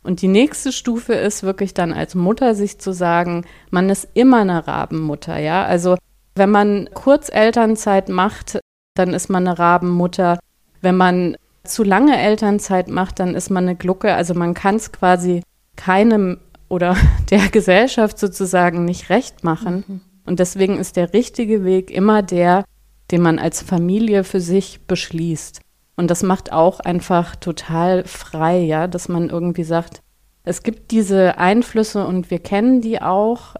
Und 0.02 0.20
die 0.20 0.28
nächste 0.28 0.72
Stufe 0.72 1.12
ist 1.12 1.42
wirklich 1.42 1.74
dann 1.74 1.92
als 1.92 2.14
Mutter 2.14 2.54
sich 2.54 2.78
zu 2.78 2.92
sagen, 2.92 3.44
man 3.70 3.88
ist 3.88 4.08
immer 4.14 4.40
eine 4.40 4.66
Rabenmutter, 4.66 5.38
ja. 5.38 5.64
Also 5.64 5.96
wenn 6.34 6.50
man 6.50 6.88
kurz 6.94 7.28
Elternzeit 7.28 8.08
macht, 8.08 8.58
dann 8.94 9.14
ist 9.14 9.28
man 9.28 9.46
eine 9.46 9.58
Rabenmutter. 9.58 10.38
Wenn 10.80 10.96
man 10.96 11.36
zu 11.62 11.84
lange 11.84 12.18
Elternzeit 12.18 12.88
macht, 12.88 13.20
dann 13.20 13.34
ist 13.34 13.50
man 13.50 13.64
eine 13.64 13.76
Glucke. 13.76 14.14
Also 14.14 14.34
man 14.34 14.54
kann 14.54 14.76
es 14.76 14.90
quasi 14.90 15.42
keinem 15.76 16.38
oder 16.72 16.96
der 17.30 17.48
Gesellschaft 17.48 18.18
sozusagen 18.18 18.84
nicht 18.86 19.10
recht 19.10 19.44
machen. 19.44 19.84
Mhm. 19.86 20.00
Und 20.24 20.40
deswegen 20.40 20.78
ist 20.78 20.96
der 20.96 21.12
richtige 21.12 21.64
Weg 21.64 21.90
immer 21.90 22.22
der, 22.22 22.64
den 23.10 23.20
man 23.20 23.38
als 23.38 23.60
Familie 23.60 24.24
für 24.24 24.40
sich 24.40 24.86
beschließt. 24.86 25.60
Und 25.96 26.10
das 26.10 26.22
macht 26.22 26.50
auch 26.50 26.80
einfach 26.80 27.36
total 27.36 28.04
frei, 28.04 28.60
ja, 28.60 28.86
dass 28.86 29.08
man 29.08 29.28
irgendwie 29.28 29.64
sagt, 29.64 30.00
es 30.44 30.62
gibt 30.62 30.90
diese 30.90 31.36
Einflüsse 31.36 32.06
und 32.06 32.30
wir 32.30 32.38
kennen 32.38 32.80
die 32.80 33.02
auch, 33.02 33.54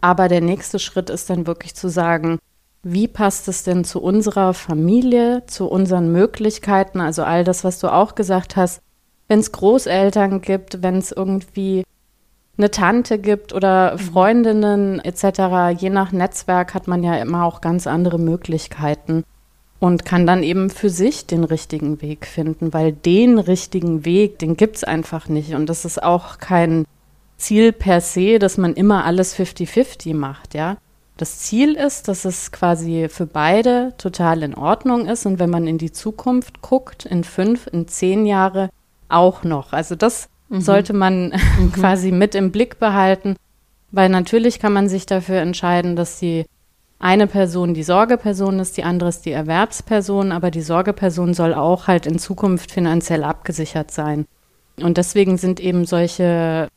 aber 0.00 0.28
der 0.28 0.40
nächste 0.40 0.78
Schritt 0.78 1.10
ist 1.10 1.28
dann 1.28 1.46
wirklich 1.46 1.74
zu 1.74 1.88
sagen, 1.88 2.38
wie 2.82 3.08
passt 3.08 3.46
es 3.48 3.62
denn 3.62 3.84
zu 3.84 4.00
unserer 4.00 4.54
Familie, 4.54 5.44
zu 5.46 5.66
unseren 5.66 6.12
Möglichkeiten, 6.12 7.00
also 7.00 7.24
all 7.24 7.44
das, 7.44 7.62
was 7.62 7.78
du 7.78 7.92
auch 7.92 8.14
gesagt 8.14 8.56
hast, 8.56 8.80
wenn 9.28 9.40
es 9.40 9.52
Großeltern 9.52 10.40
gibt, 10.40 10.82
wenn 10.82 10.96
es 10.96 11.12
irgendwie 11.12 11.84
eine 12.56 12.70
Tante 12.70 13.18
gibt 13.18 13.52
oder 13.52 13.94
mhm. 13.94 13.98
Freundinnen 13.98 15.00
etc., 15.00 15.78
je 15.80 15.90
nach 15.90 16.12
Netzwerk 16.12 16.74
hat 16.74 16.88
man 16.88 17.02
ja 17.02 17.16
immer 17.16 17.44
auch 17.44 17.60
ganz 17.60 17.86
andere 17.86 18.18
Möglichkeiten 18.18 19.24
und 19.80 20.04
kann 20.04 20.26
dann 20.26 20.42
eben 20.42 20.70
für 20.70 20.88
sich 20.88 21.26
den 21.26 21.44
richtigen 21.44 22.00
Weg 22.00 22.26
finden, 22.26 22.72
weil 22.72 22.92
den 22.92 23.38
richtigen 23.38 24.04
Weg, 24.04 24.38
den 24.38 24.56
gibt 24.56 24.76
es 24.76 24.84
einfach 24.84 25.28
nicht. 25.28 25.54
Und 25.54 25.66
das 25.68 25.84
ist 25.84 26.02
auch 26.02 26.38
kein 26.38 26.86
Ziel 27.36 27.72
per 27.72 28.00
se, 28.00 28.38
dass 28.38 28.56
man 28.56 28.74
immer 28.74 29.04
alles 29.04 29.36
50-50 29.36 30.14
macht, 30.14 30.54
ja. 30.54 30.76
Das 31.16 31.38
Ziel 31.38 31.74
ist, 31.74 32.08
dass 32.08 32.24
es 32.24 32.50
quasi 32.50 33.08
für 33.08 33.26
beide 33.26 33.92
total 33.98 34.42
in 34.42 34.54
Ordnung 34.54 35.06
ist 35.06 35.26
und 35.26 35.38
wenn 35.38 35.50
man 35.50 35.68
in 35.68 35.78
die 35.78 35.92
Zukunft 35.92 36.60
guckt, 36.60 37.04
in 37.04 37.22
fünf, 37.22 37.68
in 37.68 37.86
zehn 37.86 38.26
Jahre 38.26 38.70
auch 39.08 39.44
noch. 39.44 39.72
Also 39.72 39.94
das 39.94 40.28
mhm. 40.54 40.60
sollte 40.60 40.92
man 40.92 41.28
mhm. 41.58 41.72
quasi 41.72 42.12
mit 42.12 42.34
im 42.34 42.50
Blick 42.50 42.78
behalten, 42.78 43.36
weil 43.90 44.08
natürlich 44.08 44.58
kann 44.58 44.72
man 44.72 44.88
sich 44.88 45.06
dafür 45.06 45.36
entscheiden, 45.36 45.96
dass 45.96 46.18
die 46.18 46.46
eine 46.98 47.26
Person 47.26 47.74
die 47.74 47.82
Sorgeperson 47.82 48.58
ist, 48.60 48.76
die 48.76 48.84
andere 48.84 49.10
ist 49.10 49.26
die 49.26 49.32
Erwerbsperson, 49.32 50.32
aber 50.32 50.50
die 50.50 50.62
Sorgeperson 50.62 51.34
soll 51.34 51.52
auch 51.52 51.86
halt 51.86 52.06
in 52.06 52.18
Zukunft 52.18 52.70
finanziell 52.70 53.24
abgesichert 53.24 53.90
sein. 53.90 54.26
Und 54.80 54.96
deswegen 54.96 55.36
sind 55.36 55.60
eben 55.60 55.84
solche 55.84 56.68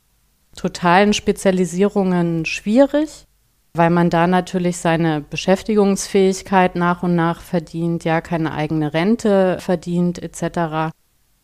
totalen 0.56 1.14
Spezialisierungen 1.14 2.46
schwierig, 2.46 3.26
weil 3.74 3.90
man 3.90 4.10
da 4.10 4.28
natürlich 4.28 4.78
seine 4.78 5.22
Beschäftigungsfähigkeit 5.22 6.76
nach 6.76 7.04
und 7.04 7.16
nach 7.16 7.42
verdient, 7.42 8.04
ja 8.04 8.22
keine 8.22 8.54
eigene 8.54 8.94
Rente 8.94 9.58
verdient 9.60 10.22
etc. 10.22 10.92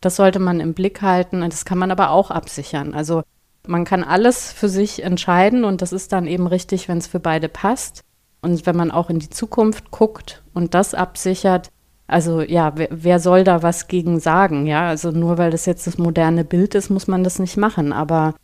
Das 0.03 0.17
sollte 0.17 0.39
man 0.39 0.59
im 0.59 0.73
Blick 0.73 1.01
halten 1.01 1.43
und 1.43 1.53
das 1.53 1.65
kann 1.65 1.77
man 1.77 1.89
aber 1.89 2.09
auch 2.09 2.29
absichern. 2.29 2.93
Also 2.93 3.23
man 3.65 3.85
kann 3.85 4.03
alles 4.03 4.51
für 4.51 4.67
sich 4.67 5.03
entscheiden 5.03 5.63
und 5.63 5.81
das 5.81 5.93
ist 5.93 6.11
dann 6.11 6.27
eben 6.27 6.47
richtig, 6.47 6.89
wenn 6.89 6.97
es 6.97 7.07
für 7.07 7.21
beide 7.21 7.47
passt. 7.47 8.01
Und 8.41 8.65
wenn 8.65 8.75
man 8.75 8.91
auch 8.91 9.09
in 9.09 9.19
die 9.19 9.29
Zukunft 9.29 9.91
guckt 9.91 10.43
und 10.53 10.73
das 10.73 10.93
absichert, 10.93 11.69
also 12.05 12.41
ja, 12.41 12.73
wer, 12.75 12.89
wer, 12.91 13.19
soll 13.19 13.45
da 13.45 13.63
was 13.63 13.87
gegen 13.87 14.19
sagen? 14.19 14.65
Ja, 14.65 14.89
also 14.89 15.11
nur 15.11 15.37
weil 15.37 15.51
das 15.51 15.65
jetzt 15.65 15.87
das 15.87 15.97
moderne 15.97 16.43
Bild 16.43 16.75
ist, 16.75 16.89
muss 16.89 17.07
man 17.07 17.23
das 17.23 17.39
nicht 17.39 17.55
machen. 17.55 17.93
Aber 17.93 18.35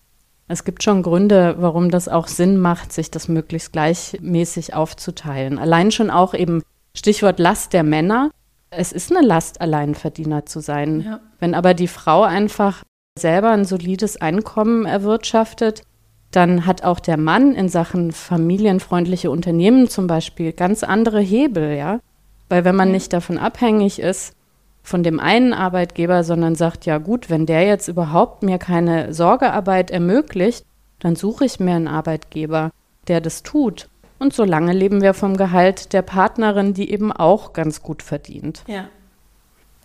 es 0.48 0.64
gibt 0.64 0.82
schon 0.84 1.04
Gründe, 1.04 1.56
warum 1.60 1.92
das 1.92 2.08
auch 2.08 2.28
Sinn 2.28 2.58
macht, 2.58 2.94
sich 2.94 3.12
das 3.12 3.28
möglichst 3.28 3.74
gleichmäßig 3.74 4.74
aufzuteilen. 4.74 5.60
Allein 5.60 5.92
schon 5.92 6.10
auch 6.10 6.34
eben 6.34 6.64
Stichwort 6.96 7.38
Last 7.38 7.74
der 7.74 7.84
Männer. 7.84 8.32
Es 8.72 8.92
ist 8.92 9.16
eine 9.16 9.26
Last, 9.26 9.62
Alleinverdiener 9.62 10.46
zu 10.46 10.60
sein. 10.60 11.02
Ja. 11.02 11.20
Wenn 11.40 11.56
aber 11.56 11.74
die 11.74 11.88
Frau 11.88 12.24
einfach 12.24 12.84
selber 13.18 13.52
ein 13.52 13.66
solides 13.66 14.22
Einkommen 14.22 14.86
erwirtschaftet, 14.86 15.84
dann 16.32 16.66
hat 16.66 16.84
auch 16.84 17.00
der 17.00 17.18
Mann 17.18 17.56
in 17.56 17.70
Sachen 17.70 18.12
familienfreundliche 18.12 19.32
Unternehmen 19.32 19.90
zum 19.90 20.08
Beispiel 20.08 20.54
ganz 20.54 20.84
andere 20.84 21.20
Hebel, 21.20 21.76
ja. 21.76 22.00
Weil 22.50 22.66
wenn 22.66 22.76
man 22.76 22.92
nicht 22.92 23.14
davon 23.14 23.38
abhängig 23.38 24.00
ist, 24.00 24.36
von 24.84 25.04
dem 25.04 25.20
einen 25.20 25.54
Arbeitgeber, 25.54 26.24
sondern 26.24 26.56
sagt, 26.56 26.86
ja 26.86 26.98
gut, 26.98 27.30
wenn 27.30 27.46
der 27.46 27.64
jetzt 27.64 27.88
überhaupt 27.88 28.44
mir 28.44 28.58
keine 28.58 29.14
Sorgearbeit 29.14 29.92
ermöglicht, 29.92 30.66
dann 31.00 31.16
suche 31.16 31.46
ich 31.46 31.60
mir 31.60 31.76
einen 31.76 31.88
Arbeitgeber, 31.88 32.72
der 33.08 33.22
das 33.22 33.44
tut. 33.44 33.90
Und 34.20 34.34
solange 34.34 34.74
leben 34.74 35.02
wir 35.02 35.14
vom 35.14 35.38
Gehalt 35.38 35.94
der 35.94 36.02
Partnerin, 36.02 36.74
die 36.74 36.92
eben 36.92 37.12
auch 37.12 37.54
ganz 37.54 37.82
gut 37.82 38.04
verdient. 38.04 38.64
Ja. 38.68 38.90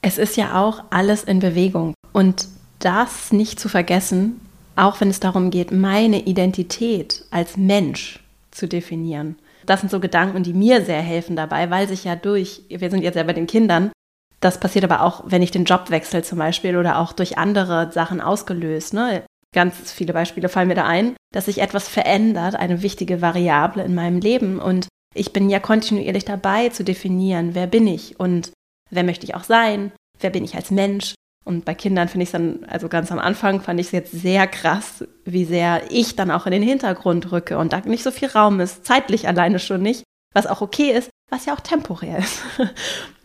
Es 0.03 0.18
ist 0.18 0.37
ja 0.37 0.61
auch 0.61 0.82
alles 0.91 1.24
in 1.24 1.39
Bewegung. 1.39 1.95
Und 2.12 2.49
das 2.80 3.32
nicht 3.32 3.59
zu 3.59 3.68
vergessen, 3.68 4.41
auch 4.76 5.01
wenn 5.01 5.09
es 5.09 5.20
darum 5.20 5.51
geht, 5.51 5.70
meine 5.70 6.20
Identität 6.20 7.24
als 7.30 7.57
Mensch 7.57 8.20
zu 8.51 8.66
definieren. 8.66 9.37
Das 9.66 9.80
sind 9.80 9.91
so 9.91 10.01
Gedanken, 10.01 10.43
die 10.43 10.53
mir 10.53 10.85
sehr 10.85 11.01
helfen 11.01 11.37
dabei, 11.37 11.70
weil 11.70 11.89
sich 11.89 12.05
ja 12.05 12.16
durch, 12.16 12.62
wir 12.68 12.91
sind 12.91 13.03
jetzt 13.03 13.14
ja 13.14 13.22
bei 13.22 13.32
den 13.32 13.47
Kindern, 13.47 13.93
das 14.41 14.61
passiert 14.61 14.85
aber 14.85 15.03
auch, 15.03 15.22
wenn 15.26 15.41
ich 15.41 15.53
den 15.53 15.64
Job 15.64 15.89
wechsle 15.89 16.22
zum 16.22 16.39
Beispiel 16.39 16.76
oder 16.76 16.99
auch 16.99 17.14
durch 17.14 17.39
andere 17.39 17.91
Sachen 17.93 18.20
ausgelöst. 18.20 18.93
Ne? 18.93 19.22
Ganz 19.55 19.93
viele 19.93 20.13
Beispiele 20.13 20.51
fallen 20.51 20.69
mir 20.69 20.75
da 20.75 20.87
ein, 20.87 21.17
dass 21.33 21.47
sich 21.47 21.63
etwas 21.63 21.89
verändert, 21.89 22.57
eine 22.57 22.83
wichtige 22.83 23.23
Variable 23.23 23.83
in 23.83 23.95
meinem 23.95 24.21
Leben. 24.21 24.59
Und 24.59 24.89
ich 25.15 25.33
bin 25.33 25.49
ja 25.49 25.61
kontinuierlich 25.61 26.27
dabei 26.27 26.69
zu 26.69 26.85
definieren, 26.85 27.55
wer 27.55 27.67
bin 27.67 27.87
ich 27.87 28.21
und 28.21 28.53
wer 28.91 29.05
möchte 29.05 29.25
ich 29.25 29.35
auch 29.35 29.45
sein, 29.45 29.93
wer 30.21 30.31
bin 30.31 30.45
ich 30.45 30.55
als 30.55 30.71
Mensch 30.71 31.15
und 31.45 31.67
bei 31.67 31.75
Kindern 31.75 32.09
finde 32.09 32.23
ich 32.23 32.29
es 32.29 32.33
dann, 32.33 32.65
also 32.65 32.89
ganz 32.89 33.13
am 33.13 33.19
Anfang 33.19 33.61
fand 33.61 33.79
ich 33.79 33.87
es 33.87 33.93
jetzt 33.93 34.13
sehr 34.13 34.47
krass, 34.47 35.05
wie 35.25 35.45
sehr 35.45 35.83
ich 35.91 36.17
dann 36.17 36.31
auch 36.31 36.47
in 36.47 36.53
den 36.53 36.63
Hintergrund 36.63 37.31
rücke 37.33 37.59
und 37.59 37.73
da 37.73 37.81
nicht 37.81 38.03
so 38.03 38.11
viel 38.11 38.29
Raum 38.29 38.61
ist, 38.61 38.87
zeitlich 38.87 39.29
alleine 39.29 39.59
schon 39.59 39.83
nicht, 39.83 40.05
was 40.33 40.47
auch 40.47 40.63
okay 40.63 40.91
ist, 40.91 41.11
was 41.31 41.45
ja 41.45 41.55
auch 41.55 41.61
temporär 41.61 42.19
ist. 42.19 42.41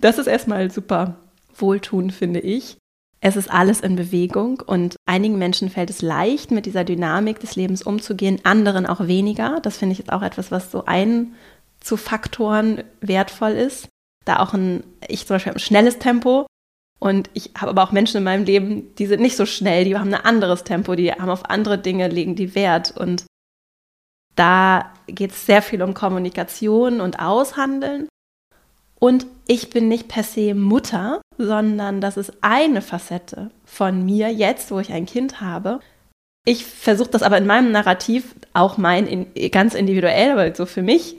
Das 0.02 0.18
ist 0.18 0.28
erstmal 0.28 0.72
super 0.72 1.18
wohltuend, 1.58 2.14
finde 2.14 2.40
ich. 2.40 2.78
Es 3.22 3.36
ist 3.36 3.52
alles 3.52 3.82
in 3.82 3.96
Bewegung 3.96 4.62
und 4.66 4.96
einigen 5.06 5.38
Menschen 5.38 5.70
fällt 5.70 5.90
es 5.90 6.02
leicht, 6.02 6.52
mit 6.52 6.66
dieser 6.66 6.86
Dynamik 6.86 7.40
des 7.40 7.56
Lebens 7.56 7.82
umzugehen, 7.82 8.40
anderen 8.44 8.86
auch 8.86 9.08
weniger. 9.08 9.60
Das 9.62 9.78
finde 9.78 9.94
ich 9.94 10.00
jetzt 10.00 10.14
auch 10.14 10.22
etwas, 10.22 10.52
was 10.52 10.72
so 10.72 10.86
ein 10.86 11.36
zu 11.82 11.98
Faktoren 11.98 12.84
wertvoll 13.02 13.52
ist. 13.52 13.90
Da 14.26 14.40
auch 14.40 14.54
ein, 14.54 14.84
ich 15.08 15.28
zum 15.28 15.36
Beispiel 15.36 15.54
ein 15.54 15.60
schnelles 15.60 16.00
Tempo, 16.00 16.46
und 17.00 17.30
ich 17.34 17.52
habe 17.58 17.72
aber 17.72 17.84
auch 17.84 17.94
Menschen 17.94 18.18
in 18.18 18.24
meinem 18.24 18.44
Leben, 18.44 18.94
die 18.96 19.06
sind 19.06 19.22
nicht 19.22 19.38
so 19.38 19.46
schnell, 19.46 19.86
die 19.86 19.98
haben 19.98 20.14
ein 20.14 20.26
anderes 20.26 20.66
Tempo, 20.66 20.96
die 20.96 21.12
haben 21.12 21.30
auf 21.30 21.50
andere 21.50 21.78
Dinge, 21.78 22.10
legen 22.10 22.36
die 22.36 22.56
Wert. 22.56 22.96
Und 22.96 23.26
da 24.36 24.94
geht 25.08 25.32
es 25.32 25.46
sehr 25.46 25.62
viel 25.62 25.82
um 25.82 25.94
Kommunikation 25.94 27.00
und 27.00 27.20
Aushandeln. 27.20 28.10
Und 29.00 29.28
ich 29.48 29.70
bin 29.70 29.88
nicht 29.88 30.10
per 30.10 30.24
se 30.24 30.54
Mutter, 30.54 31.22
sondern 31.40 32.02
das 32.02 32.18
ist 32.18 32.34
eine 32.42 32.82
Facette 32.82 33.50
von 33.66 34.06
mir 34.06 34.30
jetzt, 34.32 34.72
wo 34.72 34.80
ich 34.80 34.92
ein 34.92 35.06
Kind 35.06 35.40
habe. 35.40 35.80
Ich 36.46 36.66
versuche 36.66 37.10
das 37.10 37.24
aber 37.24 37.38
in 37.38 37.48
meinem 37.48 37.72
Narrativ, 37.72 38.36
auch 38.54 38.78
mein 38.78 39.08
in, 39.08 39.52
ganz 39.52 39.74
individuell, 39.74 40.32
aber 40.32 40.54
so 40.54 40.66
für 40.66 40.82
mich, 40.82 41.18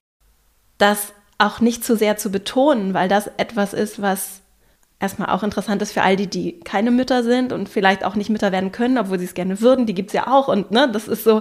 das 0.76 1.14
auch 1.38 1.60
nicht 1.60 1.84
zu 1.84 1.96
sehr 1.96 2.18
zu 2.18 2.30
betonen, 2.30 2.92
weil 2.92 3.08
das 3.08 3.28
etwas 3.38 3.72
ist, 3.72 4.02
was 4.02 4.42
erstmal 4.98 5.30
auch 5.30 5.42
interessant 5.42 5.80
ist 5.80 5.92
für 5.92 6.02
all 6.02 6.16
die, 6.16 6.26
die 6.26 6.60
keine 6.60 6.90
Mütter 6.90 7.24
sind 7.24 7.52
und 7.52 7.70
vielleicht 7.70 8.04
auch 8.04 8.14
nicht 8.14 8.28
Mütter 8.28 8.52
werden 8.52 8.72
können, 8.72 8.98
obwohl 8.98 9.18
sie 9.18 9.24
es 9.24 9.34
gerne 9.34 9.60
würden. 9.62 9.86
Die 9.86 9.94
gibt 9.94 10.10
es 10.10 10.14
ja 10.14 10.26
auch. 10.26 10.48
Und 10.48 10.70
ne, 10.70 10.90
das 10.92 11.08
ist 11.08 11.24
so, 11.24 11.40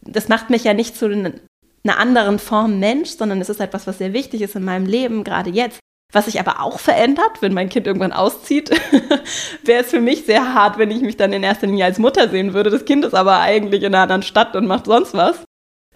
das 0.00 0.28
macht 0.28 0.48
mich 0.48 0.62
ja 0.62 0.74
nicht 0.74 0.96
zu 0.96 1.06
einer 1.06 1.98
anderen 1.98 2.38
Form 2.38 2.78
Mensch, 2.78 3.10
sondern 3.10 3.40
es 3.40 3.48
ist 3.48 3.60
etwas, 3.60 3.88
was 3.88 3.98
sehr 3.98 4.12
wichtig 4.12 4.42
ist 4.42 4.54
in 4.54 4.64
meinem 4.64 4.86
Leben, 4.86 5.24
gerade 5.24 5.50
jetzt. 5.50 5.80
Was 6.12 6.26
sich 6.26 6.38
aber 6.38 6.60
auch 6.60 6.78
verändert, 6.78 7.40
wenn 7.40 7.54
mein 7.54 7.70
Kind 7.70 7.86
irgendwann 7.86 8.12
auszieht, 8.12 8.70
wäre 9.64 9.82
es 9.82 9.90
für 9.90 10.00
mich 10.00 10.26
sehr 10.26 10.54
hart, 10.54 10.78
wenn 10.78 10.90
ich 10.90 11.00
mich 11.00 11.16
dann 11.16 11.32
in 11.32 11.42
erster 11.42 11.66
Linie 11.66 11.86
als 11.86 11.98
Mutter 11.98 12.28
sehen 12.28 12.52
würde. 12.52 12.68
Das 12.68 12.84
Kind 12.84 13.04
ist 13.04 13.14
aber 13.14 13.40
eigentlich 13.40 13.82
in 13.82 13.94
einer 13.94 14.02
anderen 14.02 14.22
Stadt 14.22 14.54
und 14.54 14.66
macht 14.66 14.84
sonst 14.86 15.14
was. 15.14 15.42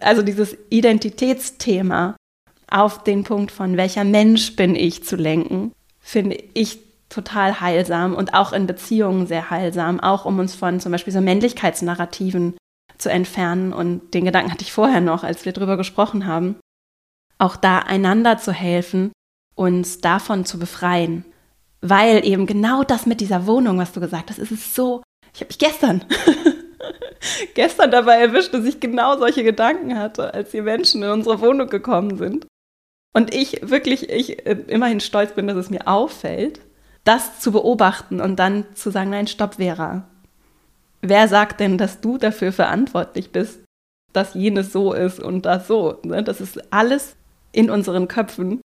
Also 0.00 0.22
dieses 0.22 0.56
Identitätsthema 0.70 2.16
auf 2.70 3.04
den 3.04 3.24
Punkt 3.24 3.52
von 3.52 3.76
welcher 3.76 4.04
Mensch 4.04 4.56
bin 4.56 4.74
ich 4.74 5.04
zu 5.04 5.16
lenken, 5.16 5.72
finde 6.00 6.38
ich 6.54 6.78
total 7.08 7.60
heilsam 7.60 8.14
und 8.14 8.34
auch 8.34 8.52
in 8.52 8.66
Beziehungen 8.66 9.26
sehr 9.26 9.50
heilsam, 9.50 10.00
auch 10.00 10.24
um 10.24 10.38
uns 10.38 10.54
von 10.54 10.80
zum 10.80 10.92
Beispiel 10.92 11.12
so 11.12 11.20
Männlichkeitsnarrativen 11.20 12.56
zu 12.98 13.10
entfernen. 13.10 13.72
Und 13.72 14.14
den 14.14 14.24
Gedanken 14.24 14.50
hatte 14.50 14.62
ich 14.62 14.72
vorher 14.72 15.00
noch, 15.00 15.22
als 15.22 15.44
wir 15.44 15.52
drüber 15.52 15.76
gesprochen 15.76 16.26
haben. 16.26 16.56
Auch 17.38 17.56
da 17.56 17.78
einander 17.80 18.38
zu 18.38 18.52
helfen, 18.52 19.12
uns 19.56 20.00
davon 20.00 20.44
zu 20.44 20.60
befreien. 20.60 21.24
Weil 21.80 22.24
eben 22.24 22.46
genau 22.46 22.84
das 22.84 23.06
mit 23.06 23.20
dieser 23.20 23.46
Wohnung, 23.46 23.78
was 23.78 23.92
du 23.92 24.00
gesagt 24.00 24.30
hast, 24.30 24.38
ist 24.38 24.52
es 24.52 24.74
so. 24.74 25.02
Ich 25.34 25.40
habe 25.40 25.48
mich 25.48 25.58
gestern 25.58 26.04
gestern 27.54 27.90
dabei 27.90 28.20
erwischt, 28.20 28.54
dass 28.54 28.64
ich 28.64 28.80
genau 28.80 29.18
solche 29.18 29.44
Gedanken 29.44 29.98
hatte, 29.98 30.32
als 30.32 30.50
die 30.50 30.60
Menschen 30.60 31.02
in 31.02 31.10
unsere 31.10 31.40
Wohnung 31.40 31.68
gekommen 31.68 32.16
sind. 32.16 32.46
Und 33.14 33.34
ich 33.34 33.60
wirklich, 33.62 34.10
ich 34.10 34.46
äh, 34.46 34.56
immerhin 34.68 35.00
stolz 35.00 35.32
bin, 35.32 35.46
dass 35.46 35.56
es 35.56 35.70
mir 35.70 35.88
auffällt, 35.88 36.60
das 37.04 37.40
zu 37.40 37.52
beobachten 37.52 38.20
und 38.20 38.36
dann 38.36 38.66
zu 38.74 38.90
sagen, 38.90 39.10
nein, 39.10 39.26
stopp, 39.26 39.54
Vera. 39.54 40.06
Wer 41.00 41.28
sagt 41.28 41.60
denn, 41.60 41.78
dass 41.78 42.00
du 42.00 42.18
dafür 42.18 42.52
verantwortlich 42.52 43.30
bist, 43.30 43.60
dass 44.12 44.34
jenes 44.34 44.72
so 44.72 44.92
ist 44.92 45.20
und 45.20 45.46
das 45.46 45.66
so? 45.66 46.00
Ne? 46.02 46.22
Das 46.22 46.40
ist 46.40 46.72
alles 46.72 47.16
in 47.52 47.70
unseren 47.70 48.08
Köpfen. 48.08 48.60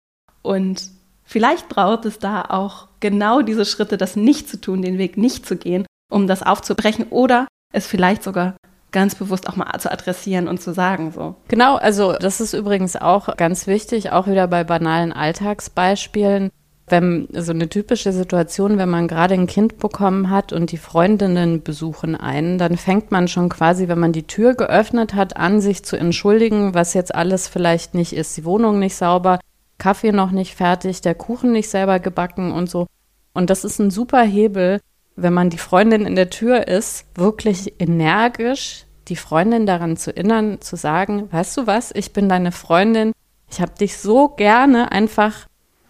Und 0.41 0.89
vielleicht 1.23 1.69
braucht 1.69 2.05
es 2.05 2.19
da 2.19 2.43
auch 2.43 2.87
genau 2.99 3.41
diese 3.41 3.65
Schritte, 3.65 3.97
das 3.97 4.15
nicht 4.15 4.49
zu 4.49 4.59
tun, 4.59 4.81
den 4.81 4.97
Weg 4.97 5.17
nicht 5.17 5.45
zu 5.45 5.57
gehen, 5.57 5.85
um 6.11 6.27
das 6.27 6.43
aufzubrechen 6.43 7.07
oder 7.09 7.47
es 7.73 7.87
vielleicht 7.87 8.23
sogar 8.23 8.55
ganz 8.91 9.15
bewusst 9.15 9.49
auch 9.49 9.55
mal 9.55 9.67
zu 9.79 9.91
adressieren 9.91 10.47
und 10.47 10.61
zu 10.61 10.73
sagen 10.73 11.11
so. 11.11 11.35
Genau, 11.49 11.75
also 11.75 12.13
das 12.13 12.39
ist 12.39 12.53
übrigens 12.53 12.95
auch 12.95 13.35
ganz 13.37 13.67
wichtig, 13.67 14.11
auch 14.11 14.27
wieder 14.27 14.47
bei 14.47 14.63
banalen 14.63 15.13
Alltagsbeispielen. 15.13 16.49
Wenn 16.89 17.27
so 17.33 17.51
eine 17.51 17.67
typische 17.67 18.13
Situation, 18.13 18.77
wenn 18.77 18.87
man 18.87 19.09
gerade 19.09 19.33
ein 19.33 19.45
Kind 19.45 19.77
bekommen 19.77 20.29
hat 20.29 20.53
und 20.53 20.71
die 20.71 20.77
Freundinnen 20.77 21.61
besuchen 21.61 22.15
einen, 22.15 22.57
dann 22.57 22.77
fängt 22.77 23.11
man 23.11 23.27
schon 23.27 23.49
quasi, 23.49 23.89
wenn 23.89 23.99
man 23.99 24.13
die 24.13 24.25
Tür 24.25 24.53
geöffnet 24.53 25.13
hat, 25.13 25.35
an, 25.35 25.59
sich 25.59 25.83
zu 25.83 25.97
entschuldigen, 25.97 26.73
was 26.73 26.93
jetzt 26.93 27.13
alles 27.13 27.49
vielleicht 27.49 27.93
nicht 27.93 28.13
ist. 28.13 28.37
Die 28.37 28.45
Wohnung 28.45 28.79
nicht 28.79 28.95
sauber, 28.95 29.39
Kaffee 29.77 30.11
noch 30.11 30.31
nicht 30.31 30.55
fertig, 30.55 31.01
der 31.01 31.15
Kuchen 31.15 31.51
nicht 31.51 31.69
selber 31.69 31.99
gebacken 31.99 32.51
und 32.51 32.69
so. 32.69 32.87
Und 33.33 33.49
das 33.49 33.63
ist 33.63 33.79
ein 33.79 33.91
super 33.91 34.23
Hebel, 34.23 34.79
wenn 35.15 35.33
man 35.33 35.49
die 35.49 35.57
Freundin 35.57 36.05
in 36.05 36.15
der 36.15 36.29
Tür 36.29 36.67
ist, 36.67 37.05
wirklich 37.15 37.79
energisch 37.79 38.85
die 39.07 39.15
Freundin 39.15 39.65
daran 39.65 39.97
zu 39.97 40.15
erinnern, 40.15 40.59
zu 40.59 40.75
sagen, 40.75 41.31
weißt 41.31 41.57
du 41.57 41.67
was, 41.67 41.91
ich 41.93 42.13
bin 42.13 42.27
deine 42.27 42.51
Freundin, 42.51 43.13
ich 43.49 43.61
habe 43.61 43.71
dich 43.79 43.97
so 43.97 44.27
gerne, 44.29 44.91
einfach 44.91 45.47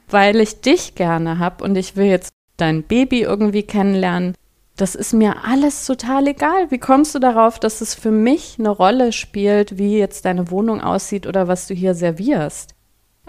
weil 0.10 0.40
ich 0.40 0.62
dich 0.62 0.96
gerne 0.96 1.40
habe 1.40 1.64
und 1.64 1.76
ich 1.76 1.96
will 1.96 2.06
jetzt 2.06 2.32
dein 2.56 2.84
Baby 2.84 3.22
irgendwie 3.22 3.64
kennenlernen. 3.64 4.36
Das 4.78 4.96
ist 4.96 5.14
mir 5.14 5.44
alles 5.44 5.86
total 5.86 6.28
egal. 6.28 6.70
Wie 6.70 6.78
kommst 6.78 7.16
du 7.16 7.20
darauf, 7.20 7.60
dass 7.60 7.82
es 7.82 7.96
für 7.96 8.12
mich 8.12 8.58
eine 8.60 8.70
Rolle 8.70 9.12
spielt, 9.12 9.78
wie 9.78 9.98
jetzt 9.98 10.26
deine 10.26 10.52
Wohnung 10.52 10.82
aussieht 10.82 11.26
oder 11.26 11.48
was 11.48 11.68
du 11.68 11.74
hier 11.74 11.96
servierst? 11.96 12.76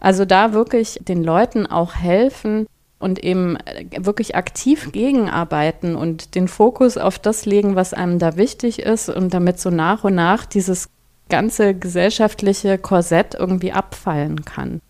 Also 0.00 0.24
da 0.24 0.52
wirklich 0.52 1.00
den 1.02 1.22
Leuten 1.24 1.66
auch 1.66 1.94
helfen, 1.94 2.66
und 2.98 3.22
eben 3.22 3.56
äh, 3.56 3.86
wirklich 3.98 4.34
aktiv 4.34 4.90
gegenarbeiten 4.92 5.94
und 5.96 6.34
den 6.34 6.48
Fokus 6.48 6.96
auf 6.96 7.18
das 7.18 7.46
legen, 7.46 7.76
was 7.76 7.94
einem 7.94 8.18
da 8.18 8.36
wichtig 8.36 8.80
ist 8.80 9.08
und 9.08 9.32
damit 9.34 9.60
so 9.60 9.70
nach 9.70 10.04
und 10.04 10.14
nach 10.14 10.46
dieses 10.46 10.88
ganze 11.28 11.74
gesellschaftliche 11.74 12.78
Korsett 12.78 13.34
irgendwie 13.34 13.72
abfallen 13.72 14.44
kann. 14.44 14.80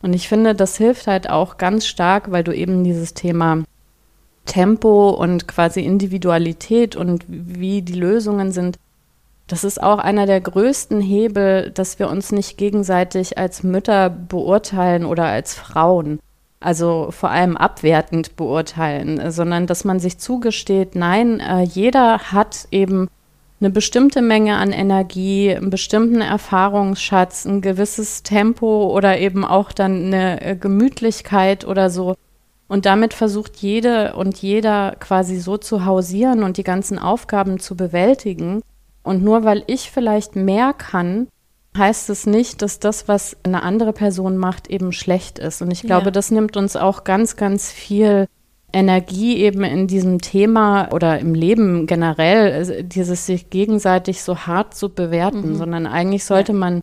Und 0.00 0.14
ich 0.14 0.28
finde, 0.28 0.54
das 0.54 0.76
hilft 0.76 1.06
halt 1.06 1.28
auch 1.28 1.58
ganz 1.58 1.86
stark, 1.86 2.30
weil 2.30 2.44
du 2.44 2.52
eben 2.52 2.84
dieses 2.84 3.14
Thema 3.14 3.62
Tempo 4.44 5.10
und 5.10 5.46
quasi 5.46 5.80
Individualität 5.80 6.96
und 6.96 7.24
wie 7.28 7.82
die 7.82 7.94
Lösungen 7.94 8.50
sind, 8.50 8.78
das 9.52 9.64
ist 9.64 9.82
auch 9.82 9.98
einer 9.98 10.24
der 10.24 10.40
größten 10.40 11.02
Hebel, 11.02 11.70
dass 11.70 11.98
wir 11.98 12.08
uns 12.08 12.32
nicht 12.32 12.56
gegenseitig 12.56 13.36
als 13.36 13.62
Mütter 13.62 14.08
beurteilen 14.08 15.04
oder 15.04 15.26
als 15.26 15.54
Frauen 15.54 16.20
also 16.58 17.08
vor 17.10 17.30
allem 17.30 17.56
abwertend 17.56 18.36
beurteilen, 18.36 19.30
sondern 19.30 19.66
dass 19.66 19.84
man 19.84 19.98
sich 20.00 20.18
zugesteht, 20.18 20.94
nein, 20.94 21.40
äh, 21.40 21.62
jeder 21.62 22.18
hat 22.32 22.68
eben 22.70 23.08
eine 23.60 23.70
bestimmte 23.70 24.22
Menge 24.22 24.56
an 24.56 24.72
Energie, 24.72 25.54
einen 25.54 25.70
bestimmten 25.70 26.20
Erfahrungsschatz, 26.20 27.44
ein 27.44 27.60
gewisses 27.60 28.22
Tempo 28.22 28.90
oder 28.90 29.18
eben 29.18 29.44
auch 29.44 29.72
dann 29.72 30.06
eine 30.06 30.40
äh, 30.40 30.56
Gemütlichkeit 30.56 31.64
oder 31.64 31.90
so. 31.90 32.14
Und 32.68 32.86
damit 32.86 33.12
versucht 33.12 33.56
jede 33.56 34.14
und 34.14 34.38
jeder 34.38 34.96
quasi 34.98 35.38
so 35.38 35.58
zu 35.58 35.84
hausieren 35.84 36.42
und 36.42 36.56
die 36.56 36.64
ganzen 36.64 36.98
Aufgaben 36.98 37.60
zu 37.60 37.76
bewältigen. 37.76 38.62
Und 39.02 39.22
nur 39.22 39.44
weil 39.44 39.64
ich 39.66 39.90
vielleicht 39.90 40.36
mehr 40.36 40.72
kann, 40.72 41.28
heißt 41.76 42.10
es 42.10 42.26
nicht, 42.26 42.62
dass 42.62 42.78
das, 42.78 43.08
was 43.08 43.36
eine 43.44 43.62
andere 43.62 43.92
Person 43.92 44.36
macht, 44.36 44.68
eben 44.68 44.92
schlecht 44.92 45.38
ist. 45.38 45.62
Und 45.62 45.70
ich 45.70 45.82
glaube, 45.82 46.06
ja. 46.06 46.10
das 46.10 46.30
nimmt 46.30 46.56
uns 46.56 46.76
auch 46.76 47.04
ganz, 47.04 47.36
ganz 47.36 47.70
viel 47.70 48.26
Energie 48.72 49.38
eben 49.38 49.64
in 49.64 49.86
diesem 49.86 50.20
Thema 50.20 50.88
oder 50.92 51.18
im 51.18 51.34
Leben 51.34 51.86
generell, 51.86 52.52
also 52.52 52.74
dieses 52.82 53.26
sich 53.26 53.50
gegenseitig 53.50 54.22
so 54.22 54.38
hart 54.38 54.74
zu 54.74 54.88
bewerten, 54.88 55.50
mhm. 55.50 55.56
sondern 55.56 55.86
eigentlich 55.86 56.24
sollte 56.24 56.52
ja. 56.52 56.58
man 56.58 56.80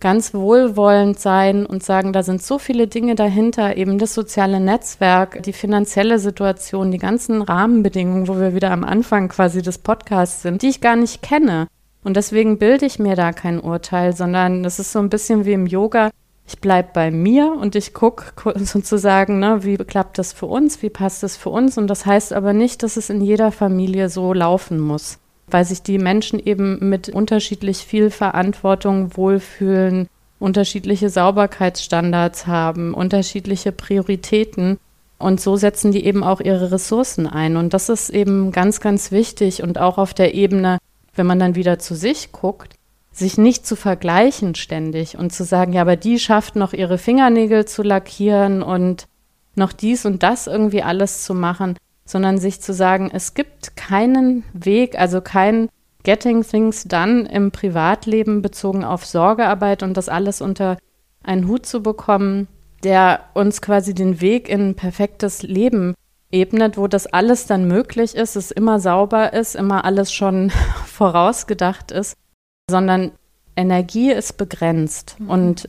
ganz 0.00 0.34
wohlwollend 0.34 1.18
sein 1.18 1.64
und 1.64 1.82
sagen, 1.82 2.12
da 2.12 2.22
sind 2.22 2.42
so 2.42 2.58
viele 2.58 2.86
Dinge 2.86 3.14
dahinter, 3.14 3.76
eben 3.76 3.98
das 3.98 4.14
soziale 4.14 4.60
Netzwerk, 4.60 5.42
die 5.42 5.52
finanzielle 5.52 6.18
Situation, 6.18 6.90
die 6.90 6.98
ganzen 6.98 7.42
Rahmenbedingungen, 7.42 8.28
wo 8.28 8.38
wir 8.38 8.54
wieder 8.54 8.70
am 8.70 8.84
Anfang 8.84 9.28
quasi 9.28 9.62
des 9.62 9.78
Podcasts 9.78 10.42
sind, 10.42 10.62
die 10.62 10.68
ich 10.68 10.80
gar 10.80 10.96
nicht 10.96 11.22
kenne. 11.22 11.68
Und 12.04 12.16
deswegen 12.16 12.58
bilde 12.58 12.86
ich 12.86 12.98
mir 12.98 13.16
da 13.16 13.32
kein 13.32 13.58
Urteil, 13.58 14.14
sondern 14.14 14.62
das 14.62 14.78
ist 14.78 14.92
so 14.92 14.98
ein 14.98 15.10
bisschen 15.10 15.44
wie 15.44 15.54
im 15.54 15.66
Yoga. 15.66 16.10
Ich 16.46 16.60
bleibe 16.60 16.90
bei 16.92 17.10
mir 17.10 17.52
und 17.52 17.74
ich 17.74 17.94
gucke 17.94 18.26
sozusagen, 18.64 19.40
ne, 19.40 19.64
wie 19.64 19.76
klappt 19.76 20.18
das 20.18 20.32
für 20.32 20.46
uns, 20.46 20.82
wie 20.82 20.90
passt 20.90 21.22
das 21.22 21.36
für 21.36 21.50
uns. 21.50 21.78
Und 21.78 21.88
das 21.88 22.06
heißt 22.06 22.32
aber 22.32 22.52
nicht, 22.52 22.82
dass 22.82 22.96
es 22.96 23.10
in 23.10 23.22
jeder 23.22 23.50
Familie 23.50 24.08
so 24.08 24.32
laufen 24.32 24.78
muss, 24.78 25.18
weil 25.48 25.64
sich 25.64 25.82
die 25.82 25.98
Menschen 25.98 26.38
eben 26.38 26.88
mit 26.88 27.08
unterschiedlich 27.08 27.78
viel 27.78 28.10
Verantwortung 28.10 29.16
wohlfühlen, 29.16 30.08
unterschiedliche 30.38 31.08
Sauberkeitsstandards 31.08 32.46
haben, 32.46 32.94
unterschiedliche 32.94 33.72
Prioritäten. 33.72 34.78
Und 35.18 35.40
so 35.40 35.56
setzen 35.56 35.92
die 35.92 36.04
eben 36.04 36.22
auch 36.22 36.40
ihre 36.40 36.72
Ressourcen 36.72 37.26
ein. 37.26 37.56
Und 37.56 37.72
das 37.72 37.88
ist 37.88 38.10
eben 38.10 38.52
ganz, 38.52 38.80
ganz 38.80 39.12
wichtig. 39.12 39.62
Und 39.62 39.78
auch 39.78 39.96
auf 39.96 40.12
der 40.12 40.34
Ebene 40.34 40.78
wenn 41.16 41.26
man 41.26 41.38
dann 41.38 41.54
wieder 41.54 41.78
zu 41.78 41.94
sich 41.94 42.32
guckt, 42.32 42.74
sich 43.12 43.38
nicht 43.38 43.66
zu 43.66 43.76
vergleichen 43.76 44.54
ständig 44.54 45.16
und 45.16 45.32
zu 45.32 45.44
sagen, 45.44 45.72
ja, 45.72 45.80
aber 45.80 45.96
die 45.96 46.18
schafft 46.18 46.54
noch 46.54 46.72
ihre 46.72 46.98
Fingernägel 46.98 47.64
zu 47.64 47.82
lackieren 47.82 48.62
und 48.62 49.06
noch 49.54 49.72
dies 49.72 50.04
und 50.04 50.22
das 50.22 50.46
irgendwie 50.46 50.82
alles 50.82 51.24
zu 51.24 51.34
machen, 51.34 51.78
sondern 52.06 52.38
sich 52.38 52.62
zu 52.62 52.72
sagen, 52.72 53.10
es 53.12 53.34
gibt 53.34 53.76
keinen 53.76 54.44
Weg, 54.54 54.98
also 54.98 55.20
kein 55.20 55.68
Getting 56.04 56.42
Things 56.42 56.84
Done 56.84 57.28
im 57.28 57.50
Privatleben 57.50 58.40
bezogen 58.40 58.84
auf 58.84 59.04
Sorgearbeit 59.04 59.82
und 59.82 59.96
das 59.96 60.08
alles 60.08 60.40
unter 60.40 60.78
einen 61.24 61.48
Hut 61.48 61.66
zu 61.66 61.82
bekommen, 61.82 62.46
der 62.84 63.20
uns 63.34 63.60
quasi 63.60 63.92
den 63.92 64.20
Weg 64.20 64.48
in 64.48 64.68
ein 64.68 64.74
perfektes 64.76 65.42
Leben 65.42 65.94
ebnet, 66.30 66.76
wo 66.76 66.86
das 66.86 67.08
alles 67.08 67.46
dann 67.46 67.66
möglich 67.66 68.14
ist, 68.14 68.36
es 68.36 68.52
immer 68.52 68.78
sauber 68.78 69.32
ist, 69.32 69.56
immer 69.56 69.84
alles 69.84 70.12
schon 70.12 70.50
vorausgedacht 70.86 71.90
ist, 71.90 72.16
sondern 72.70 73.10
Energie 73.56 74.12
ist 74.12 74.36
begrenzt 74.36 75.16
mhm. 75.18 75.30
und 75.30 75.68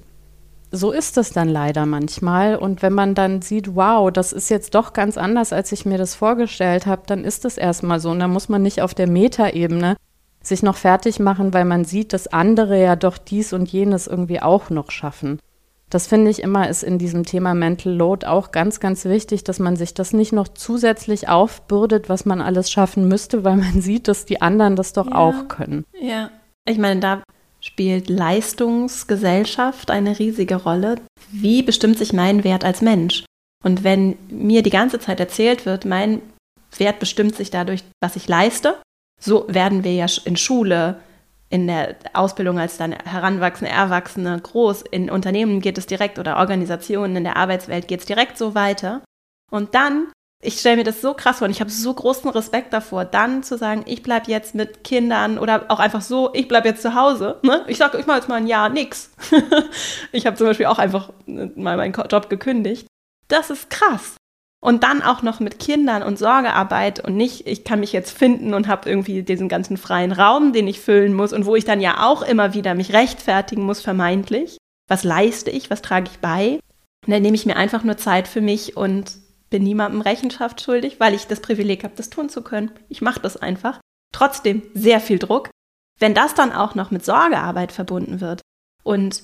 so 0.72 0.92
ist 0.92 1.18
es 1.18 1.32
dann 1.32 1.50
leider 1.50 1.86
manchmal. 1.86 2.56
Und 2.56 2.82
wenn 2.82 2.94
man 2.94 3.16
dann 3.16 3.42
sieht, 3.42 3.76
wow, 3.76 4.12
das 4.12 4.34
ist 4.34 4.50
jetzt 4.50 4.76
doch 4.76 4.94
ganz 4.94 5.18
anders, 5.18 5.54
als 5.54 5.72
ich 5.72 5.86
mir 5.86 5.98
das 5.98 6.16
vorgestellt 6.16 6.86
habe, 6.86 7.04
dann 7.06 7.24
ist 7.24 7.46
es 7.46 7.58
erstmal 7.58 8.00
so. 8.00 8.10
Und 8.12 8.20
dann 8.20 8.32
muss 8.32 8.50
man 8.50 8.62
nicht 8.62 8.82
auf 8.82 8.94
der 8.94 9.08
Metaebene 9.08 9.96
sich 10.42 10.64
noch 10.64 10.78
fertig 10.78 11.20
machen, 11.20 11.54
weil 11.54 11.66
man 11.66 11.86
sieht, 11.86 12.14
dass 12.14 12.28
andere 12.28 12.82
ja 12.82 12.96
doch 12.96 13.18
dies 13.18 13.54
und 13.54 13.72
jenes 13.72 14.08
irgendwie 14.08 14.42
auch 14.42 14.70
noch 14.70 14.92
schaffen. 14.92 15.40
Das 15.90 16.08
finde 16.08 16.30
ich 16.32 16.42
immer 16.42 16.68
ist 16.70 16.84
in 16.84 16.98
diesem 16.98 17.24
Thema 17.24 17.54
Mental 17.54 17.94
Load 17.94 18.26
auch 18.26 18.52
ganz, 18.52 18.82
ganz 18.82 19.06
wichtig, 19.06 19.46
dass 19.46 19.60
man 19.60 19.78
sich 19.78 19.94
das 19.94 20.12
nicht 20.12 20.34
noch 20.34 20.50
zusätzlich 20.50 21.30
aufbürdet, 21.30 22.10
was 22.10 22.26
man 22.26 22.42
alles 22.42 22.70
schaffen 22.70 23.08
müsste, 23.08 23.46
weil 23.46 23.56
man 23.56 23.82
sieht, 23.82 24.08
dass 24.08 24.26
die 24.26 24.42
anderen 24.42 24.76
das 24.76 24.92
doch 24.92 25.08
ja, 25.08 25.16
auch 25.16 25.48
können. 25.48 25.86
Ja, 26.00 26.30
ich 26.66 26.78
meine, 26.78 27.00
da 27.00 27.24
spielt 27.68 28.10
Leistungsgesellschaft 28.10 29.92
eine 29.92 30.18
riesige 30.18 30.56
Rolle. 30.56 30.96
Wie 31.32 31.62
bestimmt 31.62 31.98
sich 31.98 32.14
mein 32.14 32.44
Wert 32.44 32.64
als 32.64 32.82
Mensch? 32.82 33.26
Und 33.64 33.84
wenn 33.84 34.18
mir 34.30 34.64
die 34.64 34.70
ganze 34.70 35.00
Zeit 35.00 35.20
erzählt 35.20 35.66
wird, 35.66 35.86
mein 35.86 36.22
Wert 36.78 37.00
bestimmt 37.00 37.36
sich 37.36 37.52
dadurch, 37.52 37.84
was 38.02 38.16
ich 38.16 38.28
leiste, 38.28 38.78
so 39.20 39.46
werden 39.48 39.84
wir 39.84 39.94
ja 39.94 40.06
in 40.26 40.38
Schule, 40.38 41.00
in 41.50 41.68
der 41.68 41.96
Ausbildung 42.14 42.60
als 42.60 42.78
dann 42.78 42.92
Heranwachsende, 42.94 43.72
Erwachsene, 43.72 44.40
groß, 44.40 44.84
in 44.84 45.10
Unternehmen 45.10 45.62
geht 45.62 45.78
es 45.78 45.88
direkt 45.88 46.20
oder 46.20 46.38
Organisationen, 46.38 47.18
in 47.18 47.24
der 47.24 47.38
Arbeitswelt 47.38 47.88
geht 47.88 48.02
es 48.02 48.06
direkt 48.06 48.38
so 48.38 48.54
weiter. 48.54 49.02
Und 49.52 49.76
dann, 49.76 50.08
ich 50.42 50.60
stelle 50.60 50.78
mir 50.78 50.84
das 50.84 51.02
so 51.02 51.14
krass 51.14 51.40
vor 51.40 51.46
und 51.46 51.52
ich 51.52 51.62
habe 51.62 51.72
so 51.72 51.94
großen 51.94 52.30
Respekt 52.30 52.72
davor, 52.72 53.06
dann 53.06 53.42
zu 53.42 53.58
sagen, 53.58 53.84
ich 53.88 54.04
bleibe 54.04 54.30
jetzt 54.30 54.54
mit 54.54 54.84
Kindern 54.84 55.40
oder 55.40 55.66
auch 55.70 55.80
einfach 55.80 56.02
so, 56.02 56.32
ich 56.34 56.48
bleibe 56.48 56.68
jetzt 56.68 56.84
zu 56.84 56.94
Hause. 56.94 57.40
Ne? 57.42 57.66
Ich 57.68 57.78
sage, 57.78 57.98
ich 57.98 58.06
mache 58.06 58.18
jetzt 58.18 58.30
mal 58.30 58.36
ein 58.36 58.48
Jahr 58.48 58.70
nix. 58.70 59.12
ich 60.12 60.28
habe 60.28 60.38
zum 60.38 60.48
Beispiel 60.48 60.68
auch 60.68 60.78
einfach 60.78 61.12
mal 61.26 61.78
meinen 61.78 61.94
Job 61.94 62.30
gekündigt. 62.30 62.88
Das 63.28 63.50
ist 63.50 63.70
krass. 63.70 64.16
Und 64.60 64.84
dann 64.84 65.02
auch 65.02 65.22
noch 65.22 65.40
mit 65.40 65.60
Kindern 65.60 66.04
und 66.04 66.18
Sorgearbeit 66.20 67.04
und 67.06 67.16
nicht, 67.16 67.48
ich 67.48 67.64
kann 67.64 67.80
mich 67.80 67.94
jetzt 67.94 68.16
finden 68.16 68.54
und 68.54 68.68
habe 68.68 68.90
irgendwie 68.90 69.24
diesen 69.24 69.50
ganzen 69.50 69.78
freien 69.78 70.12
Raum, 70.12 70.52
den 70.52 70.68
ich 70.68 70.80
füllen 70.80 71.14
muss 71.14 71.34
und 71.34 71.46
wo 71.46 71.56
ich 71.56 71.66
dann 71.66 71.80
ja 71.80 72.08
auch 72.08 72.22
immer 72.22 72.54
wieder 72.54 72.74
mich 72.74 72.94
rechtfertigen 72.94 73.64
muss, 73.64 73.82
vermeintlich. 73.82 74.58
Was 74.88 75.04
leiste 75.04 75.52
ich, 75.52 75.70
was 75.70 75.82
trage 75.82 76.10
ich 76.12 76.20
bei? 76.20 76.60
Und 77.06 77.14
dann 77.14 77.22
nehme 77.22 77.36
ich 77.36 77.46
mir 77.46 77.56
einfach 77.56 77.84
nur 77.84 77.98
Zeit 77.98 78.28
für 78.28 78.42
mich 78.42 78.76
und 78.76 79.12
bin 79.50 79.64
niemandem 79.64 80.02
Rechenschaft 80.02 80.62
schuldig, 80.62 81.00
weil 81.00 81.14
ich 81.14 81.28
das 81.28 81.40
Privileg 81.40 81.84
habe, 81.84 81.94
das 81.96 82.10
tun 82.10 82.30
zu 82.30 82.42
können. 82.42 82.72
Ich 82.90 83.02
mache 83.02 83.20
das 83.20 83.38
einfach. 83.38 83.80
Trotzdem 84.14 84.64
sehr 84.74 85.00
viel 85.00 85.20
Druck. 85.20 85.50
Wenn 86.00 86.14
das 86.14 86.36
dann 86.36 86.52
auch 86.52 86.76
noch 86.76 86.92
mit 86.92 87.04
Sorgearbeit 87.04 87.72
verbunden 87.72 88.22
wird 88.22 88.42
und 88.84 89.24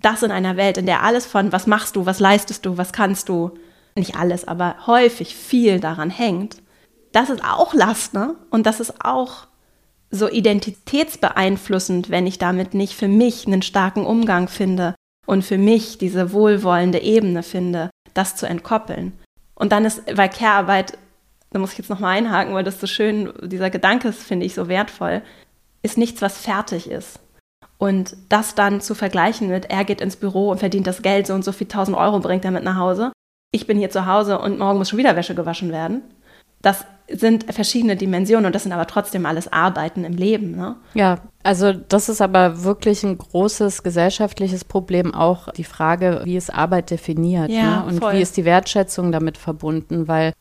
das 0.00 0.22
in 0.22 0.30
einer 0.30 0.56
Welt, 0.56 0.78
in 0.78 0.86
der 0.86 1.02
alles 1.02 1.26
von 1.26 1.52
was 1.52 1.66
machst 1.66 1.96
du, 1.96 2.06
was 2.06 2.20
leistest 2.20 2.66
du, 2.66 2.76
was 2.76 2.92
kannst 2.92 3.28
du, 3.28 3.52
nicht 3.94 4.16
alles, 4.16 4.46
aber 4.46 4.86
häufig 4.86 5.36
viel 5.36 5.80
daran 5.80 6.10
hängt, 6.10 6.62
das 7.12 7.30
ist 7.30 7.44
auch 7.44 7.74
Last, 7.74 8.14
ne? 8.14 8.36
Und 8.50 8.66
das 8.66 8.80
ist 8.80 9.04
auch 9.04 9.46
so 10.10 10.28
identitätsbeeinflussend, 10.28 12.10
wenn 12.10 12.26
ich 12.26 12.38
damit 12.38 12.74
nicht 12.74 12.94
für 12.94 13.08
mich 13.08 13.46
einen 13.46 13.62
starken 13.62 14.06
Umgang 14.06 14.48
finde 14.48 14.94
und 15.26 15.42
für 15.42 15.58
mich 15.58 15.98
diese 15.98 16.32
wohlwollende 16.32 17.00
Ebene 17.00 17.42
finde, 17.42 17.90
das 18.14 18.36
zu 18.36 18.46
entkoppeln. 18.46 19.12
Und 19.62 19.70
dann 19.70 19.84
ist, 19.84 20.02
weil 20.12 20.28
Care-Arbeit, 20.28 20.98
da 21.50 21.60
muss 21.60 21.70
ich 21.70 21.78
jetzt 21.78 21.88
nochmal 21.88 22.16
einhaken, 22.16 22.52
weil 22.52 22.64
das 22.64 22.80
so 22.80 22.88
schön, 22.88 23.32
dieser 23.42 23.70
Gedanke 23.70 24.08
ist, 24.08 24.24
finde 24.24 24.44
ich, 24.44 24.54
so 24.54 24.66
wertvoll, 24.66 25.22
ist 25.82 25.96
nichts, 25.96 26.20
was 26.20 26.36
fertig 26.36 26.90
ist. 26.90 27.20
Und 27.78 28.16
das 28.28 28.56
dann 28.56 28.80
zu 28.80 28.96
vergleichen 28.96 29.48
mit, 29.48 29.66
er 29.70 29.84
geht 29.84 30.00
ins 30.00 30.16
Büro 30.16 30.50
und 30.50 30.58
verdient 30.58 30.88
das 30.88 31.02
Geld, 31.02 31.28
so 31.28 31.34
und 31.34 31.44
so 31.44 31.52
viel 31.52 31.68
tausend 31.68 31.96
Euro 31.96 32.18
bringt 32.18 32.44
er 32.44 32.50
mit 32.50 32.64
nach 32.64 32.74
Hause. 32.74 33.12
Ich 33.52 33.68
bin 33.68 33.78
hier 33.78 33.90
zu 33.90 34.04
Hause 34.04 34.40
und 34.40 34.58
morgen 34.58 34.78
muss 34.78 34.88
schon 34.88 34.98
wieder 34.98 35.14
Wäsche 35.14 35.36
gewaschen 35.36 35.70
werden. 35.70 36.02
Das 36.60 36.84
sind 37.14 37.52
verschiedene 37.52 37.96
Dimensionen 37.96 38.46
und 38.46 38.54
das 38.54 38.62
sind 38.62 38.72
aber 38.72 38.86
trotzdem 38.86 39.26
alles 39.26 39.52
Arbeiten 39.52 40.04
im 40.04 40.14
Leben. 40.14 40.52
Ne? 40.52 40.76
Ja, 40.94 41.18
also 41.42 41.72
das 41.72 42.08
ist 42.08 42.20
aber 42.20 42.64
wirklich 42.64 43.02
ein 43.02 43.18
großes 43.18 43.82
gesellschaftliches 43.82 44.64
Problem, 44.64 45.14
auch 45.14 45.48
die 45.52 45.64
Frage, 45.64 46.22
wie 46.24 46.36
ist 46.36 46.52
Arbeit 46.52 46.90
definiert 46.90 47.50
ja, 47.50 47.80
ne? 47.80 47.84
und 47.86 47.98
voll. 47.98 48.14
wie 48.14 48.22
ist 48.22 48.36
die 48.36 48.44
Wertschätzung 48.44 49.12
damit 49.12 49.38
verbunden, 49.38 50.08
weil 50.08 50.32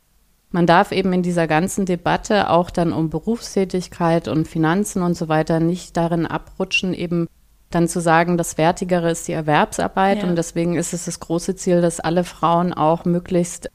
man 0.52 0.66
darf 0.68 0.92
eben 0.92 1.14
in 1.14 1.24
dieser 1.24 1.48
ganzen 1.48 1.86
Debatte 1.86 2.50
auch 2.50 2.70
dann 2.70 2.92
um 2.92 3.10
Berufstätigkeit 3.10 4.28
und 4.28 4.48
Finanzen 4.48 5.02
und 5.02 5.16
so 5.16 5.30
weiter 5.30 5.60
nicht 5.60 5.96
darin 5.96 6.26
abrutschen, 6.26 6.94
eben 6.94 7.28
dann 7.70 7.88
zu 7.88 8.02
sagen, 8.02 8.38
das 8.38 8.58
Wertigere 8.58 9.12
ist 9.12 9.28
die 9.30 9.34
Erwerbsarbeit 9.34 10.24
ja. 10.24 10.30
und 10.30 10.36
deswegen 10.36 10.76
ist 10.76 10.94
es 10.94 11.06
das 11.06 11.22
große 11.22 11.56
Ziel, 11.56 11.82
dass 11.82 12.02
alle 12.02 12.26
Frauen 12.26 12.74
auch 12.74 13.06
möglichst 13.06 13.70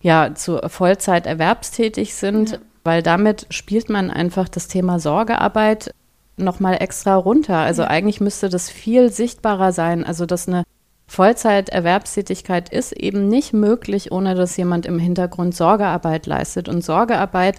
ja 0.00 0.34
zu 0.34 0.60
Vollzeit 0.66 1.26
erwerbstätig 1.26 2.14
sind, 2.14 2.52
ja. 2.52 2.58
weil 2.84 3.02
damit 3.02 3.46
spielt 3.50 3.90
man 3.90 4.10
einfach 4.10 4.48
das 4.48 4.68
Thema 4.68 4.98
Sorgearbeit 4.98 5.94
nochmal 6.36 6.78
extra 6.80 7.14
runter. 7.16 7.58
Also 7.58 7.82
ja. 7.82 7.88
eigentlich 7.88 8.20
müsste 8.20 8.48
das 8.48 8.70
viel 8.70 9.10
sichtbarer 9.12 9.72
sein. 9.72 10.04
Also 10.04 10.26
dass 10.26 10.48
eine 10.48 10.64
Vollzeiterwerbstätigkeit 11.06 12.68
ist 12.68 12.92
eben 12.92 13.26
nicht 13.26 13.52
möglich, 13.52 14.12
ohne 14.12 14.34
dass 14.34 14.56
jemand 14.56 14.86
im 14.86 14.98
Hintergrund 14.98 15.56
Sorgearbeit 15.56 16.26
leistet. 16.26 16.68
Und 16.68 16.84
Sorgearbeit, 16.84 17.58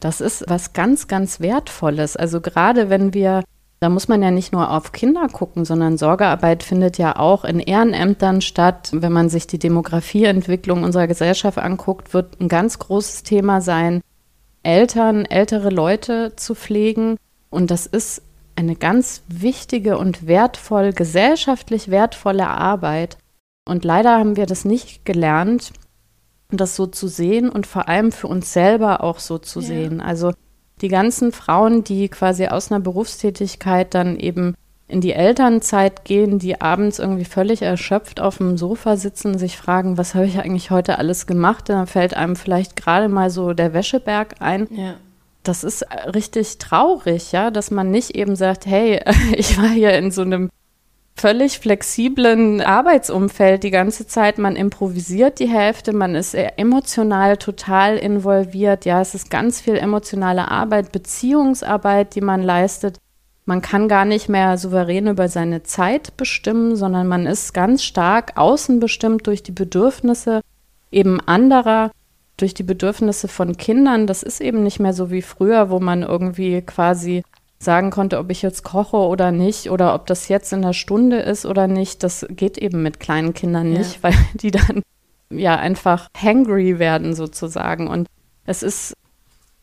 das 0.00 0.20
ist 0.20 0.44
was 0.48 0.72
ganz, 0.72 1.06
ganz 1.06 1.40
Wertvolles. 1.40 2.16
Also 2.16 2.40
gerade 2.40 2.88
wenn 2.88 3.12
wir, 3.12 3.44
da 3.80 3.90
muss 3.90 4.08
man 4.08 4.22
ja 4.22 4.30
nicht 4.30 4.52
nur 4.52 4.70
auf 4.70 4.92
Kinder 4.92 5.28
gucken, 5.28 5.64
sondern 5.64 5.98
Sorgearbeit 5.98 6.62
findet 6.62 6.96
ja 6.96 7.16
auch 7.16 7.44
in 7.44 7.60
Ehrenämtern 7.60 8.40
statt. 8.40 8.90
Wenn 8.92 9.12
man 9.12 9.28
sich 9.28 9.46
die 9.46 9.58
Demografieentwicklung 9.58 10.82
unserer 10.82 11.06
Gesellschaft 11.06 11.58
anguckt, 11.58 12.14
wird 12.14 12.40
ein 12.40 12.48
ganz 12.48 12.78
großes 12.78 13.22
Thema 13.22 13.60
sein, 13.60 14.00
Eltern, 14.62 15.26
ältere 15.26 15.68
Leute 15.68 16.32
zu 16.36 16.54
pflegen. 16.54 17.16
Und 17.50 17.70
das 17.70 17.86
ist 17.86 18.22
eine 18.56 18.76
ganz 18.76 19.22
wichtige 19.28 19.98
und 19.98 20.26
wertvoll, 20.26 20.92
gesellschaftlich 20.92 21.90
wertvolle 21.90 22.48
Arbeit. 22.48 23.18
Und 23.68 23.84
leider 23.84 24.18
haben 24.18 24.36
wir 24.36 24.46
das 24.46 24.64
nicht 24.64 25.04
gelernt, 25.04 25.72
das 26.50 26.76
so 26.76 26.86
zu 26.86 27.08
sehen 27.08 27.50
und 27.50 27.66
vor 27.66 27.88
allem 27.88 28.12
für 28.12 28.28
uns 28.28 28.52
selber 28.52 29.02
auch 29.02 29.18
so 29.18 29.38
zu 29.38 29.60
ja. 29.60 29.66
sehen. 29.66 30.00
Also 30.00 30.32
die 30.80 30.88
ganzen 30.88 31.32
Frauen, 31.32 31.84
die 31.84 32.08
quasi 32.08 32.46
aus 32.46 32.70
einer 32.70 32.80
Berufstätigkeit 32.80 33.94
dann 33.94 34.16
eben 34.16 34.54
in 34.88 35.00
die 35.00 35.12
Elternzeit 35.12 36.04
gehen, 36.04 36.38
die 36.38 36.60
abends 36.60 36.98
irgendwie 36.98 37.24
völlig 37.24 37.62
erschöpft 37.62 38.20
auf 38.20 38.36
dem 38.38 38.56
Sofa 38.56 38.96
sitzen, 38.96 39.36
sich 39.36 39.56
fragen, 39.56 39.98
was 39.98 40.14
habe 40.14 40.26
ich 40.26 40.38
eigentlich 40.38 40.70
heute 40.70 40.98
alles 40.98 41.26
gemacht? 41.26 41.68
Dann 41.68 41.86
fällt 41.86 42.14
einem 42.14 42.36
vielleicht 42.36 42.76
gerade 42.76 43.08
mal 43.08 43.30
so 43.30 43.52
der 43.52 43.72
Wäscheberg 43.72 44.36
ein. 44.40 44.68
Ja 44.70 44.94
das 45.46 45.64
ist 45.64 45.84
richtig 46.14 46.58
traurig, 46.58 47.32
ja, 47.32 47.50
dass 47.50 47.70
man 47.70 47.90
nicht 47.90 48.14
eben 48.14 48.36
sagt, 48.36 48.66
hey, 48.66 49.00
ich 49.36 49.58
war 49.58 49.68
hier 49.68 49.96
in 49.96 50.10
so 50.10 50.22
einem 50.22 50.50
völlig 51.16 51.58
flexiblen 51.58 52.60
Arbeitsumfeld 52.60 53.62
die 53.62 53.70
ganze 53.70 54.06
Zeit. 54.06 54.38
Man 54.38 54.54
improvisiert 54.54 55.38
die 55.38 55.48
Hälfte, 55.48 55.92
man 55.92 56.14
ist 56.14 56.34
emotional 56.34 57.36
total 57.38 57.96
involviert. 57.96 58.84
Ja, 58.84 59.00
es 59.00 59.14
ist 59.14 59.30
ganz 59.30 59.60
viel 59.60 59.76
emotionale 59.76 60.50
Arbeit, 60.50 60.92
Beziehungsarbeit, 60.92 62.14
die 62.14 62.20
man 62.20 62.42
leistet. 62.42 62.98
Man 63.46 63.62
kann 63.62 63.88
gar 63.88 64.04
nicht 64.04 64.28
mehr 64.28 64.58
souverän 64.58 65.06
über 65.06 65.28
seine 65.28 65.62
Zeit 65.62 66.16
bestimmen, 66.16 66.76
sondern 66.76 67.06
man 67.06 67.26
ist 67.26 67.54
ganz 67.54 67.82
stark 67.82 68.32
außenbestimmt 68.36 69.26
durch 69.26 69.42
die 69.42 69.52
Bedürfnisse 69.52 70.40
eben 70.90 71.20
anderer 71.20 71.90
durch 72.36 72.54
die 72.54 72.62
Bedürfnisse 72.62 73.28
von 73.28 73.56
Kindern, 73.56 74.06
das 74.06 74.22
ist 74.22 74.40
eben 74.40 74.62
nicht 74.62 74.78
mehr 74.78 74.92
so 74.92 75.10
wie 75.10 75.22
früher, 75.22 75.70
wo 75.70 75.80
man 75.80 76.02
irgendwie 76.02 76.60
quasi 76.62 77.22
sagen 77.58 77.90
konnte, 77.90 78.18
ob 78.18 78.30
ich 78.30 78.42
jetzt 78.42 78.64
koche 78.64 78.96
oder 78.96 79.32
nicht 79.32 79.70
oder 79.70 79.94
ob 79.94 80.06
das 80.06 80.28
jetzt 80.28 80.52
in 80.52 80.62
der 80.62 80.72
Stunde 80.72 81.18
ist 81.18 81.46
oder 81.46 81.66
nicht. 81.66 82.02
Das 82.02 82.26
geht 82.28 82.58
eben 82.58 82.82
mit 82.82 83.00
kleinen 83.00 83.34
Kindern 83.34 83.70
nicht, 83.70 83.96
ja. 83.96 84.02
weil 84.02 84.14
die 84.34 84.50
dann 84.50 84.82
ja 85.30 85.56
einfach 85.56 86.08
hangry 86.16 86.78
werden 86.78 87.14
sozusagen. 87.14 87.88
Und 87.88 88.08
es 88.44 88.62
ist 88.62 88.94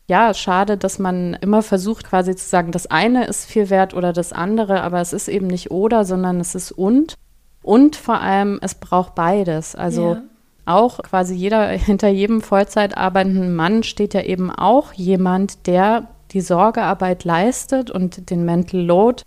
ja 0.06 0.34
schade, 0.34 0.76
dass 0.76 0.98
man 0.98 1.34
immer 1.34 1.62
versucht 1.62 2.06
quasi 2.08 2.34
zu 2.34 2.46
sagen, 2.46 2.72
das 2.72 2.86
eine 2.86 3.26
ist 3.26 3.46
viel 3.46 3.70
wert 3.70 3.94
oder 3.94 4.12
das 4.12 4.32
andere, 4.32 4.82
aber 4.82 5.00
es 5.00 5.12
ist 5.12 5.28
eben 5.28 5.46
nicht 5.46 5.70
oder, 5.70 6.04
sondern 6.04 6.40
es 6.40 6.54
ist 6.54 6.72
und. 6.72 7.14
Und 7.62 7.96
vor 7.96 8.20
allem, 8.20 8.58
es 8.60 8.74
braucht 8.74 9.14
beides. 9.14 9.74
Also 9.74 10.14
ja 10.14 10.22
auch 10.66 10.98
quasi 11.02 11.34
jeder, 11.34 11.68
hinter 11.68 12.08
jedem 12.08 12.40
Vollzeit 12.40 12.96
arbeitenden 12.96 13.54
Mann 13.54 13.82
steht 13.82 14.14
ja 14.14 14.22
eben 14.22 14.50
auch 14.50 14.92
jemand, 14.92 15.66
der 15.66 16.08
die 16.34 16.40
Sorgearbeit 16.40 17.24
leistet 17.24 17.90
und 17.90 18.28
den 18.30 18.44
Mental 18.44 18.80
Load 18.80 19.22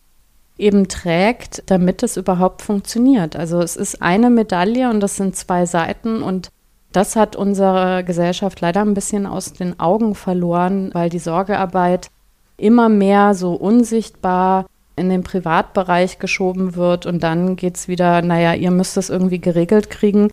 eben 0.58 0.88
trägt, 0.88 1.64
damit 1.68 2.03
es 2.03 2.18
überhaupt 2.18 2.62
funktioniert. 2.62 3.36
Also 3.36 3.60
es 3.62 3.76
ist 3.76 4.01
eine 4.01 4.30
Medaille 4.30 4.89
und 4.89 4.99
das 4.99 5.16
sind 5.16 5.36
zwei 5.36 5.66
Seiten 5.66 6.22
und 6.22 6.49
das 6.91 7.16
hat 7.16 7.36
unsere 7.36 8.03
Gesellschaft 8.03 8.60
leider 8.62 8.82
ein 8.82 8.93
bisschen 8.93 9.26
aus 9.26 9.53
den 9.53 9.80
Augen 9.80 10.16
verloren, 10.16 10.89
weil 10.93 11.10
die 11.10 11.20
Sorgearbeit 11.20 12.10
immer 12.58 12.89
mehr 12.89 13.34
so 13.34 13.53
unsichtbar 13.53 14.66
in 14.95 15.10
den 15.10 15.24
Privatbereich 15.24 16.18
geschoben 16.18 16.76
wird 16.76 17.05
und 17.05 17.22
dann 17.22 17.55
geht 17.55 17.78
es 17.78 17.88
wieder, 17.88 18.22
naja, 18.22 18.53
ihr 18.53 18.72
müsst 18.72 18.97
es 18.97 19.10
irgendwie 19.10 19.39
geregelt 19.39 19.89
kriegen. 19.89 20.30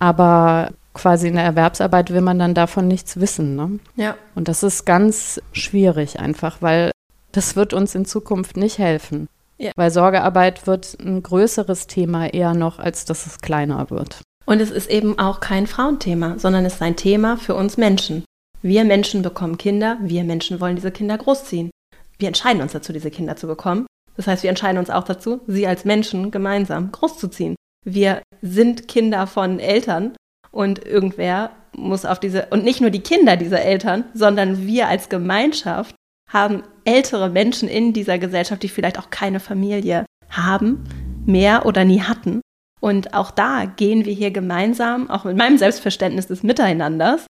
Aber 0.00 0.70
quasi 0.94 1.28
in 1.28 1.34
der 1.34 1.44
Erwerbsarbeit 1.44 2.10
will 2.10 2.20
man 2.20 2.38
dann 2.38 2.54
davon 2.54 2.88
nichts 2.88 3.20
wissen. 3.20 3.56
Ne? 3.56 3.78
Ja. 3.96 4.16
Und 4.34 4.48
das 4.48 4.62
ist 4.62 4.84
ganz 4.84 5.40
schwierig 5.52 6.18
einfach, 6.18 6.60
weil 6.60 6.90
das 7.32 7.56
wird 7.56 7.72
uns 7.72 7.94
in 7.94 8.04
Zukunft 8.04 8.56
nicht 8.56 8.78
helfen. 8.78 9.28
Ja. 9.58 9.72
Weil 9.76 9.90
Sorgearbeit 9.90 10.66
wird 10.66 10.96
ein 11.00 11.22
größeres 11.22 11.86
Thema 11.86 12.32
eher 12.32 12.54
noch, 12.54 12.78
als 12.78 13.04
dass 13.04 13.26
es 13.26 13.40
kleiner 13.40 13.90
wird. 13.90 14.22
Und 14.46 14.60
es 14.60 14.70
ist 14.70 14.90
eben 14.90 15.18
auch 15.18 15.40
kein 15.40 15.66
Frauenthema, 15.66 16.38
sondern 16.38 16.64
es 16.64 16.74
ist 16.74 16.82
ein 16.82 16.96
Thema 16.96 17.36
für 17.36 17.54
uns 17.54 17.76
Menschen. 17.76 18.24
Wir 18.62 18.84
Menschen 18.84 19.22
bekommen 19.22 19.58
Kinder, 19.58 19.98
wir 20.00 20.24
Menschen 20.24 20.60
wollen 20.60 20.76
diese 20.76 20.90
Kinder 20.90 21.16
großziehen. 21.18 21.70
Wir 22.18 22.28
entscheiden 22.28 22.60
uns 22.60 22.72
dazu, 22.72 22.92
diese 22.92 23.10
Kinder 23.10 23.36
zu 23.36 23.46
bekommen. 23.46 23.86
Das 24.16 24.26
heißt, 24.26 24.42
wir 24.42 24.50
entscheiden 24.50 24.78
uns 24.78 24.90
auch 24.90 25.04
dazu, 25.04 25.40
sie 25.46 25.66
als 25.66 25.84
Menschen 25.84 26.30
gemeinsam 26.30 26.90
großzuziehen. 26.92 27.54
Wir 27.84 28.22
sind 28.42 28.88
Kinder 28.88 29.26
von 29.26 29.60
Eltern 29.60 30.14
und 30.50 30.84
irgendwer 30.84 31.50
muss 31.76 32.04
auf 32.04 32.20
diese, 32.20 32.46
und 32.46 32.64
nicht 32.64 32.80
nur 32.80 32.90
die 32.90 33.02
Kinder 33.02 33.36
dieser 33.36 33.62
Eltern, 33.62 34.04
sondern 34.14 34.66
wir 34.66 34.88
als 34.88 35.08
Gemeinschaft 35.08 35.94
haben 36.28 36.62
ältere 36.84 37.28
Menschen 37.28 37.68
in 37.68 37.92
dieser 37.92 38.18
Gesellschaft, 38.18 38.62
die 38.62 38.68
vielleicht 38.68 38.98
auch 38.98 39.10
keine 39.10 39.40
Familie 39.40 40.06
haben, 40.28 40.84
mehr 41.26 41.66
oder 41.66 41.84
nie 41.84 42.02
hatten. 42.02 42.40
Und 42.80 43.14
auch 43.14 43.30
da 43.30 43.66
gehen 43.66 44.04
wir 44.04 44.14
hier 44.14 44.30
gemeinsam, 44.30 45.10
auch 45.10 45.24
mit 45.24 45.36
meinem 45.36 45.58
Selbstverständnis 45.58 46.28
des 46.28 46.42
Miteinanders, 46.42 47.26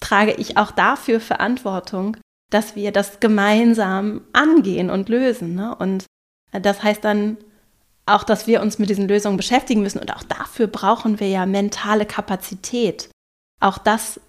trage 0.00 0.32
ich 0.32 0.56
auch 0.56 0.72
dafür 0.72 1.20
Verantwortung, 1.20 2.16
dass 2.50 2.74
wir 2.74 2.90
das 2.92 3.20
gemeinsam 3.20 4.22
angehen 4.32 4.90
und 4.90 5.08
lösen. 5.08 5.54
Ne? 5.54 5.74
Und 5.76 6.06
das 6.50 6.82
heißt 6.82 7.04
dann 7.04 7.38
auch, 8.06 8.24
dass 8.24 8.46
wir 8.46 8.62
uns 8.62 8.78
mit 8.78 8.90
diesen 8.90 9.08
Lösungen 9.08 9.36
beschäftigen 9.36 9.82
müssen. 9.82 10.00
Und 10.00 10.14
auch 10.14 10.22
dafür 10.22 10.66
brauchen 10.66 11.20
wir 11.20 11.28
ja 11.28 11.46
mentale 11.46 12.06
Kapazität. 12.06 13.08
Auch 13.60 13.78
das 13.78 14.20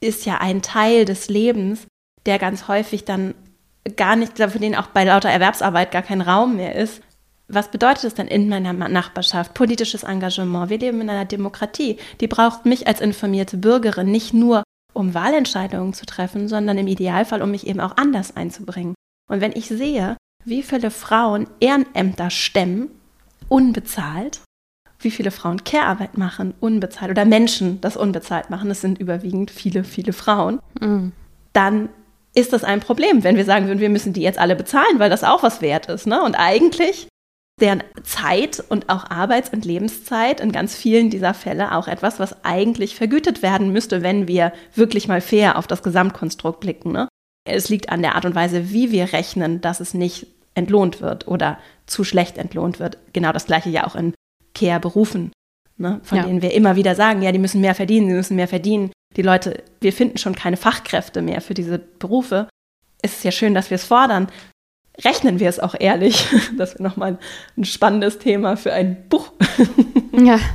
ist 0.00 0.24
ja 0.26 0.38
ein 0.38 0.62
Teil 0.62 1.04
des 1.04 1.28
Lebens, 1.28 1.86
der 2.26 2.38
ganz 2.38 2.68
häufig 2.68 3.04
dann 3.04 3.34
gar 3.96 4.16
nicht, 4.16 4.38
für 4.38 4.58
den 4.58 4.76
auch 4.76 4.88
bei 4.88 5.04
lauter 5.04 5.30
Erwerbsarbeit 5.30 5.90
gar 5.90 6.02
kein 6.02 6.20
Raum 6.20 6.56
mehr 6.56 6.74
ist. 6.74 7.02
Was 7.48 7.70
bedeutet 7.70 8.04
es 8.04 8.14
denn 8.14 8.28
in 8.28 8.48
meiner 8.48 8.74
Nachbarschaft? 8.74 9.54
Politisches 9.54 10.02
Engagement. 10.02 10.68
Wir 10.68 10.78
leben 10.78 11.00
in 11.00 11.08
einer 11.08 11.24
Demokratie. 11.24 11.96
Die 12.20 12.26
braucht 12.28 12.66
mich 12.66 12.86
als 12.86 13.00
informierte 13.00 13.56
Bürgerin 13.56 14.10
nicht 14.10 14.34
nur, 14.34 14.62
um 14.92 15.14
Wahlentscheidungen 15.14 15.94
zu 15.94 16.04
treffen, 16.04 16.48
sondern 16.48 16.76
im 16.76 16.86
Idealfall, 16.86 17.40
um 17.40 17.50
mich 17.50 17.66
eben 17.66 17.80
auch 17.80 17.96
anders 17.96 18.36
einzubringen. 18.36 18.94
Und 19.30 19.40
wenn 19.40 19.52
ich 19.52 19.66
sehe, 19.68 20.16
wie 20.44 20.62
viele 20.62 20.90
Frauen 20.90 21.48
Ehrenämter 21.60 22.30
stemmen, 22.30 22.90
unbezahlt, 23.48 24.40
wie 25.00 25.10
viele 25.10 25.30
Frauen 25.30 25.64
Care-Arbeit 25.64 26.18
machen, 26.18 26.54
unbezahlt, 26.60 27.10
oder 27.10 27.24
Menschen 27.24 27.80
das 27.80 27.96
unbezahlt 27.96 28.50
machen, 28.50 28.68
das 28.68 28.80
sind 28.80 28.98
überwiegend 28.98 29.50
viele, 29.50 29.84
viele 29.84 30.12
Frauen, 30.12 30.60
mhm. 30.80 31.12
dann 31.52 31.88
ist 32.34 32.52
das 32.52 32.64
ein 32.64 32.80
Problem, 32.80 33.24
wenn 33.24 33.36
wir 33.36 33.44
sagen 33.44 33.66
würden, 33.66 33.80
wir 33.80 33.88
müssen 33.88 34.12
die 34.12 34.22
jetzt 34.22 34.38
alle 34.38 34.56
bezahlen, 34.56 34.98
weil 34.98 35.10
das 35.10 35.24
auch 35.24 35.42
was 35.42 35.60
wert 35.60 35.86
ist. 35.86 36.06
Ne? 36.06 36.22
Und 36.22 36.34
eigentlich 36.34 37.08
deren 37.60 37.82
Zeit 38.04 38.62
und 38.68 38.88
auch 38.88 39.10
Arbeits- 39.10 39.50
und 39.50 39.64
Lebenszeit 39.64 40.40
in 40.40 40.52
ganz 40.52 40.76
vielen 40.76 41.10
dieser 41.10 41.34
Fälle 41.34 41.74
auch 41.74 41.88
etwas, 41.88 42.20
was 42.20 42.44
eigentlich 42.44 42.94
vergütet 42.94 43.42
werden 43.42 43.72
müsste, 43.72 44.02
wenn 44.02 44.28
wir 44.28 44.52
wirklich 44.74 45.08
mal 45.08 45.20
fair 45.20 45.58
auf 45.58 45.66
das 45.66 45.82
Gesamtkonstrukt 45.82 46.60
blicken. 46.60 46.92
Ne? 46.92 47.08
Es 47.44 47.68
liegt 47.68 47.88
an 47.88 48.02
der 48.02 48.14
Art 48.14 48.24
und 48.24 48.34
Weise, 48.34 48.70
wie 48.70 48.92
wir 48.92 49.12
rechnen, 49.12 49.60
dass 49.60 49.80
es 49.80 49.94
nicht 49.94 50.28
entlohnt 50.58 51.00
wird 51.00 51.26
oder 51.26 51.58
zu 51.86 52.04
schlecht 52.04 52.38
entlohnt 52.38 52.78
wird. 52.78 52.98
Genau 53.12 53.32
das 53.32 53.46
gleiche 53.46 53.70
ja 53.70 53.86
auch 53.86 53.96
in 53.96 54.14
Care-Berufen, 54.54 55.32
ne? 55.76 56.00
von 56.02 56.18
ja. 56.18 56.24
denen 56.24 56.42
wir 56.42 56.52
immer 56.52 56.76
wieder 56.76 56.94
sagen, 56.94 57.22
ja, 57.22 57.32
die 57.32 57.38
müssen 57.38 57.60
mehr 57.60 57.74
verdienen, 57.74 58.08
sie 58.08 58.14
müssen 58.14 58.36
mehr 58.36 58.48
verdienen. 58.48 58.92
Die 59.16 59.22
Leute, 59.22 59.62
wir 59.80 59.92
finden 59.92 60.18
schon 60.18 60.34
keine 60.34 60.56
Fachkräfte 60.56 61.22
mehr 61.22 61.40
für 61.40 61.54
diese 61.54 61.78
Berufe. 61.78 62.48
Es 63.00 63.14
ist 63.14 63.24
ja 63.24 63.30
schön, 63.30 63.54
dass 63.54 63.70
wir 63.70 63.76
es 63.76 63.84
fordern. 63.84 64.28
Rechnen 65.04 65.38
wir 65.40 65.48
es 65.48 65.60
auch 65.60 65.74
ehrlich. 65.78 66.26
Das 66.58 66.74
wäre 66.74 66.82
nochmal 66.82 67.18
ein 67.56 67.64
spannendes 67.64 68.18
Thema 68.18 68.56
für 68.56 68.72
ein 68.72 69.08
Buch. 69.08 69.32
Ja. 70.12 70.38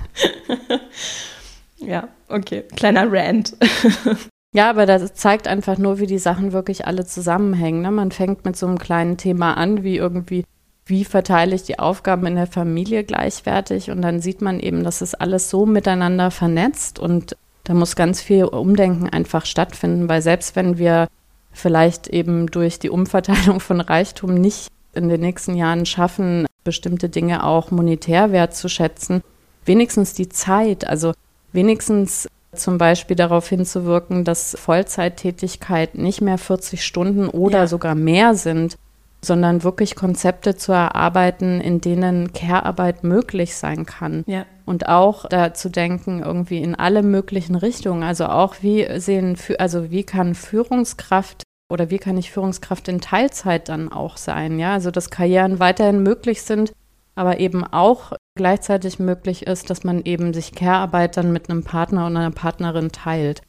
Ja, 1.86 2.08
okay. 2.30 2.64
Kleiner 2.76 3.12
Rant. 3.12 3.56
Ja, 4.54 4.70
aber 4.70 4.86
das 4.86 5.16
zeigt 5.16 5.48
einfach 5.48 5.80
nur, 5.80 6.00
wie 6.00 6.06
die 6.06 6.20
Sachen 6.20 6.54
wirklich 6.54 6.86
alle 6.86 7.06
zusammenhängen. 7.06 7.82
Ne? 7.82 7.90
Man 7.90 8.12
fängt 8.12 8.46
mit 8.46 8.56
so 8.56 8.68
einem 8.68 8.78
kleinen 8.78 9.18
Thema 9.18 9.58
an, 9.58 9.84
wie 9.84 9.98
irgendwie, 9.98 10.46
wie 10.86 11.06
verteile 11.06 11.56
ich 11.56 11.64
die 11.64 11.80
Aufgaben 11.80 12.28
in 12.28 12.36
der 12.36 12.46
Familie 12.46 13.04
gleichwertig? 13.04 13.90
Und 13.90 14.04
dann 14.04 14.22
sieht 14.22 14.42
man 14.42 14.60
eben, 14.60 14.84
dass 14.84 15.02
es 15.02 15.16
alles 15.16 15.50
so 15.50 15.66
miteinander 15.66 16.30
vernetzt 16.30 17.00
und 17.00 17.36
da 17.64 17.74
muss 17.74 17.96
ganz 17.96 18.22
viel 18.22 18.44
Umdenken 18.44 19.10
einfach 19.10 19.46
stattfinden, 19.46 20.08
weil 20.08 20.22
selbst 20.22 20.56
wenn 20.56 20.78
wir 20.78 21.08
vielleicht 21.52 22.08
eben 22.08 22.48
durch 22.48 22.78
die 22.78 22.90
Umverteilung 22.90 23.60
von 23.60 23.82
Reichtum 23.82 24.36
nicht 24.36 24.68
in 24.94 25.10
den 25.10 25.22
nächsten 25.22 25.56
Jahren 25.56 25.86
schaffen, 25.86 26.46
bestimmte 26.64 27.10
Dinge 27.10 27.44
auch 27.44 27.72
monetär 27.72 28.32
wertzuschätzen, 28.32 29.24
wenigstens 29.66 30.14
die 30.14 30.30
Zeit, 30.30 30.86
also 30.88 31.14
wenigstens 31.54 32.28
zum 32.56 32.78
Beispiel 32.78 33.16
darauf 33.16 33.48
hinzuwirken, 33.48 34.24
dass 34.24 34.58
Vollzeittätigkeit 34.60 35.96
nicht 35.96 36.22
mehr 36.22 36.38
40 36.38 36.86
Stunden 36.86 37.30
oder 37.30 37.60
ja. 37.60 37.68
sogar 37.68 37.96
mehr 37.96 38.36
sind, 38.36 38.78
sondern 39.24 39.64
wirklich 39.64 39.96
Konzepte 39.96 40.56
zu 40.56 40.72
erarbeiten, 40.72 41.62
in 41.62 41.82
denen 41.82 42.34
Care-Arbeit 42.34 43.04
möglich 43.04 43.56
sein 43.56 43.86
kann. 43.86 44.24
Ja. 44.28 44.46
Und 44.66 44.88
auch 44.88 45.28
da 45.28 45.54
zu 45.54 45.70
denken, 45.70 46.22
irgendwie 46.24 46.62
in 46.62 46.76
alle 46.76 47.04
möglichen 47.04 47.56
Richtungen. 47.56 48.04
Also 48.04 48.26
auch 48.26 48.56
wie 48.62 48.88
sehen, 49.00 49.38
also 49.60 49.92
wie 49.92 50.04
kann 50.04 50.36
Führungskraft 50.36 51.44
oder 51.72 51.90
wie 51.90 51.98
kann 51.98 52.18
ich 52.18 52.32
Führungskraft 52.32 52.88
in 52.88 53.02
Teilzeit 53.02 53.70
dann 53.70 53.92
auch 53.92 54.18
sein? 54.18 54.60
Ja, 54.60 54.74
also 54.74 54.92
dass 54.92 55.10
Karrieren 55.10 55.60
weiterhin 55.60 56.04
möglich 56.04 56.44
sind, 56.44 56.74
aber 57.16 57.40
eben 57.40 57.64
auch 57.64 58.14
gleichzeitig 58.36 59.00
möglich 59.00 59.46
ist, 59.46 59.70
dass 59.70 59.84
man 59.84 60.02
eben 60.04 60.34
sich 60.34 60.54
Care-Arbeit 60.54 61.18
dann 61.18 61.32
mit 61.32 61.50
einem 61.50 61.64
Partner 61.64 62.08
und 62.08 62.18
einer 62.18 62.32
Partnerin 62.32 62.92
teilt. 62.92 63.42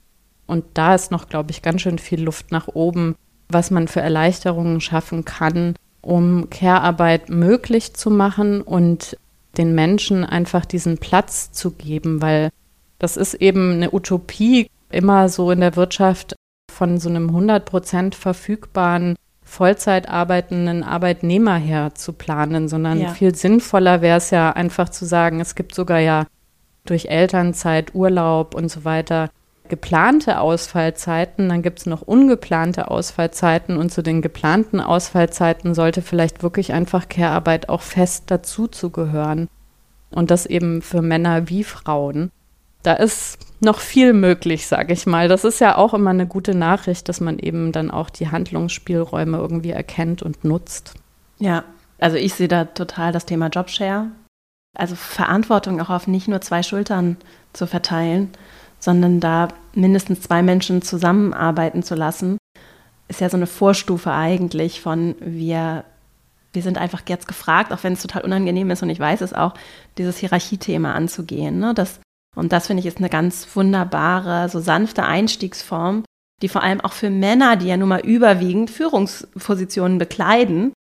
Und 0.46 0.64
da 0.74 0.94
ist 0.94 1.10
noch, 1.10 1.28
glaube 1.28 1.50
ich, 1.50 1.62
ganz 1.62 1.80
schön 1.80 1.98
viel 1.98 2.22
Luft 2.22 2.52
nach 2.52 2.68
oben, 2.68 3.16
was 3.48 3.70
man 3.70 3.88
für 3.88 4.00
Erleichterungen 4.00 4.80
schaffen 4.80 5.24
kann, 5.24 5.74
um 6.02 6.50
Care-Arbeit 6.50 7.30
möglich 7.30 7.94
zu 7.94 8.10
machen 8.10 8.60
und 8.60 9.16
den 9.56 9.74
Menschen 9.74 10.24
einfach 10.24 10.64
diesen 10.64 10.98
Platz 10.98 11.52
zu 11.52 11.70
geben, 11.70 12.20
weil 12.20 12.50
das 12.98 13.16
ist 13.16 13.34
eben 13.34 13.72
eine 13.72 13.94
Utopie, 13.94 14.68
immer 14.90 15.28
so 15.28 15.50
in 15.50 15.60
der 15.60 15.76
Wirtschaft 15.76 16.34
von 16.70 16.98
so 16.98 17.08
einem 17.08 17.28
100 17.28 17.64
Prozent 17.64 18.14
verfügbaren 18.14 19.16
Vollzeit 19.54 20.08
arbeitenden 20.08 20.82
Arbeitnehmer 20.82 21.56
her 21.56 21.94
zu 21.94 22.12
planen, 22.12 22.68
sondern 22.68 23.00
ja. 23.00 23.08
viel 23.10 23.34
sinnvoller 23.34 24.02
wäre 24.02 24.18
es 24.18 24.30
ja 24.30 24.50
einfach 24.50 24.88
zu 24.88 25.04
sagen, 25.04 25.40
es 25.40 25.54
gibt 25.54 25.74
sogar 25.74 26.00
ja 26.00 26.26
durch 26.84 27.06
Elternzeit, 27.06 27.94
Urlaub 27.94 28.54
und 28.54 28.68
so 28.68 28.84
weiter 28.84 29.30
geplante 29.68 30.40
Ausfallzeiten, 30.40 31.48
dann 31.48 31.62
gibt 31.62 31.78
es 31.78 31.86
noch 31.86 32.02
ungeplante 32.02 32.90
Ausfallzeiten 32.90 33.76
und 33.78 33.90
zu 33.90 34.02
den 34.02 34.20
geplanten 34.20 34.80
Ausfallzeiten 34.80 35.74
sollte 35.74 36.02
vielleicht 36.02 36.42
wirklich 36.42 36.72
einfach 36.72 37.08
Care-Arbeit 37.08 37.68
auch 37.68 37.80
fest 37.80 38.24
dazu 38.26 38.66
zu 38.68 38.90
gehören. 38.90 39.48
Und 40.10 40.30
das 40.30 40.46
eben 40.46 40.82
für 40.82 41.00
Männer 41.00 41.48
wie 41.48 41.64
Frauen. 41.64 42.30
Da 42.84 42.92
ist 42.92 43.38
noch 43.60 43.80
viel 43.80 44.12
möglich, 44.12 44.66
sage 44.66 44.92
ich 44.92 45.06
mal. 45.06 45.26
Das 45.26 45.44
ist 45.44 45.58
ja 45.58 45.76
auch 45.76 45.94
immer 45.94 46.10
eine 46.10 46.26
gute 46.26 46.54
Nachricht, 46.54 47.08
dass 47.08 47.20
man 47.20 47.38
eben 47.38 47.72
dann 47.72 47.90
auch 47.90 48.10
die 48.10 48.28
Handlungsspielräume 48.28 49.38
irgendwie 49.38 49.70
erkennt 49.70 50.22
und 50.22 50.44
nutzt. 50.44 50.94
Ja, 51.38 51.64
also 51.98 52.16
ich 52.16 52.34
sehe 52.34 52.46
da 52.46 52.66
total 52.66 53.10
das 53.10 53.24
Thema 53.24 53.48
Jobshare. 53.48 54.08
Also 54.76 54.96
Verantwortung 54.96 55.80
auch 55.80 55.88
auf 55.88 56.06
nicht 56.06 56.28
nur 56.28 56.42
zwei 56.42 56.62
Schultern 56.62 57.16
zu 57.54 57.66
verteilen, 57.66 58.30
sondern 58.80 59.18
da 59.18 59.48
mindestens 59.72 60.20
zwei 60.20 60.42
Menschen 60.42 60.82
zusammenarbeiten 60.82 61.82
zu 61.82 61.94
lassen, 61.94 62.36
ist 63.08 63.20
ja 63.20 63.30
so 63.30 63.38
eine 63.38 63.46
Vorstufe 63.46 64.12
eigentlich 64.12 64.82
von 64.82 65.14
wir, 65.20 65.84
wir 66.52 66.62
sind 66.62 66.76
einfach 66.76 67.02
jetzt 67.08 67.28
gefragt, 67.28 67.72
auch 67.72 67.82
wenn 67.82 67.94
es 67.94 68.02
total 68.02 68.22
unangenehm 68.22 68.70
ist 68.70 68.82
und 68.82 68.90
ich 68.90 69.00
weiß 69.00 69.22
es 69.22 69.32
auch, 69.32 69.54
dieses 69.96 70.18
Hierarchiethema 70.18 70.92
anzugehen. 70.92 71.58
Ne? 71.58 71.72
Das, 71.72 72.00
und 72.34 72.52
das 72.52 72.66
finde 72.66 72.80
ich 72.80 72.86
ist 72.86 72.98
eine 72.98 73.10
ganz 73.10 73.46
wunderbare, 73.54 74.48
so 74.48 74.60
sanfte 74.60 75.04
Einstiegsform, 75.04 76.04
die 76.42 76.48
vor 76.48 76.62
allem 76.62 76.80
auch 76.80 76.92
für 76.92 77.10
Männer, 77.10 77.56
die 77.56 77.66
ja 77.66 77.76
nun 77.76 77.88
mal 77.88 78.04
überwiegend 78.04 78.70
Führungspositionen 78.70 79.98
bekleiden, 79.98 80.72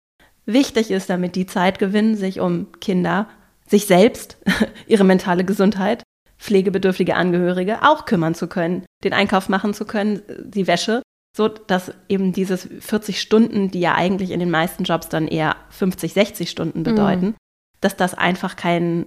wichtig 0.47 0.91
ist, 0.91 1.11
damit 1.11 1.37
die 1.37 1.47
Zeit 1.47 1.79
gewinnen, 1.79 2.17
sich 2.17 2.41
um 2.41 2.73
Kinder, 2.81 3.29
sich 3.67 3.87
selbst, 3.87 4.39
ihre 4.87 5.05
mentale 5.05 5.45
Gesundheit 5.45 6.03
pflegebedürftige 6.39 7.15
Angehörige 7.15 7.83
auch 7.83 8.05
kümmern 8.05 8.35
zu 8.35 8.49
können, 8.49 8.85
den 9.05 9.13
Einkauf 9.13 9.49
machen 9.49 9.75
zu 9.75 9.85
können, 9.85 10.23
die 10.45 10.67
Wäsche, 10.67 11.03
so 11.37 11.47
dass 11.47 11.95
eben 12.09 12.33
dieses 12.33 12.69
40 12.81 13.21
Stunden, 13.21 13.71
die 13.71 13.81
ja 13.81 13.95
eigentlich 13.95 14.33
in 14.33 14.41
den 14.41 14.51
meisten 14.51 14.83
Jobs 14.83 15.09
dann 15.09 15.29
eher 15.29 15.57
50, 15.71 16.13
60 16.13 16.51
Stunden 16.51 16.81
mhm. 16.81 16.85
bedeuten, 16.85 17.27
mhm. 17.27 17.35
dass 17.81 17.97
das 17.97 18.15
einfach 18.15 18.57
kein, 18.57 19.07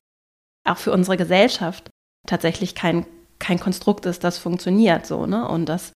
auch 0.66 0.78
für 0.78 0.94
unsere 0.94 1.18
Gesellschaft 1.18 1.90
tatsächlich 2.26 2.76
kein, 2.76 3.06
kein 3.40 3.60
Konstrukt 3.60 4.06
ist, 4.06 4.24
das 4.24 4.38
funktioniert 4.38 5.06
so, 5.06 5.26
ne? 5.26 5.48
Und 5.48 5.68
das, 5.68 5.94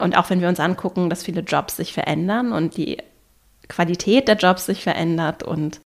und 0.00 0.16
auch 0.16 0.30
wenn 0.30 0.40
wir 0.40 0.48
uns 0.48 0.60
angucken, 0.60 1.10
dass 1.10 1.22
viele 1.22 1.42
Jobs 1.42 1.76
sich 1.76 1.92
verändern 1.92 2.52
und 2.52 2.76
die 2.76 2.98
Qualität 3.68 4.28
der 4.28 4.36
Jobs 4.36 4.66
sich 4.66 4.82
verändert 4.82 5.42
und 5.42 5.80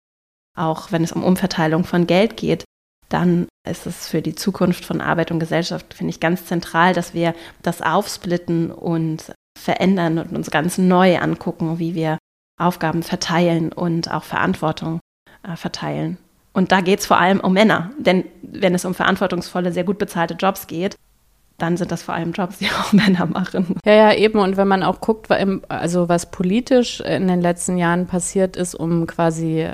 auch 0.57 0.91
wenn 0.91 1.05
es 1.05 1.12
um 1.12 1.22
Umverteilung 1.22 1.85
von 1.85 2.07
Geld 2.07 2.37
geht, 2.37 2.64
dann 3.09 3.47
ist 3.66 3.87
es 3.87 4.09
für 4.09 4.22
die 4.22 4.35
Zukunft 4.35 4.85
von 4.85 5.01
Arbeit 5.01 5.31
und 5.31 5.39
Gesellschaft, 5.39 5.95
finde 5.95 6.11
ich, 6.11 6.20
ganz 6.20 6.47
zentral, 6.47 6.95
dass 6.95 7.14
wir 7.14 7.35
das 7.62 7.81
aufsplitten 7.81 8.70
und 8.70 9.33
verändern 9.59 10.18
und 10.18 10.35
uns 10.37 10.51
ganz 10.51 10.79
neu 10.79 11.18
angucken, 11.18 11.79
wie 11.79 11.95
wir 11.95 12.18
Aufgaben 12.61 13.03
verteilen 13.03 13.72
und 13.72 14.11
auch 14.11 14.24
Verantwortung 14.24 15.01
äh, 15.43 15.57
verteilen. 15.57 16.18
Und 16.53 16.72
da 16.72 16.80
geht 16.80 17.01
es 17.01 17.07
vor 17.07 17.18
allem 17.18 17.40
um 17.40 17.53
Männer. 17.53 17.90
Denn 17.99 18.24
wenn 18.42 18.74
es 18.74 18.84
um 18.84 18.94
verantwortungsvolle, 18.94 19.72
sehr 19.72 19.84
gut 19.84 19.99
bezahlte 19.99 20.34
Jobs 20.34 20.66
geht, 20.66 20.96
dann 21.59 21.76
sind 21.76 21.90
das 21.90 22.03
vor 22.03 22.14
allem 22.14 22.32
Jobs, 22.32 22.59
die 22.59 22.66
auch 22.80 22.92
Männer 22.92 23.26
machen. 23.26 23.76
Ja, 23.84 23.92
ja, 23.92 24.14
eben. 24.14 24.38
Und 24.38 24.57
wenn 24.57 24.68
man 24.68 24.82
auch 24.82 25.01
guckt, 25.01 25.30
also 25.68 26.09
was 26.09 26.30
politisch 26.30 27.01
in 27.01 27.28
den 27.28 27.40
letzten 27.40 27.76
Jahren 27.78 28.07
passiert 28.07 28.57
ist, 28.57 28.74
um 28.74 29.07
quasi 29.07 29.68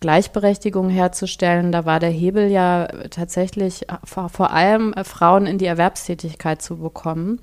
Gleichberechtigung 0.00 0.88
herzustellen. 0.88 1.72
Da 1.72 1.84
war 1.84 2.00
der 2.00 2.10
Hebel 2.10 2.48
ja 2.48 2.86
tatsächlich 3.10 3.86
vor, 4.04 4.28
vor 4.28 4.50
allem 4.52 4.92
äh, 4.92 5.04
Frauen 5.04 5.46
in 5.46 5.58
die 5.58 5.66
Erwerbstätigkeit 5.66 6.60
zu 6.62 6.78
bekommen. 6.78 7.40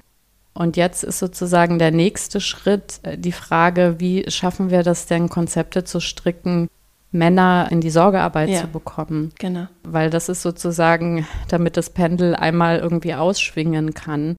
Und 0.54 0.78
jetzt 0.78 1.04
ist 1.04 1.18
sozusagen 1.18 1.80
der 1.80 1.92
nächste 1.92 2.40
Schritt 2.40 3.00
äh, 3.04 3.18
die 3.18 3.32
Frage, 3.32 3.96
wie 3.98 4.30
schaffen 4.30 4.70
wir 4.70 4.84
das 4.84 5.08
denn, 5.08 5.30
Konzepte 5.30 5.84
zu 5.84 6.00
stricken, 6.00 6.70
Männer 7.14 7.68
in 7.70 7.80
die 7.80 7.90
Sorgearbeit 7.90 8.50
ja, 8.50 8.62
zu 8.62 8.68
bekommen. 8.68 9.32
Genau. 9.40 9.68
Weil 9.84 10.10
das 10.10 10.30
ist 10.30 10.42
sozusagen, 10.42 11.28
damit 11.48 11.78
das 11.78 11.92
Pendel 11.92 12.36
einmal 12.36 12.80
irgendwie 12.80 13.14
ausschwingen 13.14 13.94
kann. 13.94 14.36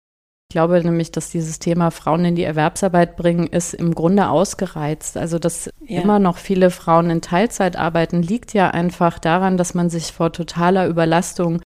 Ich 0.50 0.54
glaube 0.54 0.82
nämlich, 0.84 1.10
dass 1.10 1.30
dieses 1.30 1.58
Thema 1.58 1.90
Frauen 1.90 2.24
in 2.24 2.36
die 2.36 2.44
Erwerbsarbeit 2.44 3.16
bringen, 3.16 3.46
ist 3.46 3.74
im 3.74 3.94
Grunde 3.94 4.28
ausgereizt. 4.28 5.16
Also, 5.16 5.38
dass 5.38 5.70
ja. 5.86 6.02
immer 6.02 6.18
noch 6.18 6.36
viele 6.36 6.70
Frauen 6.70 7.10
in 7.10 7.22
Teilzeit 7.22 7.76
arbeiten, 7.76 8.22
liegt 8.22 8.52
ja 8.52 8.70
einfach 8.70 9.18
daran, 9.18 9.56
dass 9.56 9.74
man 9.74 9.90
sich 9.90 10.12
vor 10.12 10.32
totaler 10.32 10.86
Überlastung 10.86 11.62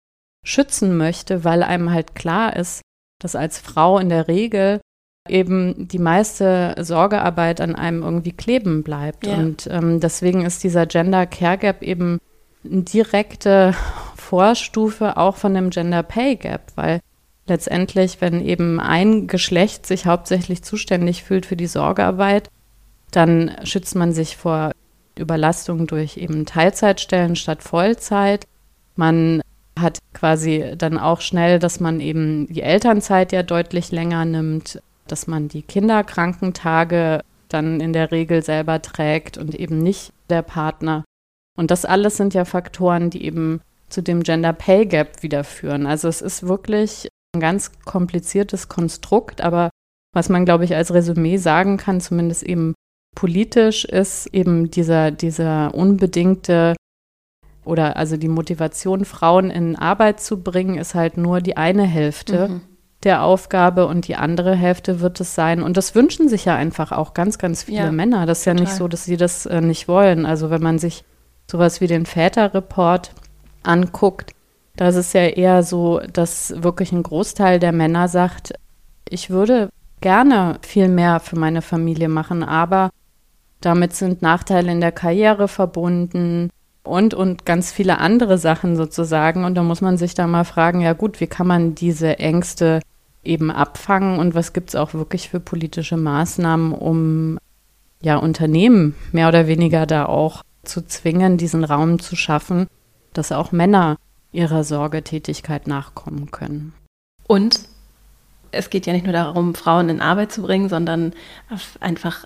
schützen 0.46 0.96
möchte, 0.96 1.44
weil 1.44 1.64
einem 1.64 1.92
halt 1.92 2.16
klar 2.16 2.56
ist, 2.56 2.82
dass 3.22 3.36
als 3.36 3.58
Frau 3.60 3.98
in 4.00 4.10
der 4.10 4.28
Regel 4.28 4.80
eben 5.30 5.88
die 5.88 6.00
meiste 6.00 6.76
Sorgearbeit 6.80 7.62
an 7.62 7.76
einem 7.76 8.04
irgendwie 8.04 8.32
kleben 8.32 8.84
bleibt. 8.84 9.26
Ja. 9.26 9.36
Und 9.36 9.68
ähm, 9.72 10.00
deswegen 10.00 10.46
ist 10.46 10.64
dieser 10.64 10.86
Gender 10.86 11.26
Care 11.26 11.58
Gap 11.58 11.82
eben 11.82 12.20
eine 12.64 12.82
direkte 12.84 13.74
Vorstufe 14.16 15.18
auch 15.18 15.38
von 15.38 15.54
dem 15.54 15.70
Gender 15.70 16.04
Pay 16.04 16.36
Gap, 16.36 16.72
weil 16.76 17.00
letztendlich, 17.48 18.20
wenn 18.20 18.46
eben 18.46 18.80
ein 18.80 19.28
Geschlecht 19.28 19.86
sich 19.86 20.06
hauptsächlich 20.06 20.64
zuständig 20.64 21.24
fühlt 21.24 21.46
für 21.46 21.56
die 21.56 21.68
Sorgearbeit, 21.68 22.50
dann 23.12 23.56
schützt 23.64 23.96
man 23.96 24.12
sich 24.12 24.38
vor 24.38 24.72
Überlastung 25.18 25.88
durch 25.88 26.18
eben 26.18 26.46
Teilzeitstellen 26.46 27.36
statt 27.36 27.64
Vollzeit. 27.64 28.46
Man 28.96 29.42
hat 29.80 30.00
quasi 30.14 30.74
dann 30.78 30.98
auch 30.98 31.22
schnell, 31.22 31.60
dass 31.60 31.80
man 31.80 32.00
eben 32.00 32.48
die 32.48 32.62
Elternzeit 32.62 33.32
ja 33.32 33.44
deutlich 33.44 33.92
länger 33.92 34.26
nimmt, 34.26 34.82
dass 35.12 35.28
man 35.28 35.48
die 35.48 35.62
Kinderkrankentage 35.62 37.22
dann 37.50 37.80
in 37.80 37.94
der 37.94 38.12
Regel 38.12 38.44
selber 38.44 38.82
trägt 38.82 39.38
und 39.38 39.56
eben 39.56 39.80
nicht 39.80 40.14
der 40.30 40.42
Partner. 40.42 41.06
Und 41.58 41.72
das 41.72 41.86
alles 41.86 42.18
sind 42.18 42.34
ja 42.34 42.46
Faktoren, 42.46 43.10
die 43.10 43.24
eben 43.24 43.62
zu 43.90 44.02
dem 44.02 44.24
Gender 44.24 44.54
Pay 44.54 44.86
Gap 44.86 45.24
wieder 45.24 45.44
führen. 45.44 45.86
Also 45.86 46.08
es 46.08 46.22
ist 46.22 46.48
wirklich 46.48 47.08
ein 47.34 47.40
ganz 47.40 47.72
kompliziertes 47.86 48.68
Konstrukt, 48.68 49.42
aber 49.42 49.70
was 50.14 50.30
man, 50.30 50.46
glaube 50.46 50.66
ich, 50.66 50.76
als 50.76 50.94
Resümee 50.94 51.38
sagen 51.38 51.78
kann, 51.78 52.02
zumindest 52.02 52.44
eben 52.44 52.74
politisch, 53.16 53.86
ist 53.86 54.28
eben 54.28 54.70
dieser, 54.70 55.12
dieser 55.12 55.74
unbedingte 55.74 56.76
oder 57.66 57.98
also 57.98 58.18
die 58.18 58.30
Motivation, 58.30 59.06
Frauen 59.06 59.50
in 59.50 59.76
Arbeit 59.76 60.22
zu 60.22 60.42
bringen, 60.42 60.78
ist 60.78 60.96
halt 60.96 61.18
nur 61.18 61.42
die 61.42 61.58
eine 61.58 61.84
Hälfte 61.84 62.48
mhm. 62.48 62.62
Der 63.04 63.24
Aufgabe 63.24 63.86
und 63.88 64.08
die 64.08 64.16
andere 64.16 64.56
Hälfte 64.56 65.00
wird 65.00 65.20
es 65.20 65.36
sein. 65.36 65.62
Und 65.62 65.78
das 65.78 65.94
wünschen 65.94 66.30
sich 66.30 66.46
ja 66.46 66.56
einfach 66.56 66.92
auch 66.92 67.14
ganz, 67.14 67.38
ganz 67.38 67.64
viele 67.64 67.78
ja, 67.86 67.92
Männer. 67.92 68.26
Das 68.26 68.40
ist 68.40 68.46
total. 68.46 68.58
ja 68.58 68.64
nicht 68.64 68.76
so, 68.76 68.88
dass 68.88 69.06
sie 69.06 69.18
das 69.18 69.46
äh, 69.46 69.62
nicht 69.62 69.88
wollen. 69.88 70.26
Also 70.26 70.50
wenn 70.50 70.64
man 70.64 70.80
sich 70.80 71.04
sowas 71.50 71.80
wie 71.80 71.88
den 71.88 72.06
Väterreport 72.06 73.12
anguckt, 73.64 74.34
da 74.76 74.90
ist 74.90 74.96
es 74.96 75.14
ja 75.14 75.22
eher 75.22 75.64
so, 75.64 76.00
dass 76.14 76.54
wirklich 76.64 76.92
ein 76.92 77.04
Großteil 77.04 77.60
der 77.60 77.72
Männer 77.72 78.08
sagt, 78.08 78.54
ich 79.10 79.30
würde 79.30 79.70
gerne 80.02 80.60
viel 80.62 80.88
mehr 80.88 81.20
für 81.20 81.38
meine 81.38 81.62
Familie 81.62 82.10
machen, 82.10 82.44
aber 82.44 82.92
damit 83.62 83.94
sind 83.94 84.22
Nachteile 84.22 84.72
in 84.72 84.82
der 84.82 84.92
Karriere 84.92 85.48
verbunden 85.48 86.50
und, 86.88 87.14
und 87.14 87.46
ganz 87.46 87.72
viele 87.72 88.00
andere 88.00 88.38
Sachen 88.38 88.76
sozusagen. 88.76 89.44
Und 89.46 89.56
da 89.56 89.64
muss 89.64 89.82
man 89.82 89.98
sich 89.98 90.14
da 90.14 90.28
mal 90.28 90.44
fragen, 90.44 90.82
ja 90.82 90.94
gut, 90.94 91.20
wie 91.20 91.28
kann 91.28 91.48
man 91.48 91.76
diese 91.76 92.20
Ängste 92.20 92.82
eben 93.24 93.52
abfangen 93.52 94.20
und 94.20 94.36
was 94.36 94.54
gibt 94.54 94.70
es 94.70 94.76
auch 94.76 94.94
wirklich 94.94 95.30
für 95.30 95.40
politische 95.40 95.98
Maßnahmen, 95.98 96.72
um 96.72 97.38
ja 98.02 98.18
Unternehmen 98.18 98.96
mehr 99.12 99.28
oder 99.28 99.48
weniger 99.48 99.86
da 99.86 100.06
auch 100.06 100.44
zu 100.64 100.86
zwingen, 100.86 101.38
diesen 101.38 101.64
Raum 101.64 102.00
zu 102.00 102.16
schaffen, 102.16 102.68
dass 103.14 103.32
auch 103.32 103.52
Männer 103.52 103.98
ihrer 104.32 104.64
Sorgetätigkeit 104.64 105.68
nachkommen 105.68 106.32
können. 106.32 106.74
Und 107.28 107.62
es 108.52 108.70
geht 108.70 108.86
ja 108.86 108.94
nicht 108.94 109.06
nur 109.06 109.14
darum, 109.14 109.56
Frauen 109.56 109.90
in 109.90 110.02
Arbeit 110.02 110.32
zu 110.32 110.42
bringen, 110.42 110.70
sondern 110.70 111.14
einfach 111.80 112.26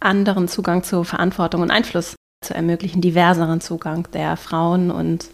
anderen 0.00 0.48
Zugang 0.48 0.82
zu 0.82 1.04
Verantwortung 1.04 1.62
und 1.62 1.70
Einfluss 1.70 2.16
zu 2.42 2.54
ermöglichen, 2.54 3.00
diverseren 3.00 3.60
Zugang 3.60 4.08
der 4.12 4.36
Frauen 4.36 4.90
und 4.90 5.28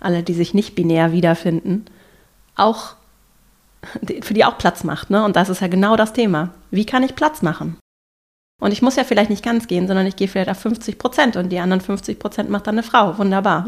alle, 0.00 0.22
die 0.22 0.34
sich 0.34 0.54
nicht 0.54 0.74
binär 0.74 1.12
wiederfinden, 1.12 1.86
auch 2.56 2.94
für 4.22 4.34
die 4.34 4.44
auch 4.44 4.58
Platz 4.58 4.84
macht. 4.84 5.10
Ne? 5.10 5.24
Und 5.24 5.36
das 5.36 5.48
ist 5.48 5.60
ja 5.60 5.68
genau 5.68 5.96
das 5.96 6.12
Thema. 6.12 6.50
Wie 6.70 6.84
kann 6.84 7.02
ich 7.02 7.14
Platz 7.14 7.42
machen? 7.42 7.76
Und 8.60 8.72
ich 8.72 8.82
muss 8.82 8.96
ja 8.96 9.04
vielleicht 9.04 9.30
nicht 9.30 9.44
ganz 9.44 9.68
gehen, 9.68 9.86
sondern 9.86 10.06
ich 10.06 10.16
gehe 10.16 10.26
vielleicht 10.26 10.50
auf 10.50 10.58
50 10.58 10.98
Prozent 10.98 11.36
und 11.36 11.50
die 11.50 11.60
anderen 11.60 11.80
50 11.80 12.18
Prozent 12.18 12.50
macht 12.50 12.66
dann 12.66 12.74
eine 12.74 12.82
Frau. 12.82 13.16
Wunderbar. 13.16 13.66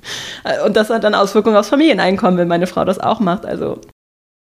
und 0.66 0.76
das 0.76 0.90
hat 0.90 1.04
dann 1.04 1.14
Auswirkungen 1.14 1.56
aufs 1.56 1.70
Familieneinkommen, 1.70 2.38
wenn 2.38 2.48
meine 2.48 2.66
Frau 2.66 2.84
das 2.84 2.98
auch 2.98 3.20
macht. 3.20 3.46
Also 3.46 3.80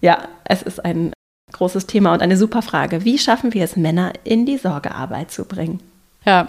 ja, 0.03 0.19
es 0.45 0.63
ist 0.63 0.85
ein 0.85 1.13
großes 1.53 1.87
Thema 1.87 2.13
und 2.13 2.23
eine 2.23 2.37
super 2.37 2.63
Frage. 2.63 3.05
Wie 3.05 3.19
schaffen 3.19 3.55
wir 3.55 3.65
es, 3.65 3.77
Männer 3.77 4.13
in 4.25 4.45
die 4.45 4.59
Sorgearbeit 4.59 5.31
zu 5.31 5.45
bringen? 5.45 5.81
Ja, 6.25 6.49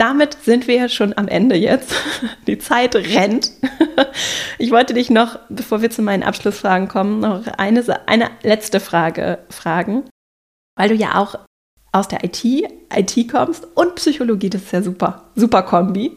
damit 0.00 0.38
sind 0.42 0.66
wir 0.66 0.88
schon 0.88 1.16
am 1.18 1.28
Ende 1.28 1.56
jetzt. 1.56 1.94
Die 2.46 2.58
Zeit 2.58 2.96
rennt. 2.96 3.52
Ich 4.58 4.70
wollte 4.70 4.92
dich 4.92 5.08
noch, 5.08 5.38
bevor 5.48 5.80
wir 5.82 5.90
zu 5.90 6.02
meinen 6.02 6.22
Abschlussfragen 6.22 6.88
kommen, 6.88 7.20
noch 7.20 7.46
eine, 7.46 7.82
eine 8.06 8.30
letzte 8.42 8.80
Frage 8.80 9.38
fragen, 9.48 10.04
weil 10.76 10.88
du 10.88 10.94
ja 10.94 11.14
auch 11.14 11.38
aus 11.92 12.08
der 12.08 12.24
IT, 12.24 12.44
IT 12.44 13.30
kommst 13.30 13.66
und 13.74 13.94
Psychologie, 13.94 14.50
das 14.50 14.62
ist 14.62 14.72
ja 14.72 14.82
super, 14.82 15.30
super 15.34 15.62
Kombi. 15.62 16.16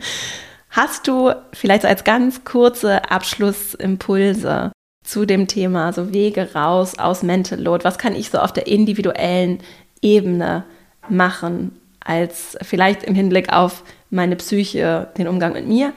Hast 0.70 1.06
du 1.06 1.32
vielleicht 1.52 1.84
als 1.84 2.04
ganz 2.04 2.44
kurze 2.44 3.10
Abschlussimpulse 3.10 4.72
zu 5.04 5.26
dem 5.26 5.46
Thema, 5.46 5.92
so 5.92 6.12
Wege 6.12 6.54
raus 6.54 6.98
aus 6.98 7.22
Mental 7.22 7.60
Load? 7.60 7.84
Was 7.84 7.98
kann 7.98 8.14
ich 8.14 8.30
so 8.30 8.38
auf 8.38 8.52
der 8.52 8.66
individuellen 8.66 9.58
Ebene 10.00 10.64
machen, 11.08 11.78
als 12.04 12.56
vielleicht 12.62 13.02
im 13.02 13.14
Hinblick 13.14 13.52
auf 13.52 13.82
meine 14.10 14.36
Psyche, 14.36 15.08
den 15.18 15.28
Umgang 15.28 15.54
mit 15.54 15.66
mir, 15.66 15.92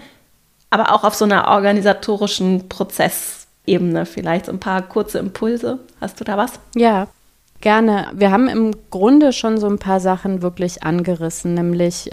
aber 0.69 0.93
auch 0.93 1.03
auf 1.03 1.15
so 1.15 1.25
einer 1.25 1.47
organisatorischen 1.47 2.67
Prozessebene 2.69 4.05
vielleicht 4.05 4.49
ein 4.49 4.59
paar 4.59 4.81
kurze 4.81 5.19
Impulse. 5.19 5.79
Hast 6.01 6.19
du 6.19 6.23
da 6.23 6.37
was? 6.37 6.59
Ja, 6.75 7.07
gerne. 7.61 8.07
Wir 8.13 8.31
haben 8.31 8.47
im 8.47 8.75
Grunde 8.89 9.33
schon 9.33 9.57
so 9.57 9.67
ein 9.67 9.79
paar 9.79 9.99
Sachen 9.99 10.41
wirklich 10.41 10.83
angerissen, 10.83 11.53
nämlich 11.53 12.09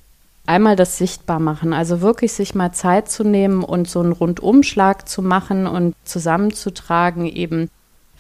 einmal 0.47 0.76
das 0.76 0.99
Sichtbarmachen, 0.99 1.72
also 1.72 2.01
wirklich 2.01 2.32
sich 2.32 2.55
mal 2.55 2.72
Zeit 2.72 3.09
zu 3.09 3.24
nehmen 3.24 3.64
und 3.64 3.88
so 3.88 4.01
einen 4.01 4.12
Rundumschlag 4.12 5.09
zu 5.09 5.22
machen 5.22 5.66
und 5.66 5.95
zusammenzutragen, 6.05 7.26
eben 7.26 7.70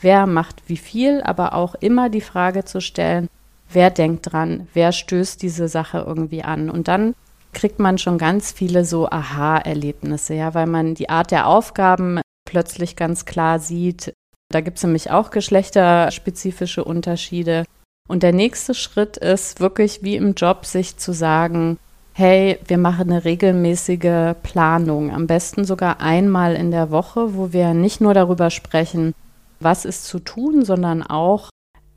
wer 0.00 0.26
macht 0.26 0.62
wie 0.66 0.76
viel, 0.76 1.22
aber 1.22 1.54
auch 1.54 1.74
immer 1.74 2.08
die 2.08 2.20
Frage 2.20 2.64
zu 2.64 2.80
stellen, 2.80 3.28
wer 3.74 3.90
denkt 3.90 4.32
dran, 4.32 4.68
wer 4.72 4.92
stößt 4.92 5.42
diese 5.42 5.68
Sache 5.68 6.04
irgendwie 6.06 6.42
an. 6.42 6.70
Und 6.70 6.88
dann 6.88 7.14
kriegt 7.52 7.78
man 7.78 7.98
schon 7.98 8.18
ganz 8.18 8.52
viele 8.52 8.84
so 8.84 9.08
Aha-Erlebnisse, 9.08 10.34
ja, 10.34 10.54
weil 10.54 10.66
man 10.66 10.94
die 10.94 11.08
Art 11.08 11.30
der 11.30 11.46
Aufgaben 11.46 12.20
plötzlich 12.44 12.96
ganz 12.96 13.24
klar 13.24 13.58
sieht. 13.58 14.12
Da 14.50 14.60
gibt 14.60 14.76
es 14.76 14.84
nämlich 14.84 15.10
auch 15.10 15.30
geschlechterspezifische 15.30 16.84
Unterschiede. 16.84 17.64
Und 18.08 18.22
der 18.22 18.32
nächste 18.32 18.74
Schritt 18.74 19.16
ist 19.16 19.60
wirklich 19.60 20.02
wie 20.02 20.16
im 20.16 20.34
Job, 20.34 20.66
sich 20.66 20.98
zu 20.98 21.12
sagen, 21.12 21.78
hey, 22.12 22.58
wir 22.66 22.78
machen 22.78 23.10
eine 23.10 23.24
regelmäßige 23.24 24.34
Planung, 24.42 25.12
am 25.12 25.26
besten 25.26 25.64
sogar 25.64 26.00
einmal 26.00 26.54
in 26.54 26.70
der 26.70 26.90
Woche, 26.90 27.34
wo 27.34 27.52
wir 27.52 27.74
nicht 27.74 28.00
nur 28.00 28.14
darüber 28.14 28.50
sprechen, 28.50 29.14
was 29.58 29.84
ist 29.84 30.04
zu 30.04 30.20
tun, 30.20 30.64
sondern 30.64 31.02
auch, 31.02 31.48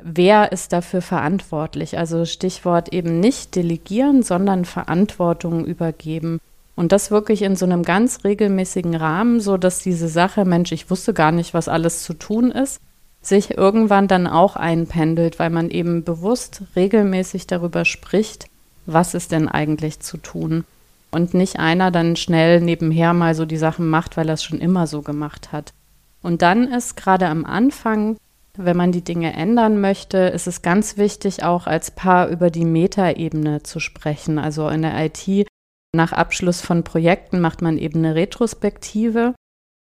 wer 0.02 0.52
ist 0.52 0.74
dafür 0.74 1.02
verantwortlich? 1.02 1.98
Also 1.98 2.26
Stichwort 2.26 2.94
eben 2.94 3.20
nicht 3.20 3.56
delegieren, 3.56 4.24
sondern 4.24 4.66
Verantwortung 4.66 5.66
übergeben. 5.66 6.40
Und 6.76 6.92
das 6.92 7.10
wirklich 7.10 7.42
in 7.42 7.56
so 7.56 7.66
einem 7.66 7.84
ganz 7.84 8.24
regelmäßigen 8.24 8.96
Rahmen, 8.96 9.40
so 9.40 9.58
dass 9.58 9.80
diese 9.80 10.08
Sache, 10.08 10.46
Mensch, 10.46 10.72
ich 10.72 10.92
wusste 10.92 11.14
gar 11.14 11.32
nicht, 11.32 11.54
was 11.54 11.68
alles 11.68 12.04
zu 12.04 12.14
tun 12.14 12.52
ist, 12.52 12.80
sich 13.22 13.58
irgendwann 13.58 14.08
dann 14.08 14.28
auch 14.28 14.56
einpendelt, 14.56 15.40
weil 15.40 15.50
man 15.50 15.72
eben 15.72 16.04
bewusst 16.04 16.62
regelmäßig 16.76 17.48
darüber 17.48 17.84
spricht, 17.84 18.46
was 18.86 19.16
ist 19.16 19.32
denn 19.32 19.48
eigentlich 19.48 20.00
zu 20.00 20.18
tun. 20.18 20.66
Und 21.10 21.34
nicht 21.34 21.58
einer 21.58 21.90
dann 21.90 22.16
schnell 22.16 22.62
nebenher 22.62 23.14
mal 23.14 23.34
so 23.34 23.46
die 23.46 23.58
Sachen 23.58 23.90
macht, 23.90 24.16
weil 24.16 24.30
er 24.30 24.36
es 24.36 24.44
schon 24.44 24.60
immer 24.60 24.86
so 24.86 25.02
gemacht 25.02 25.52
hat. 25.52 25.74
Und 26.22 26.42
dann 26.42 26.68
ist 26.68 26.96
gerade 26.96 27.28
am 27.28 27.44
Anfang 27.46 28.18
wenn 28.58 28.78
man 28.78 28.92
die 28.92 29.04
Dinge 29.04 29.34
ändern 29.34 29.80
möchte, 29.80 30.18
ist 30.18 30.48
es 30.48 30.62
ganz 30.62 30.98
wichtig, 30.98 31.44
auch 31.44 31.68
als 31.68 31.92
Paar 31.92 32.28
über 32.28 32.50
die 32.50 32.66
Metaebene 32.66 33.64
zu 33.64 33.80
sprechen. 33.80 34.40
Also 34.40 34.68
in 34.70 34.82
der 34.82 34.94
IT 35.06 35.48
nach 35.96 36.12
Abschluss 36.12 36.62
von 36.62 36.84
Projekten 36.84 37.40
macht 37.40 37.62
man 37.62 37.78
eben 37.78 38.00
eine 38.00 38.16
Retrospektive. 38.16 39.34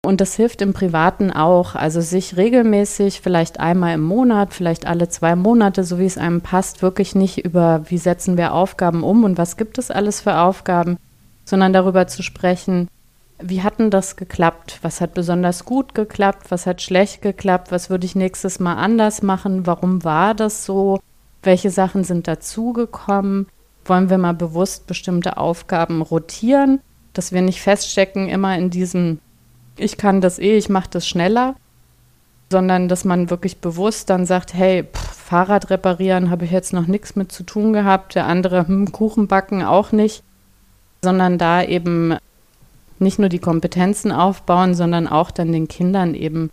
Und 0.05 0.21
das 0.21 0.37
hilft 0.37 0.63
im 0.63 0.73
Privaten 0.73 1.33
auch, 1.33 1.75
also 1.75 2.01
sich 2.01 2.37
regelmäßig, 2.37 3.21
vielleicht 3.21 3.59
einmal 3.59 3.95
im 3.95 4.03
Monat, 4.03 4.55
vielleicht 4.55 4.87
alle 4.87 5.09
zwei 5.09 5.35
Monate, 5.35 5.83
so 5.83 5.99
wie 5.99 6.07
es 6.07 6.19
einem 6.19 6.41
passt, 6.41 6.83
wirklich 6.83 7.15
nicht 7.15 7.45
über, 7.45 7.83
wie 7.89 7.99
setzen 7.99 8.37
wir 8.37 8.55
Aufgaben 8.55 9.03
um 9.03 9.25
und 9.25 9.39
was 9.39 9.57
gibt 9.57 9.77
es 9.77 9.91
alles 9.91 10.21
für 10.21 10.39
Aufgaben, 10.39 10.99
sondern 11.45 11.73
darüber 11.73 12.07
zu 12.07 12.23
sprechen, 12.23 12.89
wie 13.41 13.63
hat 13.63 13.79
denn 13.79 13.91
das 13.91 14.17
geklappt? 14.17 14.79
Was 14.83 15.01
hat 15.01 15.15
besonders 15.15 15.65
gut 15.65 15.95
geklappt? 15.95 16.51
Was 16.51 16.67
hat 16.67 16.83
schlecht 16.83 17.23
geklappt? 17.23 17.71
Was 17.71 17.89
würde 17.89 18.05
ich 18.05 18.17
nächstes 18.17 18.59
Mal 18.59 18.75
anders 18.75 19.23
machen? 19.23 19.67
Warum 19.67 20.05
war 20.05 20.35
das 20.35 20.65
so? 20.65 21.01
Welche 21.43 21.71
Sachen 21.71 22.03
sind 22.03 22.27
dazugekommen? 22.27 23.47
Wollen 23.85 24.11
wir 24.11 24.19
mal 24.19 24.35
bewusst 24.35 24.87
bestimmte 24.87 25.37
Aufgaben 25.37 26.03
rotieren, 26.03 26.81
dass 27.13 27.33
wir 27.33 27.41
nicht 27.41 27.61
feststecken 27.63 28.29
immer 28.29 28.57
in 28.59 28.71
diesem, 28.71 29.21
ich 29.77 29.97
kann 29.97 30.21
das 30.21 30.39
eh, 30.39 30.57
ich 30.57 30.69
mache 30.69 30.91
das 30.91 31.07
schneller, 31.07 31.55
sondern 32.51 32.89
dass 32.89 33.05
man 33.05 33.31
wirklich 33.31 33.59
bewusst 33.59 34.11
dann 34.11 34.27
sagt, 34.27 34.53
hey, 34.53 34.85
pff, 34.85 35.15
Fahrrad 35.29 35.71
reparieren 35.71 36.31
habe 36.31 36.45
ich 36.45 36.51
jetzt 36.51 36.73
noch 36.73 36.87
nichts 36.87 37.15
mit 37.15 37.31
zu 37.31 37.45
tun 37.45 37.73
gehabt, 37.73 38.15
der 38.15 38.27
andere 38.27 38.67
hm, 38.67 38.93
Kuchen 38.93 39.29
backen 39.29 39.63
auch 39.63 39.93
nicht, 39.93 40.23
sondern 41.03 41.39
da 41.39 41.63
eben 41.63 42.17
nicht 43.01 43.19
nur 43.19 43.29
die 43.29 43.39
Kompetenzen 43.39 44.13
aufbauen, 44.13 44.75
sondern 44.75 45.07
auch 45.07 45.31
dann 45.31 45.53
den 45.53 45.69
Kindern 45.69 46.15
eben 46.15 46.51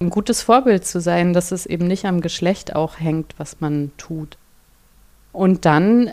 ein 0.00 0.10
gutes 0.10 0.42
Vorbild 0.42 0.86
zu 0.86 1.00
sein, 1.00 1.32
dass 1.32 1.50
es 1.50 1.66
eben 1.66 1.86
nicht 1.86 2.04
am 2.04 2.20
Geschlecht 2.20 2.76
auch 2.76 3.00
hängt, 3.00 3.34
was 3.38 3.60
man 3.60 3.90
tut. 3.98 4.36
Und 5.32 5.64
dann, 5.64 6.12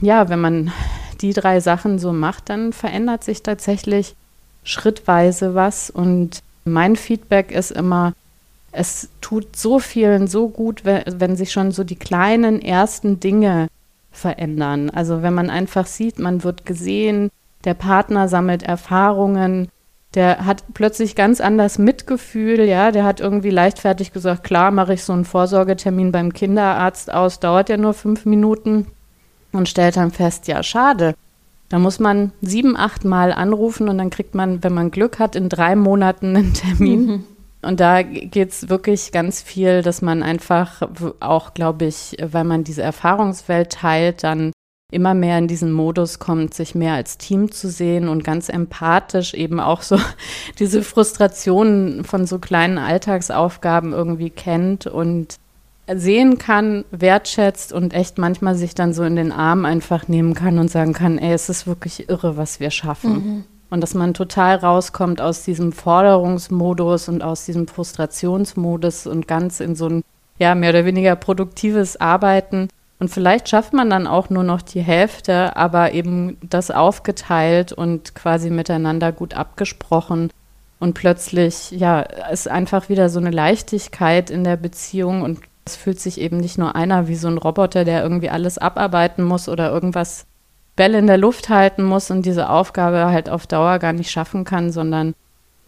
ja, 0.00 0.28
wenn 0.28 0.40
man 0.40 0.72
die 1.20 1.32
drei 1.32 1.60
Sachen 1.60 1.98
so 1.98 2.12
macht, 2.12 2.48
dann 2.48 2.72
verändert 2.72 3.24
sich 3.24 3.42
tatsächlich 3.42 4.14
schrittweise 4.62 5.54
was. 5.54 5.90
Und 5.90 6.42
mein 6.64 6.96
Feedback 6.96 7.50
ist 7.50 7.72
immer, 7.72 8.14
es 8.70 9.08
tut 9.20 9.56
so 9.56 9.78
vielen 9.78 10.28
so 10.28 10.48
gut, 10.48 10.84
wenn, 10.84 11.36
sich 11.36 11.50
schon 11.50 11.72
so 11.72 11.84
die 11.84 11.96
kleinen 11.96 12.60
ersten 12.62 13.18
Dinge 13.18 13.68
verändern. 14.12 14.90
Also 14.90 15.22
wenn 15.22 15.34
man 15.34 15.50
einfach 15.50 15.86
sieht, 15.86 16.18
man 16.18 16.44
wird 16.44 16.66
gesehen, 16.66 17.30
der 17.64 17.74
Partner 17.74 18.28
sammelt 18.28 18.62
Erfahrungen, 18.62 19.68
der 20.14 20.46
hat 20.46 20.64
plötzlich 20.74 21.14
ganz 21.14 21.40
anders 21.40 21.78
Mitgefühl, 21.78 22.60
ja, 22.60 22.90
der 22.90 23.04
hat 23.04 23.20
irgendwie 23.20 23.50
leichtfertig 23.50 24.12
gesagt, 24.12 24.42
klar, 24.42 24.70
mache 24.70 24.94
ich 24.94 25.04
so 25.04 25.12
einen 25.12 25.24
Vorsorgetermin 25.24 26.12
beim 26.12 26.32
Kinderarzt 26.32 27.12
aus, 27.12 27.40
dauert 27.40 27.68
ja 27.68 27.76
nur 27.76 27.92
fünf 27.94 28.24
Minuten 28.24 28.86
und 29.52 29.68
stellt 29.68 29.96
dann 29.96 30.10
fest, 30.10 30.48
ja, 30.48 30.62
schade. 30.62 31.14
Da 31.68 31.78
muss 31.78 32.00
man 32.00 32.32
sieben, 32.40 32.76
acht 32.76 33.04
Mal 33.04 33.32
anrufen 33.32 33.90
und 33.90 33.98
dann 33.98 34.08
kriegt 34.08 34.34
man, 34.34 34.64
wenn 34.64 34.72
man 34.72 34.90
Glück 34.90 35.18
hat, 35.18 35.36
in 35.36 35.50
drei 35.50 35.76
Monaten 35.76 36.34
einen 36.34 36.54
Termin. 36.54 37.06
Mhm. 37.06 37.24
Und 37.60 37.80
da 37.80 38.02
geht 38.02 38.50
es 38.50 38.68
wirklich 38.68 39.12
ganz 39.12 39.42
viel, 39.42 39.82
dass 39.82 40.00
man 40.00 40.22
einfach 40.22 40.80
auch, 41.20 41.54
glaube 41.54 41.86
ich, 41.86 42.16
weil 42.22 42.44
man 42.44 42.64
diese 42.64 42.82
Erfahrungswelt 42.82 43.72
teilt, 43.72 44.22
dann 44.22 44.52
immer 44.90 45.12
mehr 45.12 45.36
in 45.36 45.48
diesen 45.48 45.70
Modus 45.70 46.18
kommt, 46.18 46.54
sich 46.54 46.74
mehr 46.74 46.94
als 46.94 47.18
Team 47.18 47.52
zu 47.52 47.68
sehen 47.68 48.08
und 48.08 48.24
ganz 48.24 48.48
empathisch 48.48 49.34
eben 49.34 49.60
auch 49.60 49.82
so 49.82 49.98
diese 50.58 50.82
Frustrationen 50.82 52.04
von 52.04 52.26
so 52.26 52.38
kleinen 52.38 52.78
Alltagsaufgaben 52.78 53.92
irgendwie 53.92 54.30
kennt 54.30 54.86
und 54.86 55.36
sehen 55.94 56.38
kann, 56.38 56.84
wertschätzt 56.90 57.72
und 57.72 57.92
echt 57.92 58.18
manchmal 58.18 58.54
sich 58.54 58.74
dann 58.74 58.94
so 58.94 59.04
in 59.04 59.16
den 59.16 59.32
Arm 59.32 59.66
einfach 59.66 60.08
nehmen 60.08 60.34
kann 60.34 60.58
und 60.58 60.70
sagen 60.70 60.94
kann, 60.94 61.18
ey, 61.18 61.32
es 61.32 61.48
ist 61.48 61.66
wirklich 61.66 62.08
irre, 62.08 62.36
was 62.36 62.60
wir 62.60 62.70
schaffen. 62.70 63.12
Mhm. 63.12 63.44
Und 63.70 63.82
dass 63.82 63.92
man 63.92 64.14
total 64.14 64.56
rauskommt 64.56 65.20
aus 65.20 65.44
diesem 65.44 65.72
Forderungsmodus 65.72 67.08
und 67.10 67.22
aus 67.22 67.44
diesem 67.44 67.68
Frustrationsmodus 67.68 69.06
und 69.06 69.28
ganz 69.28 69.60
in 69.60 69.74
so 69.74 69.88
ein, 69.88 70.02
ja, 70.38 70.54
mehr 70.54 70.70
oder 70.70 70.86
weniger 70.86 71.16
produktives 71.16 71.98
Arbeiten 72.00 72.68
und 73.00 73.08
vielleicht 73.10 73.48
schafft 73.48 73.72
man 73.72 73.90
dann 73.90 74.06
auch 74.06 74.28
nur 74.28 74.42
noch 74.42 74.60
die 74.60 74.82
Hälfte, 74.82 75.56
aber 75.56 75.92
eben 75.92 76.36
das 76.42 76.70
aufgeteilt 76.70 77.72
und 77.72 78.14
quasi 78.14 78.50
miteinander 78.50 79.12
gut 79.12 79.34
abgesprochen. 79.34 80.30
Und 80.80 80.94
plötzlich, 80.94 81.70
ja, 81.70 82.00
ist 82.00 82.48
einfach 82.48 82.88
wieder 82.88 83.08
so 83.08 83.18
eine 83.20 83.30
Leichtigkeit 83.30 84.30
in 84.30 84.44
der 84.44 84.56
Beziehung 84.56 85.22
und 85.22 85.40
es 85.64 85.76
fühlt 85.76 86.00
sich 86.00 86.20
eben 86.20 86.38
nicht 86.38 86.58
nur 86.58 86.74
einer 86.76 87.08
wie 87.08 87.14
so 87.14 87.28
ein 87.28 87.38
Roboter, 87.38 87.84
der 87.84 88.02
irgendwie 88.02 88.30
alles 88.30 88.58
abarbeiten 88.58 89.22
muss 89.22 89.48
oder 89.48 89.70
irgendwas 89.70 90.24
Bälle 90.76 90.98
in 90.98 91.06
der 91.06 91.18
Luft 91.18 91.48
halten 91.48 91.82
muss 91.82 92.10
und 92.10 92.24
diese 92.24 92.48
Aufgabe 92.48 93.06
halt 93.06 93.28
auf 93.28 93.46
Dauer 93.46 93.78
gar 93.78 93.92
nicht 93.92 94.10
schaffen 94.10 94.44
kann, 94.44 94.72
sondern 94.72 95.14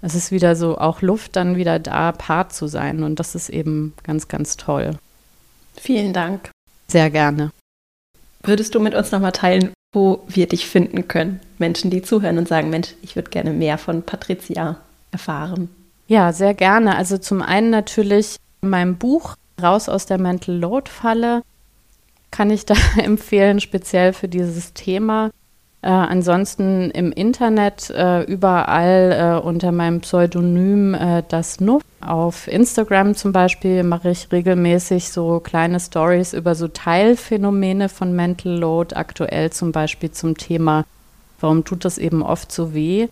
es 0.03 0.15
ist 0.15 0.33
wieder 0.33 0.57
so 0.57 0.79
auch 0.79 1.03
Luft 1.03 1.37
dann 1.37 1.57
wieder 1.57 1.79
da, 1.79 2.13
Part 2.13 2.53
zu 2.53 2.67
sein. 2.67 3.03
Und 3.03 3.21
das 3.21 3.35
ist 3.35 3.51
eben 3.51 3.93
ganz, 4.05 4.29
ganz 4.29 4.57
toll. 4.57 4.97
Vielen 5.77 6.13
Dank. 6.13 6.51
Sehr 6.91 7.09
gerne. 7.09 7.53
Würdest 8.43 8.75
du 8.75 8.81
mit 8.81 8.95
uns 8.95 9.13
nochmal 9.13 9.31
teilen, 9.31 9.73
wo 9.93 10.25
wir 10.27 10.49
dich 10.49 10.67
finden 10.67 11.07
können? 11.07 11.39
Menschen, 11.59 11.91
die 11.91 12.03
zuhören 12.03 12.37
und 12.37 12.49
sagen, 12.49 12.69
Mensch, 12.69 12.95
ich 13.03 13.15
würde 13.15 13.31
gerne 13.31 13.53
mehr 13.53 13.79
von 13.79 14.03
Patricia 14.03 14.77
erfahren. 15.13 15.69
Ja, 16.09 16.33
sehr 16.33 16.55
gerne. 16.55 16.97
Also 16.97 17.19
zum 17.19 17.43
einen 17.43 17.71
natürlich 17.71 18.37
mein 18.61 18.97
Buch 18.97 19.37
Raus 19.63 19.89
aus 19.89 20.07
der 20.07 20.19
Mental 20.19 20.57
Load 20.57 20.91
Falle 20.91 21.43
kann 22.33 22.51
ich 22.51 22.67
da 22.67 22.75
empfehlen, 22.99 23.61
speziell 23.61 24.13
für 24.13 24.27
dieses 24.29 24.73
Thema. 24.73 25.31
Äh, 25.83 25.89
ansonsten 25.89 26.91
im 26.91 27.11
Internet 27.11 27.89
äh, 27.91 28.23
überall 28.25 29.41
äh, 29.41 29.47
unter 29.47 29.73
meinem 29.73 30.01
Pseudonym 30.01 30.93
äh, 30.93 31.23
das 31.27 31.59
Nuff. 31.61 31.83
Auf 32.03 32.49
Instagram 32.49 33.15
zum 33.15 33.33
Beispiel 33.33 33.83
mache 33.83 34.11
ich 34.11 34.31
regelmäßig 34.31 35.09
so 35.09 35.41
kleine 35.41 35.81
Stories 35.81 36.35
über 36.35 36.55
so 36.55 36.69
Teilphänomene 36.69 37.89
von 37.89 38.15
Mental 38.15 38.53
Load, 38.53 38.95
aktuell 38.95 39.51
zum 39.51 39.73
Beispiel 39.73 40.11
zum 40.11 40.37
Thema, 40.37 40.85
warum 41.41 41.65
tut 41.65 41.87
das 41.87 41.97
eben 41.97 42.23
oft 42.23 42.53
so 42.53 42.75
weh, 42.75 43.09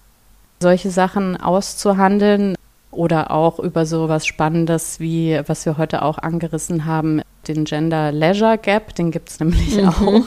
solche 0.61 0.91
Sachen 0.91 1.41
auszuhandeln 1.41 2.55
oder 2.91 3.31
auch 3.31 3.59
über 3.61 3.87
so 3.87 4.11
was 4.11 4.27
Spannendes 4.27 5.01
wie, 5.01 5.41
was 5.47 5.65
wir 5.65 5.79
heute 5.79 6.03
auch 6.03 6.19
angerissen 6.19 6.85
haben, 6.85 7.23
den 7.47 7.65
Gender 7.65 8.13
Leisure 8.13 8.59
Gap, 8.59 8.95
den 8.95 9.11
gibt 9.11 9.31
es 9.31 9.41
nämlich 9.41 9.77
mhm. 9.77 9.89
auch. 9.89 10.23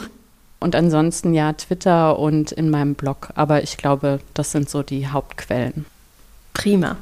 Und 0.61 0.75
ansonsten 0.75 1.33
ja 1.33 1.53
Twitter 1.53 2.19
und 2.19 2.51
in 2.51 2.69
meinem 2.69 2.93
Blog. 2.93 3.29
Aber 3.35 3.63
ich 3.63 3.77
glaube, 3.77 4.19
das 4.35 4.51
sind 4.51 4.69
so 4.69 4.83
die 4.83 5.07
Hauptquellen. 5.07 5.85
Prima. 6.53 6.97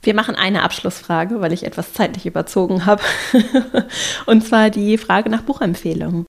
Wir 0.00 0.14
machen 0.14 0.36
eine 0.36 0.62
Abschlussfrage, 0.62 1.40
weil 1.40 1.52
ich 1.52 1.64
etwas 1.64 1.92
zeitlich 1.92 2.24
überzogen 2.24 2.86
habe. 2.86 3.02
und 4.26 4.44
zwar 4.44 4.70
die 4.70 4.96
Frage 4.96 5.28
nach 5.28 5.42
Buchempfehlungen. 5.42 6.24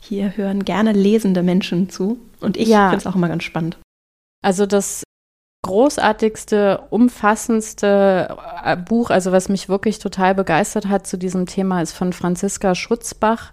Hier 0.00 0.36
hören 0.36 0.64
gerne 0.64 0.92
lesende 0.92 1.42
Menschen 1.42 1.90
zu 1.90 2.20
und 2.40 2.56
ich 2.56 2.68
ja. 2.68 2.90
finde 2.90 3.02
es 3.02 3.06
auch 3.06 3.16
immer 3.16 3.28
ganz 3.28 3.42
spannend. 3.42 3.76
Also 4.42 4.66
das 4.66 5.02
großartigste, 5.64 6.82
umfassendste 6.90 8.36
äh, 8.64 8.76
Buch, 8.76 9.10
also 9.10 9.32
was 9.32 9.48
mich 9.48 9.68
wirklich 9.68 9.98
total 9.98 10.34
begeistert 10.34 10.86
hat 10.86 11.06
zu 11.06 11.16
diesem 11.16 11.46
Thema, 11.46 11.82
ist 11.82 11.92
von 11.92 12.12
Franziska 12.12 12.74
Schutzbach. 12.74 13.52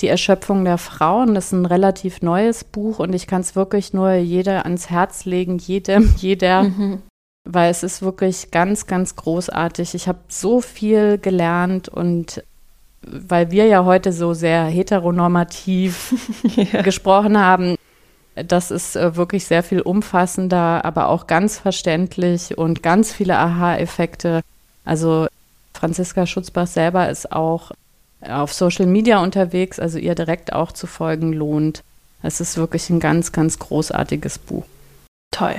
Die 0.00 0.08
Erschöpfung 0.08 0.64
der 0.64 0.78
Frauen, 0.78 1.34
das 1.34 1.46
ist 1.46 1.52
ein 1.52 1.66
relativ 1.66 2.20
neues 2.20 2.64
Buch 2.64 2.98
und 2.98 3.14
ich 3.14 3.26
kann 3.26 3.40
es 3.40 3.56
wirklich 3.56 3.94
nur 3.94 4.12
jeder 4.12 4.64
ans 4.64 4.90
Herz 4.90 5.24
legen, 5.24 5.58
jedem, 5.58 6.14
jeder, 6.18 6.64
mhm. 6.64 7.02
weil 7.44 7.70
es 7.70 7.82
ist 7.82 8.02
wirklich 8.02 8.50
ganz, 8.50 8.86
ganz 8.86 9.16
großartig. 9.16 9.94
Ich 9.94 10.06
habe 10.06 10.18
so 10.28 10.60
viel 10.60 11.18
gelernt 11.18 11.88
und 11.88 12.42
weil 13.02 13.50
wir 13.50 13.66
ja 13.66 13.84
heute 13.84 14.12
so 14.12 14.34
sehr 14.34 14.64
heteronormativ 14.64 16.14
ja. 16.72 16.82
gesprochen 16.82 17.38
haben, 17.38 17.76
das 18.34 18.70
ist 18.70 18.96
äh, 18.96 19.16
wirklich 19.16 19.46
sehr 19.46 19.62
viel 19.62 19.80
umfassender, 19.80 20.84
aber 20.84 21.08
auch 21.08 21.26
ganz 21.26 21.58
verständlich 21.58 22.58
und 22.58 22.82
ganz 22.82 23.12
viele 23.12 23.38
Aha-Effekte. 23.38 24.42
Also 24.84 25.26
Franziska 25.72 26.26
Schutzbach 26.26 26.66
selber 26.66 27.08
ist 27.08 27.32
auch 27.32 27.72
auf 28.20 28.52
Social 28.52 28.86
Media 28.86 29.22
unterwegs, 29.22 29.78
also 29.78 29.98
ihr 29.98 30.14
direkt 30.14 30.52
auch 30.52 30.72
zu 30.72 30.86
folgen 30.86 31.32
lohnt. 31.32 31.82
Es 32.22 32.40
ist 32.40 32.56
wirklich 32.56 32.90
ein 32.90 33.00
ganz, 33.00 33.32
ganz 33.32 33.58
großartiges 33.58 34.38
Buch. 34.38 34.64
Toll. 35.30 35.56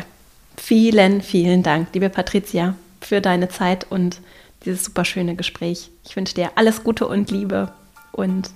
Vielen, 0.57 1.21
vielen 1.21 1.63
Dank, 1.63 1.89
liebe 1.93 2.09
Patricia, 2.09 2.75
für 2.99 3.21
deine 3.21 3.47
Zeit 3.47 3.85
und 3.89 4.21
dieses 4.65 4.85
super 4.85 5.05
schöne 5.05 5.35
Gespräch. 5.35 5.91
Ich 6.03 6.15
wünsche 6.15 6.33
dir 6.33 6.51
alles 6.55 6.83
Gute 6.83 7.07
und 7.07 7.29
Liebe 7.29 7.71
und 8.11 8.49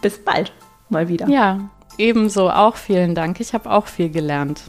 bis 0.00 0.18
bald 0.18 0.52
mal 0.88 1.08
wieder. 1.08 1.28
Ja, 1.28 1.68
ebenso 1.98 2.48
auch 2.48 2.76
vielen 2.76 3.14
Dank. 3.14 3.40
Ich 3.40 3.54
habe 3.54 3.70
auch 3.70 3.86
viel 3.86 4.08
gelernt. 4.08 4.62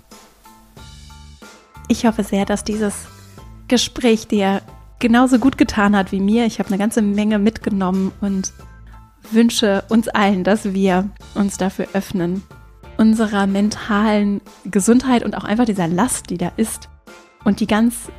Ich 1.88 2.06
hoffe 2.06 2.24
sehr, 2.24 2.46
dass 2.46 2.64
dieses 2.64 3.06
Gespräch 3.68 4.28
dir 4.28 4.62
genauso 5.00 5.40
gut 5.40 5.58
getan 5.58 5.96
hat 5.96 6.12
wie 6.12 6.20
mir. 6.20 6.46
Ich 6.46 6.60
habe 6.60 6.70
eine 6.70 6.78
ganze 6.78 7.02
Menge 7.02 7.40
mitgenommen 7.40 8.12
und 8.22 8.54
wünsche 9.32 9.84
uns 9.90 10.08
allen, 10.08 10.44
dass 10.44 10.74
wir 10.74 11.10
uns 11.36 11.58
dafür 11.58 11.88
öffnen, 11.94 12.44
unserer 12.98 13.48
mentalen 13.48 14.42
Gesundheit 14.66 15.24
und 15.24 15.36
auch 15.36 15.44
einfach 15.44 15.66
dieser 15.66 15.88
Last, 15.88 16.30
die 16.30 16.38
da 16.38 16.52
ist 16.58 16.90
und 17.44 17.60
die 17.60 17.68
ganz 17.68 18.10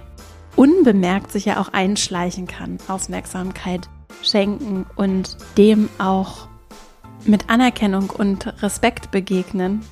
unbemerkt 0.56 1.32
sich 1.32 1.44
ja 1.44 1.60
auch 1.60 1.68
einschleichen 1.68 2.46
kann, 2.46 2.78
Aufmerksamkeit 2.88 3.88
schenken 4.22 4.86
und 4.96 5.36
dem 5.56 5.88
auch 5.98 6.48
mit 7.24 7.48
Anerkennung 7.48 8.10
und 8.10 8.62
Respekt 8.62 9.10
begegnen, 9.10 9.82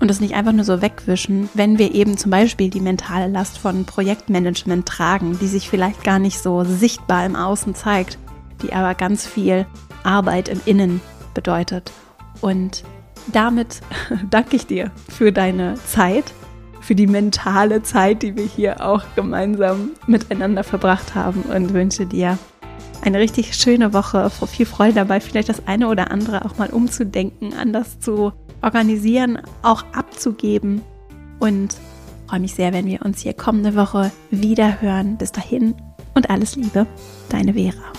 und 0.00 0.10
es 0.10 0.20
nicht 0.20 0.34
einfach 0.34 0.52
nur 0.52 0.64
so 0.64 0.80
wegwischen, 0.80 1.48
wenn 1.54 1.78
wir 1.78 1.94
eben 1.94 2.16
zum 2.16 2.30
Beispiel 2.30 2.70
die 2.70 2.80
mentale 2.80 3.30
Last 3.30 3.58
von 3.58 3.84
Projektmanagement 3.84 4.86
tragen, 4.86 5.38
die 5.40 5.48
sich 5.48 5.68
vielleicht 5.68 6.04
gar 6.04 6.18
nicht 6.18 6.38
so 6.38 6.64
sichtbar 6.64 7.26
im 7.26 7.36
Außen 7.36 7.74
zeigt, 7.74 8.18
die 8.62 8.72
aber 8.72 8.94
ganz 8.94 9.26
viel 9.26 9.66
Arbeit 10.04 10.48
im 10.48 10.60
Innen 10.64 11.00
bedeutet. 11.34 11.92
Und 12.40 12.84
damit 13.32 13.80
danke 14.30 14.56
ich 14.56 14.66
dir 14.66 14.90
für 15.08 15.32
deine 15.32 15.74
Zeit, 15.86 16.32
für 16.80 16.94
die 16.94 17.06
mentale 17.06 17.82
Zeit, 17.82 18.22
die 18.22 18.36
wir 18.36 18.44
hier 18.44 18.84
auch 18.84 19.02
gemeinsam 19.16 19.90
miteinander 20.06 20.64
verbracht 20.64 21.14
haben 21.14 21.42
und 21.42 21.74
wünsche 21.74 22.06
dir 22.06 22.38
eine 23.02 23.18
richtig 23.18 23.54
schöne 23.54 23.92
Woche, 23.92 24.30
viel 24.30 24.66
Freude 24.66 24.94
dabei, 24.94 25.20
vielleicht 25.20 25.48
das 25.48 25.66
eine 25.66 25.88
oder 25.88 26.10
andere 26.10 26.44
auch 26.44 26.58
mal 26.58 26.70
umzudenken, 26.70 27.52
anders 27.54 28.00
zu 28.00 28.32
organisieren, 28.62 29.38
auch 29.62 29.84
abzugeben 29.92 30.82
und 31.38 31.76
freue 32.26 32.40
mich 32.40 32.54
sehr, 32.54 32.72
wenn 32.72 32.86
wir 32.86 33.02
uns 33.02 33.20
hier 33.20 33.32
kommende 33.32 33.74
Woche 33.74 34.10
wieder 34.30 34.80
hören. 34.80 35.16
Bis 35.16 35.32
dahin 35.32 35.74
und 36.14 36.30
alles 36.30 36.56
Liebe, 36.56 36.86
deine 37.28 37.54
Vera. 37.54 37.92